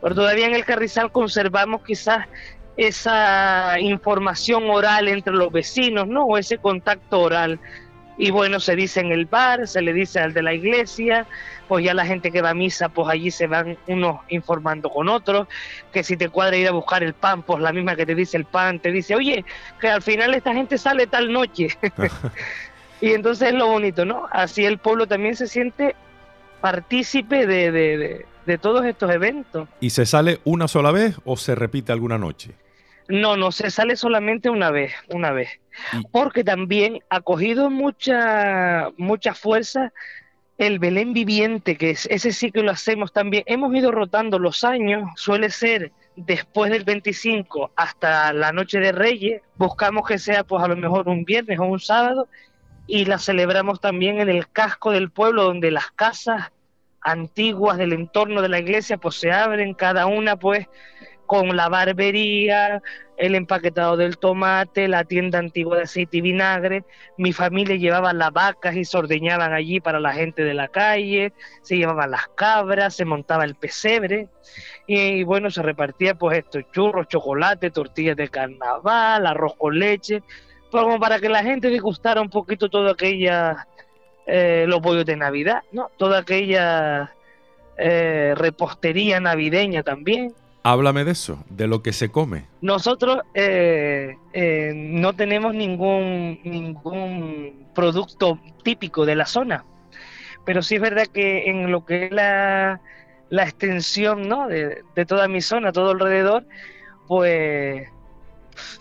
[0.00, 2.26] Pero todavía en el Carrizal conservamos quizás
[2.78, 6.24] esa información oral entre los vecinos, ¿no?
[6.24, 7.60] O ese contacto oral
[8.22, 11.26] y bueno, se dice en el bar, se le dice al de la iglesia,
[11.66, 15.08] pues ya la gente que va a misa, pues allí se van unos informando con
[15.08, 15.48] otros,
[15.92, 18.36] que si te cuadra ir a buscar el pan, pues la misma que te dice
[18.36, 19.44] el pan, te dice, oye,
[19.80, 21.70] que al final esta gente sale tal noche.
[23.00, 24.28] y entonces es lo bonito, ¿no?
[24.30, 25.96] Así el pueblo también se siente
[26.60, 29.68] partícipe de, de, de todos estos eventos.
[29.80, 32.52] ¿Y se sale una sola vez o se repite alguna noche?
[33.08, 35.60] No, no, se sale solamente una vez, una vez.
[36.10, 39.92] Porque también ha cogido mucha, mucha fuerza
[40.58, 43.42] el Belén viviente, que es, ese sí que lo hacemos también.
[43.46, 49.42] Hemos ido rotando los años, suele ser después del 25 hasta la noche de Reyes.
[49.56, 52.28] Buscamos que sea pues a lo mejor un viernes o un sábado
[52.86, 56.52] y la celebramos también en el casco del pueblo donde las casas
[57.00, 60.68] antiguas del entorno de la iglesia pues se abren cada una pues
[61.32, 62.82] con la barbería,
[63.16, 66.84] el empaquetado del tomate, la tienda antigua de aceite y vinagre.
[67.16, 71.32] Mi familia llevaba las vacas y se ordeñaban allí para la gente de la calle,
[71.62, 74.28] se llevaban las cabras, se montaba el pesebre
[74.86, 80.22] y, bueno, se repartía pues estos churros, chocolate, tortillas de carnaval, arroz con leche,
[80.70, 83.66] como para que la gente disgustara un poquito todo aquella,
[84.26, 85.90] eh, los bollos de Navidad, ¿no?
[85.96, 87.10] Toda aquella
[87.78, 90.34] eh, repostería navideña también.
[90.64, 92.46] Háblame de eso, de lo que se come.
[92.60, 99.64] Nosotros eh, eh, no tenemos ningún, ningún producto típico de la zona.
[100.44, 102.80] pero sí es verdad que en lo que es la,
[103.30, 104.48] la extensión ¿no?
[104.48, 106.44] de, de toda mi zona, todo alrededor,
[107.08, 107.88] pues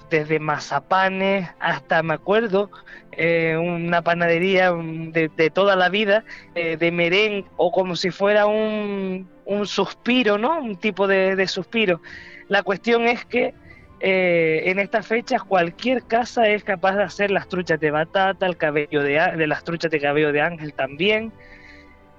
[0.10, 2.70] desde mazapanes hasta, me acuerdo,
[3.14, 6.24] eh, una panadería de, de toda la vida,
[6.56, 10.60] eh, de merengue, o como si fuera un, un suspiro, ¿no?
[10.60, 12.02] Un tipo de, de suspiro.
[12.48, 13.54] La cuestión es que
[14.00, 18.58] eh, en estas fechas cualquier casa es capaz de hacer las truchas de batata, el
[18.58, 21.32] cabello de, de las truchas de cabello de ángel también.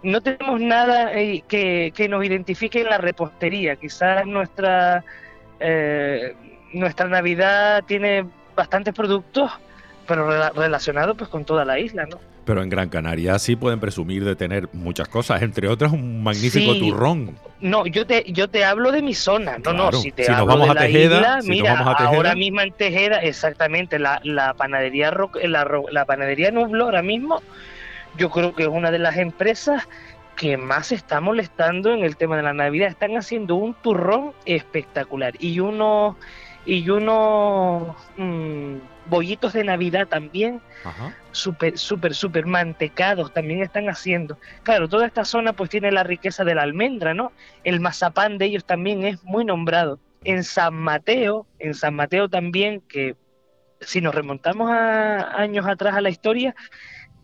[0.03, 3.77] No tenemos nada eh, que, que nos identifique en la repostería.
[3.77, 5.05] Quizás nuestra,
[5.61, 6.35] eh,
[6.73, 9.51] nuestra Navidad tiene bastantes productos,
[10.07, 12.19] pero rela- relacionados pues con toda la isla, ¿no?
[12.45, 16.73] Pero en Gran Canaria sí pueden presumir de tener muchas cosas, entre otras un magnífico
[16.75, 16.81] Sí.
[16.81, 17.37] turrón.
[17.61, 20.41] No, yo te, yo te hablo de mi zona, no, no, si te Si nos
[20.41, 22.17] hablo vamos de a la Tejeda, isla, si nos mira, vamos a Tejeda.
[22.17, 27.03] ahora mismo en Tejeda, exactamente, la, la panadería Ro- la, Ro- la panadería Nublo ahora
[27.03, 27.41] mismo,
[28.17, 29.89] yo creo que es una de las empresas
[30.35, 32.89] que más está molestando en el tema de la Navidad.
[32.89, 36.17] Están haciendo un turrón espectacular y unos
[36.67, 38.75] y unos mm,
[39.07, 40.61] bollitos de Navidad también
[41.33, 44.39] súper, súper, súper mantecados también están haciendo.
[44.63, 47.33] Claro, toda esta zona pues tiene la riqueza de la almendra, ¿no?
[47.65, 49.99] El mazapán de ellos también es muy nombrado.
[50.25, 53.17] En San Mateo, en San Mateo también, que
[53.81, 56.55] si nos remontamos a años atrás a la historia,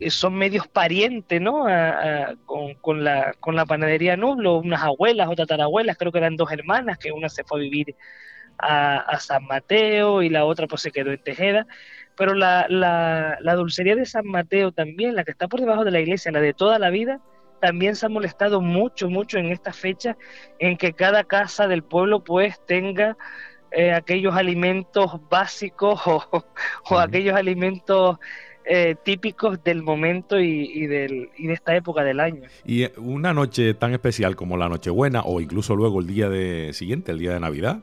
[0.01, 1.67] eh, son medios parientes, ¿no?
[1.67, 1.91] A-
[2.31, 6.37] a- con, con la, con la panadería Nublo, unas abuelas o tatarabuelas, creo que eran
[6.37, 7.95] dos hermanas, que una se fue a vivir
[8.59, 11.67] a, a San Mateo y la otra pues se quedó en Tejeda.
[12.17, 15.93] Pero la, la, la dulcería de San Mateo también, la que está por debajo de
[15.93, 17.21] la iglesia, la de toda la vida,
[17.61, 20.17] también se ha molestado mucho, mucho en esta fecha
[20.59, 23.17] en que cada casa del pueblo pues tenga
[23.71, 26.25] eh, aquellos alimentos básicos o,
[26.91, 28.19] o aquellos alimentos
[28.71, 32.43] eh, típicos del momento y, y del, y de esta época del año.
[32.67, 36.75] Y eh, una noche tan especial como la Nochebuena o incluso luego el día de
[36.75, 37.81] siguiente, el día de Navidad,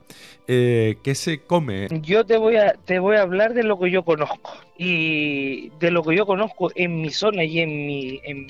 [0.48, 1.88] eh, ¿qué se come?
[2.04, 5.90] Yo te voy a te voy a hablar de lo que yo conozco y de
[5.90, 8.48] lo que yo conozco en mi zona y en mi en,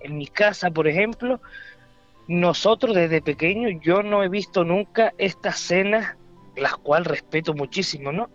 [0.00, 1.40] en mi casa, por ejemplo,
[2.28, 6.14] nosotros desde pequeños yo no he visto nunca estas cenas,
[6.56, 8.28] las cuales respeto muchísimo, ¿no?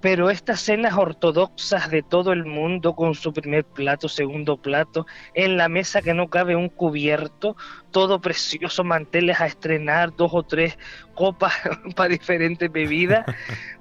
[0.00, 5.56] Pero estas cenas ortodoxas de todo el mundo con su primer plato, segundo plato, en
[5.56, 7.56] la mesa que no cabe un cubierto,
[7.90, 10.78] todo precioso, manteles a estrenar, dos o tres
[11.14, 11.52] copas
[11.96, 13.24] para diferentes bebidas.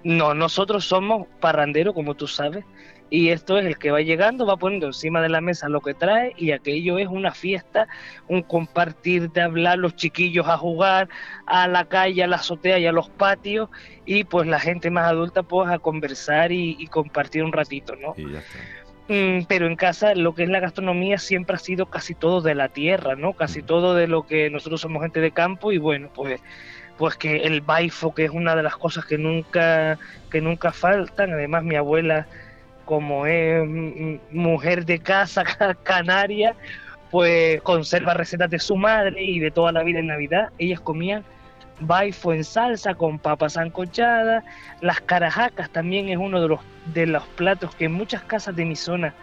[0.03, 2.63] No, nosotros somos parranderos, como tú sabes,
[3.09, 5.93] y esto es el que va llegando, va poniendo encima de la mesa lo que
[5.93, 7.87] trae y aquello es una fiesta,
[8.27, 11.09] un compartir de hablar, los chiquillos a jugar,
[11.45, 13.69] a la calle, a la azotea y a los patios
[14.05, 18.13] y pues la gente más adulta pues a conversar y, y compartir un ratito, ¿no?
[19.09, 22.55] Mm, pero en casa lo que es la gastronomía siempre ha sido casi todo de
[22.55, 23.33] la tierra, ¿no?
[23.33, 26.41] Casi todo de lo que nosotros somos gente de campo y bueno, pues
[26.97, 29.97] pues que el baifo que es una de las cosas que nunca
[30.29, 32.27] que nunca faltan, además mi abuela
[32.87, 33.63] como es
[34.31, 36.55] mujer de casa ca- canaria,
[37.11, 40.49] pues conserva recetas de su madre y de toda la vida en Navidad.
[40.57, 41.23] Ellas comían
[41.79, 44.43] baifo en salsa con papas sancochadas.
[44.81, 46.59] Las carajacas también es uno de los,
[46.93, 49.13] de los platos que en muchas casas de mi zona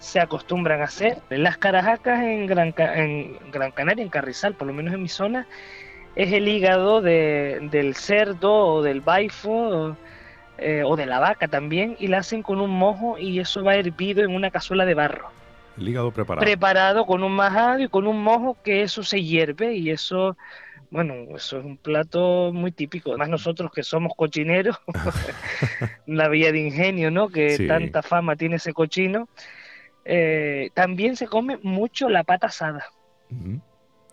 [0.00, 1.18] se acostumbran a hacer.
[1.28, 5.46] Las carajacas en Gran, en Gran Canaria, en Carrizal, por lo menos en mi zona,
[6.16, 9.96] es el hígado de- del cerdo o del baifo
[10.60, 13.76] eh, o de la vaca también y la hacen con un mojo y eso va
[13.76, 15.28] hervido en una cazuela de barro
[15.78, 16.40] El hígado preparado.
[16.44, 20.36] preparado con un majado y con un mojo que eso se hierve y eso,
[20.90, 23.10] bueno, eso es un plato muy típico.
[23.10, 24.76] Además nosotros que somos cochineros,
[26.06, 27.28] la vía de ingenio, ¿no?
[27.28, 27.66] Que Sí.
[27.66, 29.28] tanta fama tiene ese cochino.
[30.04, 32.84] eh, también se come mucho la pata asada.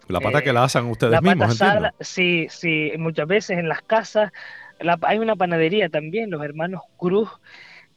[0.07, 3.57] La pata Eh, que la hacen ustedes La pata mismos, asada, sí, sí, muchas veces
[3.57, 4.31] en las casas
[5.01, 7.29] hay una panadería también, los hermanos Cruz,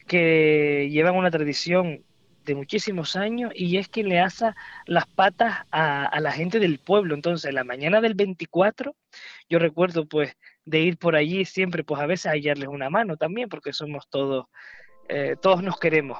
[0.06, 2.04] que llevan una tradición
[2.44, 7.14] de muchísimos años y es que le asa las patas a, la gente del pueblo.
[7.14, 8.94] Entonces, la mañana del 24,
[9.48, 13.16] yo recuerdo pues de ir por allí siempre, pues a veces a hallarles una mano
[13.16, 14.46] también, porque somos todos,
[15.08, 16.18] eh, todos nos queremos.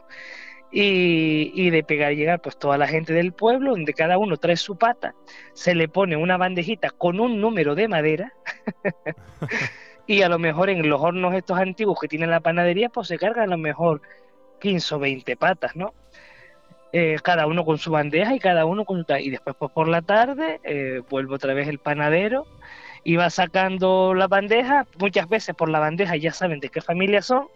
[0.73, 4.57] Y, y de pegar llegar pues toda la gente del pueblo, donde cada uno trae
[4.57, 5.15] su pata,
[5.53, 8.33] se le pone una bandejita con un número de madera
[10.11, 13.17] y a lo mejor en los hornos estos antiguos que tienen la panadería, pues se
[13.17, 14.03] cargan a lo mejor
[14.59, 15.95] 15 o 20 patas, ¿no?
[16.93, 19.13] Eh, cada uno con su bandeja y cada uno con su...
[19.21, 22.49] Y después pues por la tarde eh, vuelve otra vez el panadero
[23.05, 27.23] y va sacando la bandeja, muchas veces por la bandeja ya saben de qué familia
[27.23, 27.47] son,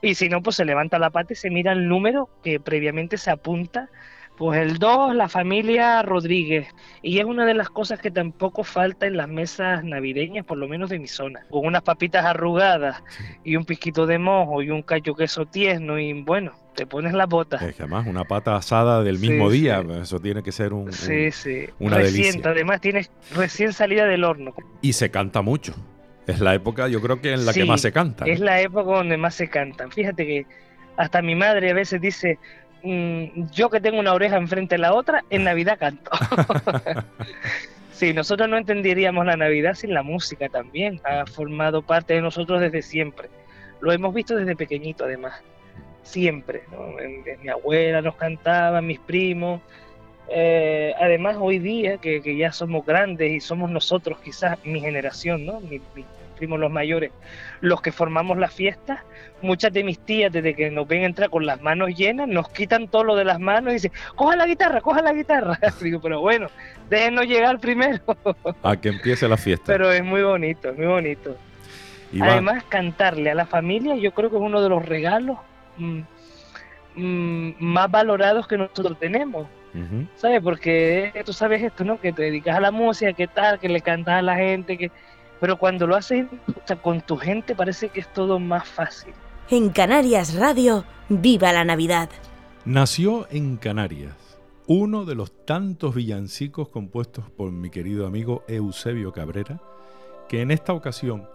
[0.00, 3.18] y si no, pues se levanta la pata y se mira el número que previamente
[3.18, 3.90] se apunta
[4.36, 6.66] Pues el 2, la familia Rodríguez.
[7.02, 10.66] Y es una de las cosas que tampoco falta en las mesas navideñas, por lo
[10.66, 11.40] menos de mi zona.
[11.50, 13.02] Con unas papitas arrugadas
[13.44, 17.28] y un pisquito de mojo y un cacho queso tierno y bueno, te pones las
[17.28, 17.62] botas.
[17.62, 19.60] Es que además una pata asada del mismo sí.
[19.60, 21.66] día, eso tiene que ser un, Sí, sí.
[21.78, 22.50] una Recién, delicia.
[22.50, 24.52] además tienes recién salida del horno.
[24.82, 25.74] Y se canta mucho.
[26.26, 28.24] Es la época, yo creo que en la que más se canta.
[28.24, 28.32] ¿no?
[28.32, 29.92] Es la época donde más se cantan.
[29.92, 30.46] Fíjate que
[30.96, 32.38] hasta mi madre a veces dice,
[32.84, 36.10] "Mm, yo que tengo una oreja enfrente de la otra, en Navidad canto.
[37.92, 41.00] sí, nosotros no entenderíamos la Navidad sin la música también.
[41.04, 43.28] Ha formado parte de nosotros desde siempre.
[43.80, 45.34] Lo hemos visto desde pequeñito además.
[46.02, 46.62] Siempre.
[46.70, 46.98] ¿no?
[47.00, 49.60] En- en mi abuela nos cantaba, mis primos.
[50.28, 55.44] Eh, además, hoy día que, que ya somos grandes y somos nosotros, quizás mi generación,
[55.44, 55.60] ¿no?
[55.60, 55.80] Mi-
[56.34, 57.12] primos los mayores,
[57.60, 59.00] los que formamos las fiestas,
[59.42, 62.88] muchas de mis tías, desde que nos ven entrar con las manos llenas, nos quitan
[62.88, 65.58] todo lo de las manos y dicen, coja la guitarra, coja la guitarra.
[65.80, 66.48] Digo, pero bueno,
[66.88, 68.00] déjenos llegar primero.
[68.62, 69.64] A que empiece la fiesta.
[69.66, 71.36] pero es muy bonito, es muy bonito.
[72.12, 75.38] Iván, Además, cantarle a la familia, yo creo que es uno de los regalos
[75.78, 76.00] mm,
[76.94, 79.46] mm, más valorados que nosotros tenemos.
[80.14, 80.40] ¿Sabes?
[80.40, 82.00] Porque tú sabes esto, ¿no?
[82.00, 84.92] Que te dedicas a la música, que tal, que le cantas a la gente, que...
[85.40, 89.12] Pero cuando lo haces o sea, con tu gente parece que es todo más fácil.
[89.50, 92.08] En Canarias Radio, viva la Navidad.
[92.64, 94.14] Nació en Canarias
[94.66, 99.60] uno de los tantos villancicos compuestos por mi querido amigo Eusebio Cabrera,
[100.28, 101.28] que en esta ocasión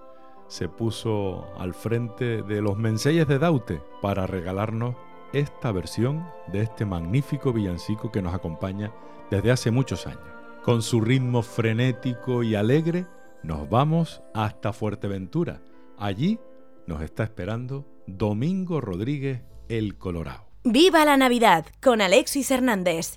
[0.47, 4.95] se puso al frente de los menseyes de Daute para regalarnos
[5.31, 8.91] esta versión de este magnífico villancico que nos acompaña
[9.29, 10.23] desde hace muchos años.
[10.63, 13.05] Con su ritmo frenético y alegre,
[13.43, 15.61] nos vamos hasta Fuerteventura.
[15.97, 16.39] Allí
[16.87, 20.49] nos está esperando Domingo Rodríguez el Colorado.
[20.63, 23.15] Viva la Navidad con Alexis Hernández.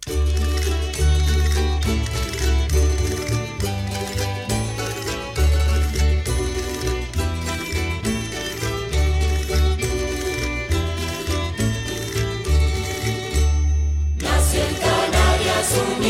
[14.21, 16.03] Nació en Canarias un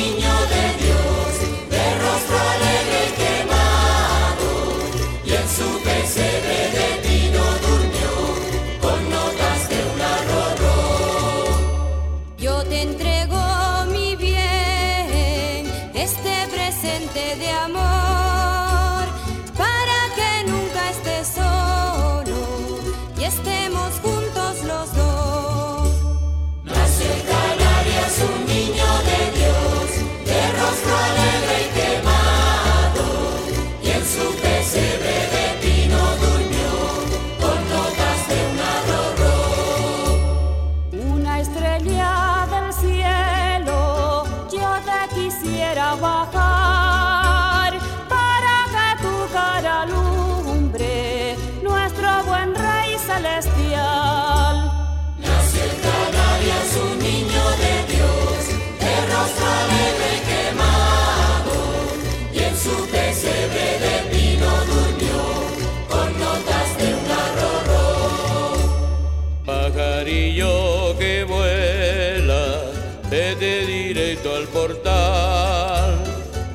[74.53, 75.99] portal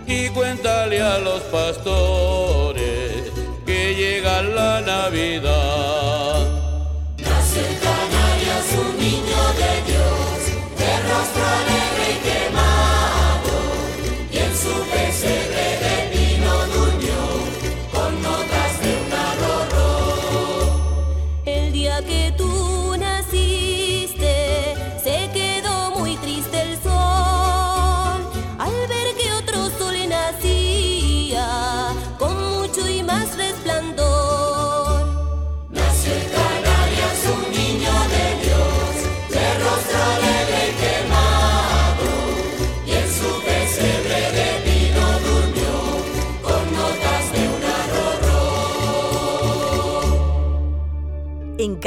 [0.08, 3.32] y cuéntale a los pastores
[3.66, 6.07] que llega la Navidad.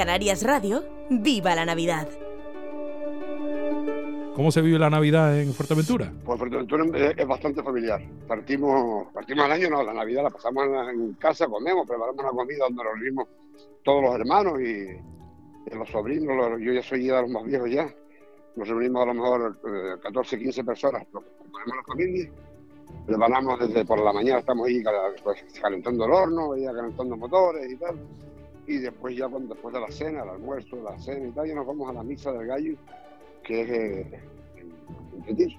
[0.05, 2.09] Canarias Radio, viva la Navidad.
[4.35, 6.10] ¿Cómo se vive la Navidad en Fuerteventura?
[6.24, 8.01] Pues Fuerteventura es, bastante familiar.
[8.27, 12.31] Partimos, partimos al año, no, la Navidad la pasamos en, la- casa, comemos, preparamos una
[12.31, 13.28] comida donde nos reunimos
[13.85, 16.35] todos los hermanos y, y los sobrinos.
[16.35, 17.94] los- yo ya soy ya de los más viejos ya.
[18.56, 21.20] Nos reunimos a lo mejor eh, 14, 15 personas, lo-
[21.52, 22.31] ponemos la familia.
[23.05, 24.82] Preparamos desde por la mañana, estamos ahí
[25.22, 27.98] pues, calentando el horno, ya calentando motores y tal.
[28.71, 31.57] Y después ya cuando, después de la cena, el almuerzo, la cena y tal, ya
[31.57, 32.77] nos vamos a la misa del gallo,
[33.43, 34.21] que es eh,
[35.17, 35.57] en Tetir.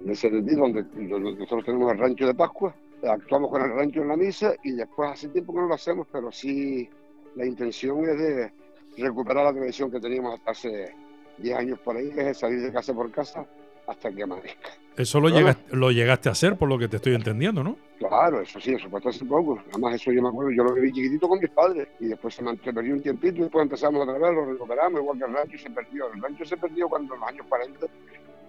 [0.00, 2.74] En ese Tetir donde, donde nosotros tenemos el rancho de Pascua,
[3.06, 6.06] actuamos con el rancho en la misa y después hace tiempo que no lo hacemos,
[6.10, 6.88] pero sí
[7.36, 8.52] la intención es de
[8.96, 10.94] recuperar la tradición que teníamos hasta hace
[11.36, 13.44] 10 años por ahí, que es salir de casa por casa
[13.86, 14.70] hasta que amanezca.
[14.96, 15.36] Eso lo, ¿No?
[15.36, 17.76] llegaste, lo llegaste a hacer, por lo que te estoy entendiendo, ¿no?
[17.98, 19.58] Claro, eso sí, eso pasó hace poco.
[19.72, 22.44] Además, eso yo me acuerdo, yo lo viví chiquitito con mis padres y después se,
[22.44, 25.58] se perdió un tiempito y después empezamos otra vez, lo recuperamos, igual que el rancho
[25.58, 26.12] se perdió.
[26.12, 27.86] El rancho se perdió cuando en los años 40,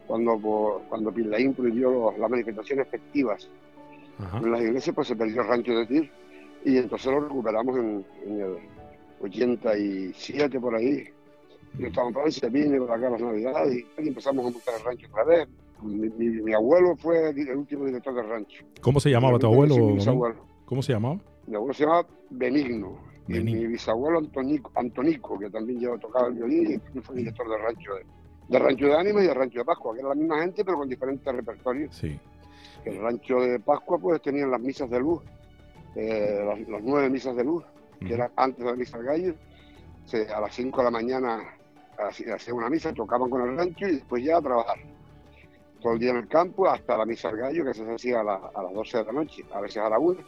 [0.06, 3.50] cuando, por- cuando Pinlaín prohibió los- las manifestaciones festivas
[4.46, 6.12] en las iglesias, pues se perdió el rancho de Tir
[6.66, 8.58] y entonces lo recuperamos en, en el
[9.22, 11.06] 87 por ahí.
[11.78, 14.84] Yo estaba en Francia, vine por acá a las Navidades y empezamos a montar el
[14.86, 15.48] rancho otra vez.
[15.82, 18.64] Mi, mi- mi abuelo fue el último director del rancho.
[18.82, 19.76] ¿Cómo se llamaba tu abuelo?
[19.76, 21.16] ¿Cómo se llamaba?
[21.48, 22.98] Mi abuelo se llamaba Benigno.
[23.28, 27.62] Y mi bisabuelo Antonico, Antonico, que también llevaba tocaba el violín y fue director del
[27.62, 28.06] rancho de,
[28.50, 30.78] del rancho de Ánimas y del rancho de Pascua, que era la misma gente pero
[30.80, 31.96] con diferentes repertorios.
[31.96, 32.20] Sí.
[32.86, 35.22] El rancho de Pascua pues tenían las misas de luz,
[35.96, 37.64] eh, las, las nueve misas de luz,
[38.00, 39.36] que eran antes de la misa del gallo.
[40.06, 41.40] Se- a las 5 de la mañana
[42.00, 44.78] hacía hacían una misa, tocaban con el rancho y después ya a trabajar.
[45.82, 48.24] Todo el día en el campo hasta la misa del gallo, que se hacía a,
[48.24, 50.20] la- a las 12 de la noche, a veces a la 1.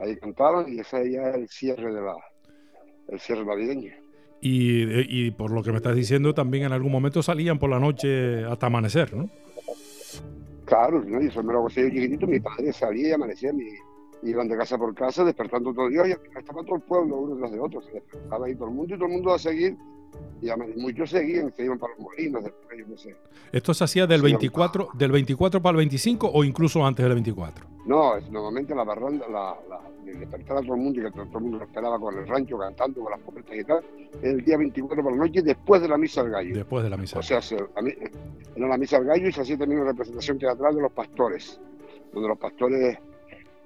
[0.00, 2.14] Ahí cantaban y ese ya es el cierre de la
[3.08, 3.92] el cierre navideño.
[4.40, 7.78] Y, y por lo que me estás diciendo, también en algún momento salían por la
[7.78, 9.28] noche hasta amanecer, ¿no?
[10.64, 11.22] Claro, ¿no?
[11.22, 13.64] y eso me lo yo chiquitito, mi padre salía y amanecía, mi,
[14.24, 17.36] iban de casa por casa despertando todo el día, y estaba todo el pueblo uno
[17.36, 19.76] tras de otro, se despertaba ahí todo el mundo y todo el mundo a seguir,
[20.40, 23.16] y muchos seguían, se iban para los molinos, después, yo qué sé.
[23.52, 27.14] ¿Esto se hacía del Sí, 24, del 24 para el 25 o incluso antes del
[27.14, 27.66] 24?
[27.86, 31.10] No, es- normalmente la barranda, la, la, de despertar a todo el mundo y que
[31.10, 33.84] todo, todo el mundo lo esperaba con el rancho cantando con las puertas y tal,
[34.22, 36.54] el día 24 por la noche después de la misa del gallo.
[36.54, 37.18] Después de la misa.
[37.18, 37.92] O sea, se- a mí-
[38.56, 41.60] era la misa del gallo y se hacía también una representación teatral de los pastores,
[42.12, 42.98] donde los pastores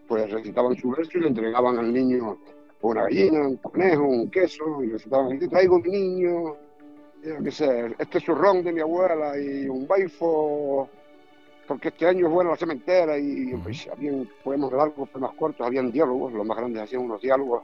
[0.09, 2.39] pues recitaban su verso y le entregaban al niño
[2.81, 6.55] una gallina, un conejo, un queso, y recitaban, aquí traigo mi niño,
[7.23, 10.89] qué sé, este zurrón de mi abuela y un baifo,
[11.67, 15.91] porque este año es buena la cementera y pues, habían poemas largos, poemas cortos, habían
[15.91, 17.63] diálogos, los más grandes hacían unos diálogos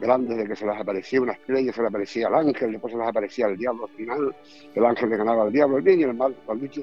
[0.00, 2.98] grandes de que se les aparecía una estrella, se le aparecía el ángel, después se
[2.98, 4.36] les aparecía el diablo al final,
[4.74, 6.82] el ángel le ganaba al diablo, el bien y el mal, lucha.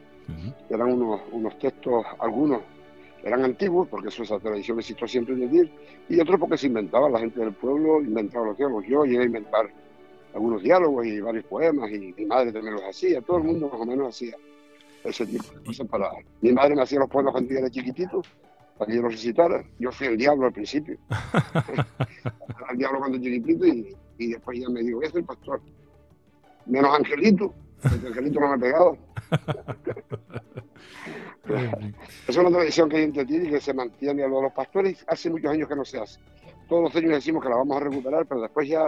[0.69, 2.61] Eran unos, unos textos, algunos
[3.25, 5.71] eran antiguos, porque eso, esa tradición existió siempre en decir,
[6.07, 8.85] y otros porque se inventaba, la gente del pueblo inventaba los diálogos.
[8.87, 9.67] Yo llegué a inventar
[10.35, 13.81] algunos diálogos y varios poemas, y mi madre también los hacía, todo el mundo más
[13.81, 14.35] o menos hacía
[15.03, 16.11] ese tipo de cosas para...
[16.41, 18.21] Mi madre me hacía los poemas cuando yo era chiquitito,
[18.77, 19.65] para que yo los recitara.
[19.79, 20.97] Yo fui el diablo al principio.
[22.71, 25.61] El diablo cuando chiquitito y, y después ya me dijo, a ser pastor.
[26.65, 28.97] Menos Angelito, porque Angelito no me ha pegado.
[32.27, 35.29] Es una tradición que hay entre ti y que se mantiene a los pastores hace
[35.29, 36.19] muchos años que no se hace.
[36.67, 38.87] Todos los años decimos que la vamos a recuperar, pero después ya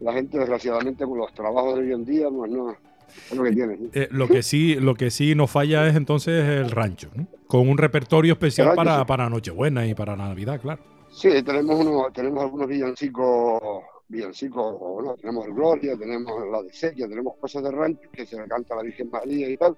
[0.00, 3.52] la gente desgraciadamente con los trabajos de hoy en día pues no es lo que
[3.52, 3.76] tiene.
[3.76, 3.90] ¿sí?
[3.94, 7.26] Eh, lo que sí, lo que sí nos falla es entonces el rancho, ¿no?
[7.46, 9.04] Con un repertorio especial rancho, para, sí.
[9.06, 10.82] para Nochebuena y para Navidad, claro.
[11.10, 13.62] Sí, tenemos uno, tenemos algunos villancicos,
[14.08, 18.36] villancicos, no, tenemos el Gloria, tenemos la de Sequia, tenemos cosas de rancho que se
[18.36, 19.76] le canta a la Virgen María y tal,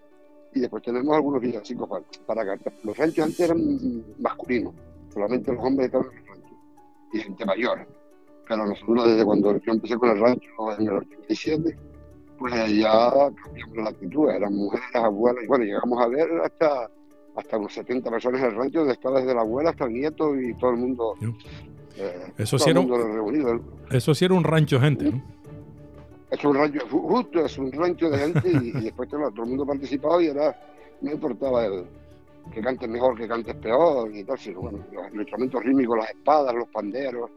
[0.58, 2.72] y después tenemos algunos villancicos para, para cantar.
[2.84, 4.74] Los ranchos antes eran masculinos,
[5.12, 6.58] solamente los hombres estaban en los ranchos,
[7.12, 7.86] y gente mayor.
[8.48, 10.48] Pero nosotros desde cuando yo empecé con el rancho
[10.78, 11.76] en el 87,
[12.38, 13.10] pues ya
[13.44, 16.90] cambiamos la actitud, eran mujeres, abuelas, y bueno, llegamos a ver hasta
[17.36, 20.34] hasta unos 70 personas en el rancho, donde está desde la abuela hasta el nieto
[20.40, 21.14] y todo el mundo.
[21.96, 23.60] eh, Eso todo sí era el un- mundo reunido.
[23.90, 25.22] Eso sí era un rancho gente, ¿no?
[26.30, 29.44] Es un rancho, ju- justo es un rancho de gente y, y después claro, todo
[29.44, 30.54] el mundo participaba y era,
[31.00, 31.84] no importaba el,
[32.52, 36.10] que cantes mejor, que cantes peor y tal, sino bueno, los, los instrumentos rítmicos, las
[36.10, 37.30] espadas, los panderos.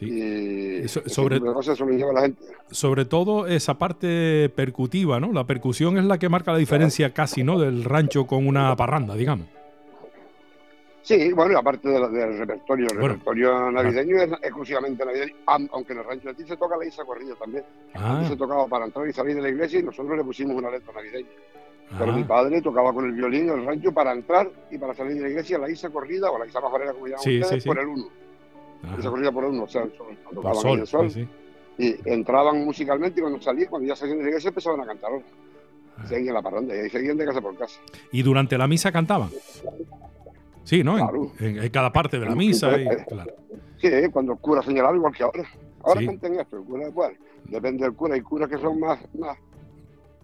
[0.00, 2.44] Y so- sobre- la gente.
[2.70, 5.32] Sobre todo esa parte percutiva, ¿no?
[5.32, 7.58] La percusión es la que marca la diferencia casi, ¿no?
[7.58, 9.46] Del rancho con una parranda, digamos.
[11.08, 15.32] Sí, bueno, y aparte de la- del repertorio, el Bueno, repertorio navideño es exclusivamente navideño,
[15.46, 17.64] aunque en el rancho de ti se toca la Isa Corrida también.
[17.94, 18.22] Ah.
[18.28, 20.92] Se tocaba para entrar y salir de la iglesia y nosotros le pusimos una letra
[20.92, 21.28] navideña.
[21.98, 22.14] Pero Ah.
[22.14, 25.20] mi padre tocaba con el violín en el rancho para entrar y para salir de
[25.22, 27.68] la iglesia la Isa Corrida o la Isa Majorera, como llaman Sí, ustedes, sí, sí.
[27.68, 28.06] por el uno.
[28.98, 31.28] Isa Corrida por el uno, o sea, el sol, tocaban sol, el sol.
[31.78, 35.10] Y entraban musicalmente y cuando salían, cuando ya salían de la iglesia empezaban a cantar.
[35.96, 36.06] Ah.
[36.06, 37.80] Seguían la parranda y ahí seguían de casa por casa.
[38.12, 39.30] Y durante la misa cantaban.
[40.68, 40.98] Sí, ¿no?
[40.98, 41.32] En- Claro.
[41.40, 42.78] En, en cada parte de la misa.
[42.78, 43.32] y- claro.
[43.80, 45.44] Sí, cuando el cura señalaba igual que ahora.
[45.82, 46.06] Ahora Sí.
[46.06, 47.12] canten esto, el cura igual.
[47.44, 48.14] Depende del cura.
[48.14, 48.98] Hay curas que son más,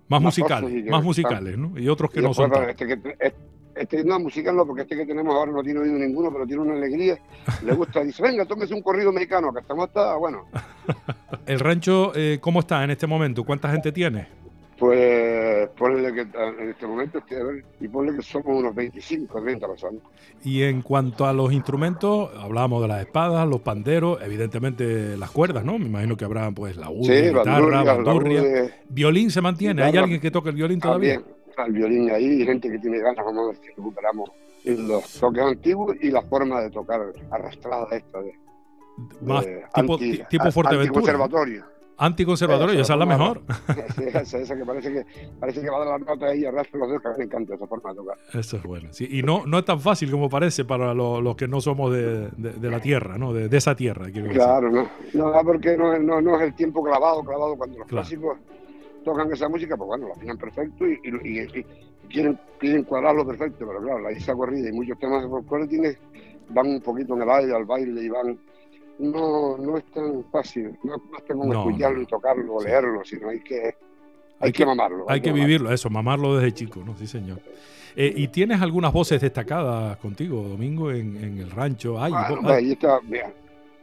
[0.08, 1.78] más, musicales, más musicales, ¿no?
[1.78, 3.34] Y otros que y no después, son este, que, este,
[3.74, 6.60] este no musical no, porque este que tenemos ahora no tiene oído ninguno, pero tiene
[6.62, 7.18] una alegría.
[7.64, 10.44] Le gusta, dice, venga, tómese un corrido mexicano, que estamos hasta, bueno,
[11.46, 13.44] ¿El rancho eh, cómo está en este momento?
[13.44, 14.28] ¿Cuánta gente tiene?
[14.78, 19.40] Pues ponle que en este momento, este, a ver, y ponle que somos unos 25,
[19.42, 20.02] 30 personas.
[20.42, 25.64] Y en cuanto a los instrumentos, hablábamos de las espadas, los panderos, evidentemente las cuerdas,
[25.64, 25.78] ¿no?
[25.78, 28.42] Me imagino que habrá pues la Sí, guitarra, bandurria, bandurria.
[28.42, 29.82] laúde, ¿Violín se mantiene?
[29.82, 31.14] ¿Hay alguien que toque el violín todavía?
[31.14, 31.34] También
[31.66, 34.30] el violín ahí, y gente que tiene ganas, ver si recuperamos
[34.64, 38.32] los toques antiguos y la forma de tocar arrastrada esta de,
[39.22, 41.12] Más de tipo, anti- ti- tipo Fuerteventura.
[41.12, 41.64] anticonservatorio.
[41.96, 43.42] Anticonservatorio, esa es la mejor.
[44.14, 45.04] Esa, esa que parece que
[45.40, 47.54] parece que va a dar la nota ahí y arrastra los dedos, que me encanta
[47.54, 48.16] esa forma de tocar.
[48.32, 48.88] Eso es bueno.
[48.92, 51.92] Sí, y no, no es tan fácil como parece para lo- los que no somos
[51.92, 53.32] de, de- de la tierra, ¿no?
[53.32, 54.40] De, de esa tierra, quiero decir.
[54.40, 57.86] Claro, no, no, porque no, es- no, no es el tiempo clavado, clavado cuando los
[57.88, 58.02] Claro.
[58.02, 58.38] clásicos
[59.04, 61.66] tocan esa música, pues bueno, la afinan perfecto y, y- y- y
[62.08, 65.98] quieren, quieren cuadrarlo perfecto, pero claro, la isla corrida y muchos temas de folclore tiene,
[66.50, 68.38] van un poquito en el aire, al baile y van...
[68.98, 73.28] No, no es tan fácil, no basta con No, escucharlo y tocarlo o leerlo, sino
[73.28, 73.74] hay que,
[74.38, 75.04] hay que mamarlo.
[75.08, 75.46] Hay que mamarlo.
[75.46, 76.96] vivirlo, eso, mamarlo desde chico, ¿no?
[76.96, 77.40] Sí, señor.
[77.96, 82.00] Eh, ¿Y tienes algunas voces destacadas contigo, Domingo, en, en el rancho?
[82.00, 83.32] Ay, Bueno, ay, ahí está mira,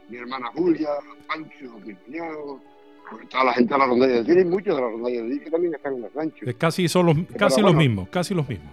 [0.08, 0.88] mi hermana Julia,
[1.26, 2.60] Pancho, mi cuñado,
[3.30, 5.74] toda la gente de la rondalla de muchos de la rondalla de Tiri que también
[5.74, 6.46] están en el rancho.
[6.48, 8.72] eh, casi son los, Pero casi los bueno, mismos, casi los mismos.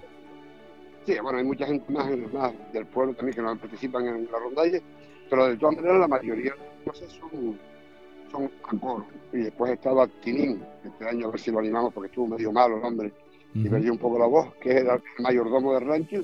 [1.06, 4.40] Sí, bueno, hay mucha gente más, más del pueblo también que no participan en la
[4.40, 4.80] rondalla,
[5.30, 7.60] pero de todas maneras la mayoría de las cosas son,
[8.32, 9.08] son a coro.
[9.34, 12.78] Y después estaba Tinín, este año a ver si lo animamos porque estuvo medio malo
[12.78, 13.14] el hombre
[13.54, 13.70] y Ujú.
[13.72, 16.22] perdió un poco la voz, que era el mayordomo del rancho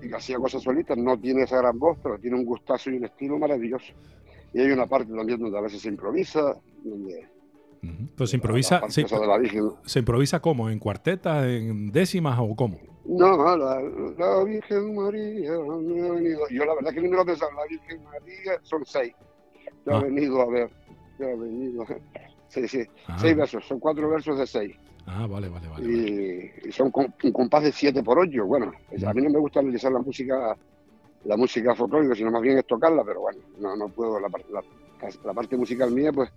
[0.00, 2.98] y que hacía cosas solitas, no tiene esa gran voz, pero tiene un gustazo y
[2.98, 3.92] un estilo maravilloso.
[4.52, 7.28] Y hay una parte también donde a veces se improvisa, donde
[8.16, 12.78] Pues se improvisa, se, improvisa cómo, en cuartetas, en décimas o cómo.
[13.04, 13.80] No, no, la,
[14.18, 16.40] la Virgen María me ha venido.
[16.50, 19.14] Yo la verdad que ni me lo pensaba, la Virgen María son seis.
[19.86, 20.00] Yo Ah.
[20.00, 20.70] he venido a ver,
[21.18, 21.86] yo he venido.
[22.48, 23.16] Sí, sí, Ah.
[23.20, 24.76] seis versos, son cuatro versos de seis.
[25.06, 25.86] Ah, vale, vale, vale.
[25.90, 28.44] Y, y son con, un compás de siete por ocho.
[28.44, 28.72] Bueno,
[29.06, 30.56] a mí no me gusta analizar la música
[31.24, 34.62] la música folclórica, sino más bien es tocarla, pero bueno, no, no puedo, la, la,
[35.24, 36.30] la parte musical mía, pues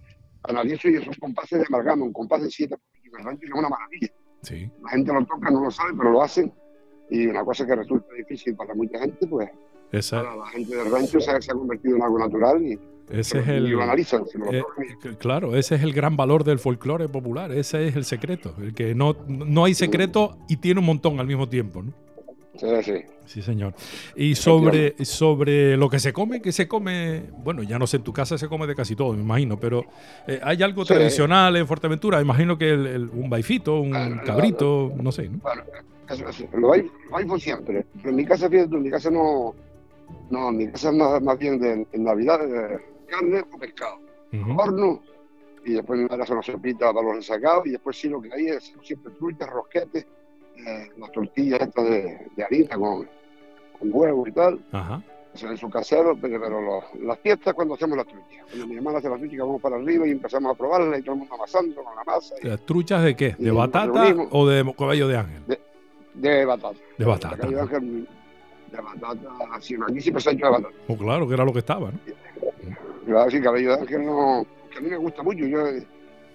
[0.43, 3.51] analizo y esos compases de amalgama, un compás de siete por ocho, el rancho es
[3.53, 4.07] una maravilla.
[4.41, 4.69] Sí.
[4.83, 6.51] La gente lo toca, no lo sabe, pero lo hacen.
[7.09, 9.49] Y una cosa que resulta difícil para mucha gente, pues
[9.91, 12.79] Esa, para la gente del rancho se, ha- se ha convertido en algo natural y,
[13.09, 14.23] ese es y el, lo analizan.
[14.35, 17.51] lo eh, tocan y- c- claro, ese es el gran valor del folclore popular.
[17.51, 18.55] Ese es el secreto.
[18.59, 21.93] El que no, no hay secreto y tiene un montón al mismo tiempo, ¿no?
[22.57, 22.93] Sí, sí.
[23.25, 23.73] Sí, señor.
[24.15, 28.03] Y sobre, sobre lo que se come, que se come, bueno, ya no sé, en
[28.03, 29.85] tu casa se come de casi todo, me imagino, pero
[30.27, 30.93] eh, ¿hay algo Sí.
[30.93, 32.17] tradicional en Fuerteventura?
[32.17, 35.37] Me imagino que el- el- un baifito, un cabrito, no sé, ¿no?
[35.41, 35.63] Bueno,
[36.57, 37.85] lo hay, lo hay por siempre.
[38.03, 39.55] En mi casa, fíjate, en mi casa no,
[40.29, 43.95] no, en mi casa es más, más bien de en Navidad de carne o pescado,
[44.57, 45.01] horno,
[45.63, 48.47] y después madre hace una sopita para los resacados, y después sí lo que hay
[48.47, 50.05] es siempre truchas, rosquetes,
[50.67, 53.07] eh, las tortillas estas de, de harina con,
[53.79, 54.59] con huevo y tal.
[54.71, 55.01] Ajá.
[55.41, 58.43] En su casero, pero, pero los- las fiestas cuando hacemos las truchas.
[58.49, 61.13] Cuando mi hermana hace las truchas, vamos para arriba y empezamos a probarlas y todo
[61.13, 63.35] el mundo amasando con la masa y ¿Las ¿Truchas de qué?
[63.39, 65.41] ¿De batata o de cabello de ángel?
[66.15, 66.77] de batata.
[66.97, 67.47] De batata.
[67.47, 68.07] Ángel
[68.71, 70.75] de batata, así, aquí siempre se ha hecho de batata.
[70.89, 71.99] Oh, claro, que era lo que estaba, ¿no?
[73.05, 75.45] Claro, sí, cabello de ángel no, que a mí me gusta mucho.
[75.45, 75.59] Yo,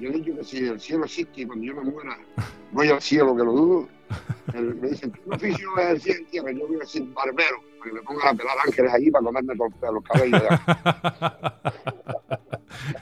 [0.01, 2.16] yo he dicho que si el cielo existe y cuando yo me muera
[2.73, 3.89] voy al cielo, que lo dudo,
[4.55, 7.57] me dicen, tu oficio es el ciencia, que yo voy a ser barbero,
[7.87, 10.43] que me pongan a pelar ángeles allí para comerme los, los cabellos.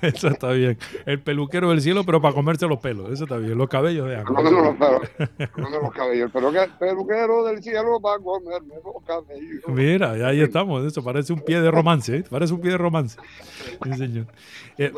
[0.02, 0.78] Eso está bien.
[1.04, 3.10] El peluquero del cielo, pero para comerse los pelos.
[3.10, 3.56] Eso está bien.
[3.58, 4.34] Los cabellos de ángel.
[4.34, 4.44] Los,
[4.76, 6.30] pelos, los cabellos.
[6.32, 9.62] Pero que peluquero del cielo para comerme los cabellos.
[9.68, 10.84] Mira, ahí estamos.
[10.84, 12.18] Eso parece un pie de romance.
[12.18, 12.24] ¿eh?
[12.30, 13.18] Parece un pie de romance.
[13.82, 14.26] Sí, señor.
[14.78, 14.92] Eh,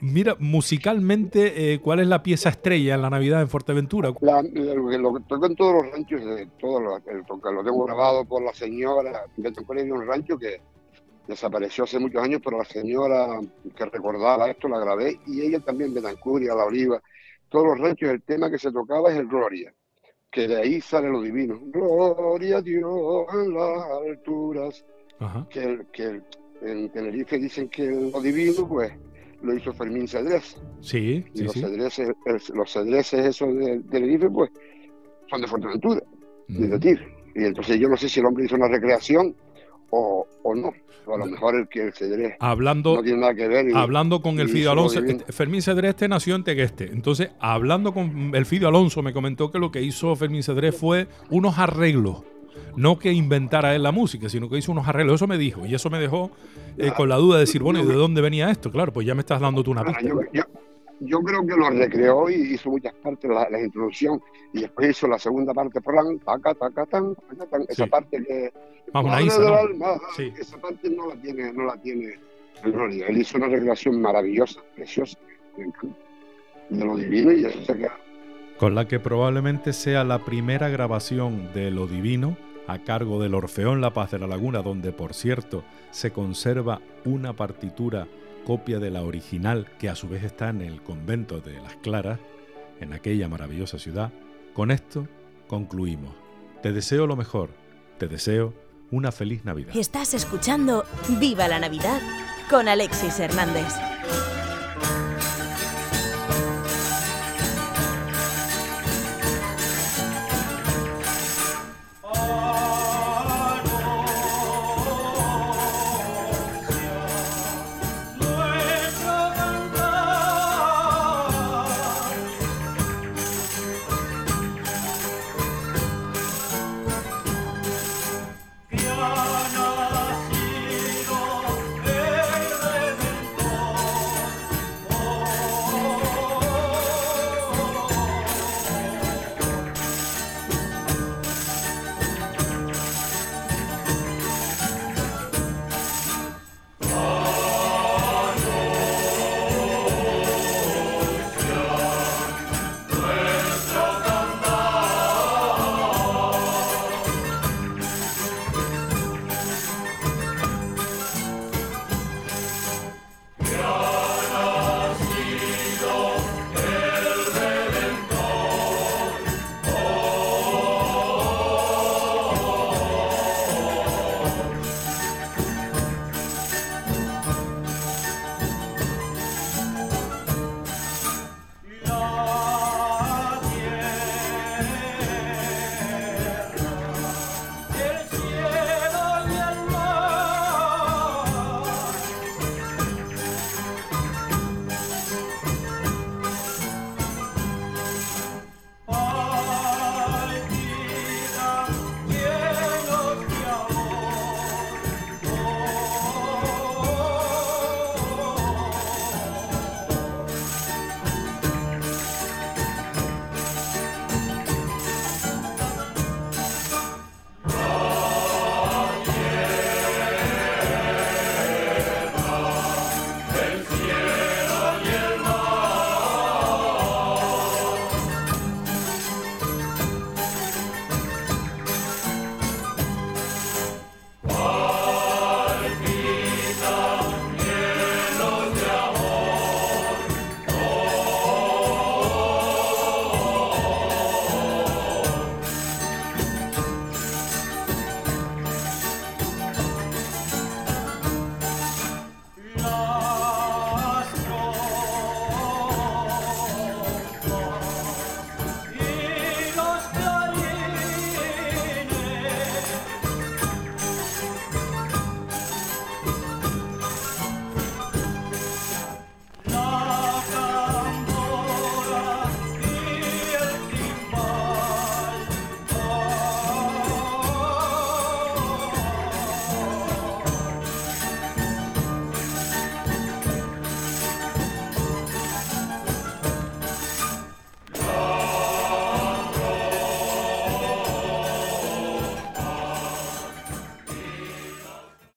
[0.00, 4.12] mira, musicalmente, eh, ¿cuál es la pieza estrella en la Navidad en Fuerteventura?
[4.20, 7.22] La- lo, que- lo toco en todos los ranchos, de todos los, el
[7.54, 10.60] lo tengo grabado por la señora, que tocó en un rancho que
[11.26, 13.40] desapareció hace muchos años, pero la señora
[13.76, 17.00] que recordaba esto la grabé y ella también, Betancuria, La Oliva,
[17.48, 19.72] todos los ranchos, el tema que se tocaba es el Gloria,
[20.30, 21.58] que de ahí sale lo divino.
[21.66, 24.84] Gloria a Dios en las alturas.
[25.18, 25.46] Ajá.
[25.48, 26.20] Que, que
[26.62, 28.92] en Tenerife dicen que lo divino, pues
[29.42, 30.56] lo hizo Fermín Cedrés.
[30.80, 31.60] Sí, Y los sí.
[31.60, 32.10] cedreses,
[32.54, 34.50] los cedreses esos de Tenerife, pues,
[35.28, 36.02] son de Fuerteventura,
[36.48, 37.11] y de Tir.
[37.34, 39.34] Y entonces yo no sé si el hombre hizo una recreación
[39.90, 40.72] o, o no.
[41.04, 43.68] O a lo mejor el que el Cedrés Hablando, no tiene nada que ver.
[43.68, 46.90] y- hablando con el lo Alonso, este, Fermín Cedreste nació en Tegueste.
[46.92, 51.08] Entonces, hablando con el Fidio Alonso, me comentó que lo que hizo Fermín Cedrés fue
[51.28, 52.22] unos arreglos.
[52.76, 55.16] No que inventara él la música, sino que hizo unos arreglos.
[55.16, 55.66] Eso me dijo.
[55.66, 56.30] Y eso me dejó
[56.78, 58.70] eh, con la duda de decir, bueno, ¿y de dónde venía esto?
[58.70, 60.02] Claro, pues ya me estás dando tú una Ah, pista.
[60.02, 60.44] yo, yo-
[61.04, 64.20] yo creo que lo recreó y hizo muchas partes, la, la introducción,
[64.52, 67.90] y después hizo la segunda parte, plan, taca, taca, tan, taca, tan, esa Sí.
[67.90, 68.52] parte que...
[68.92, 69.56] Madre isa, del ¿no?
[69.56, 70.32] alma, Sí.
[70.38, 72.18] Esa parte no la tiene, no la tiene
[72.62, 73.06] el Gloria.
[73.08, 75.18] Él hizo una recreación maravillosa, preciosa,
[75.56, 75.66] me
[76.78, 77.96] de lo divino y eso se queda.
[78.58, 82.36] con la que probablemente sea la primera grabación de Lo Divino
[82.68, 87.32] a cargo del Orfeón La Paz de la Laguna, donde por cierto se conserva una
[87.32, 88.06] partitura
[88.44, 92.18] copia de la original que a su vez está en el convento de Las Claras,
[92.80, 94.12] en aquella maravillosa ciudad.
[94.54, 95.08] Con esto
[95.46, 96.14] concluimos.
[96.62, 97.50] Te deseo lo mejor,
[97.98, 98.54] te deseo
[98.90, 99.76] una feliz Navidad.
[99.76, 100.84] Estás escuchando
[101.18, 102.00] Viva la Navidad
[102.50, 103.72] con Alexis Hernández.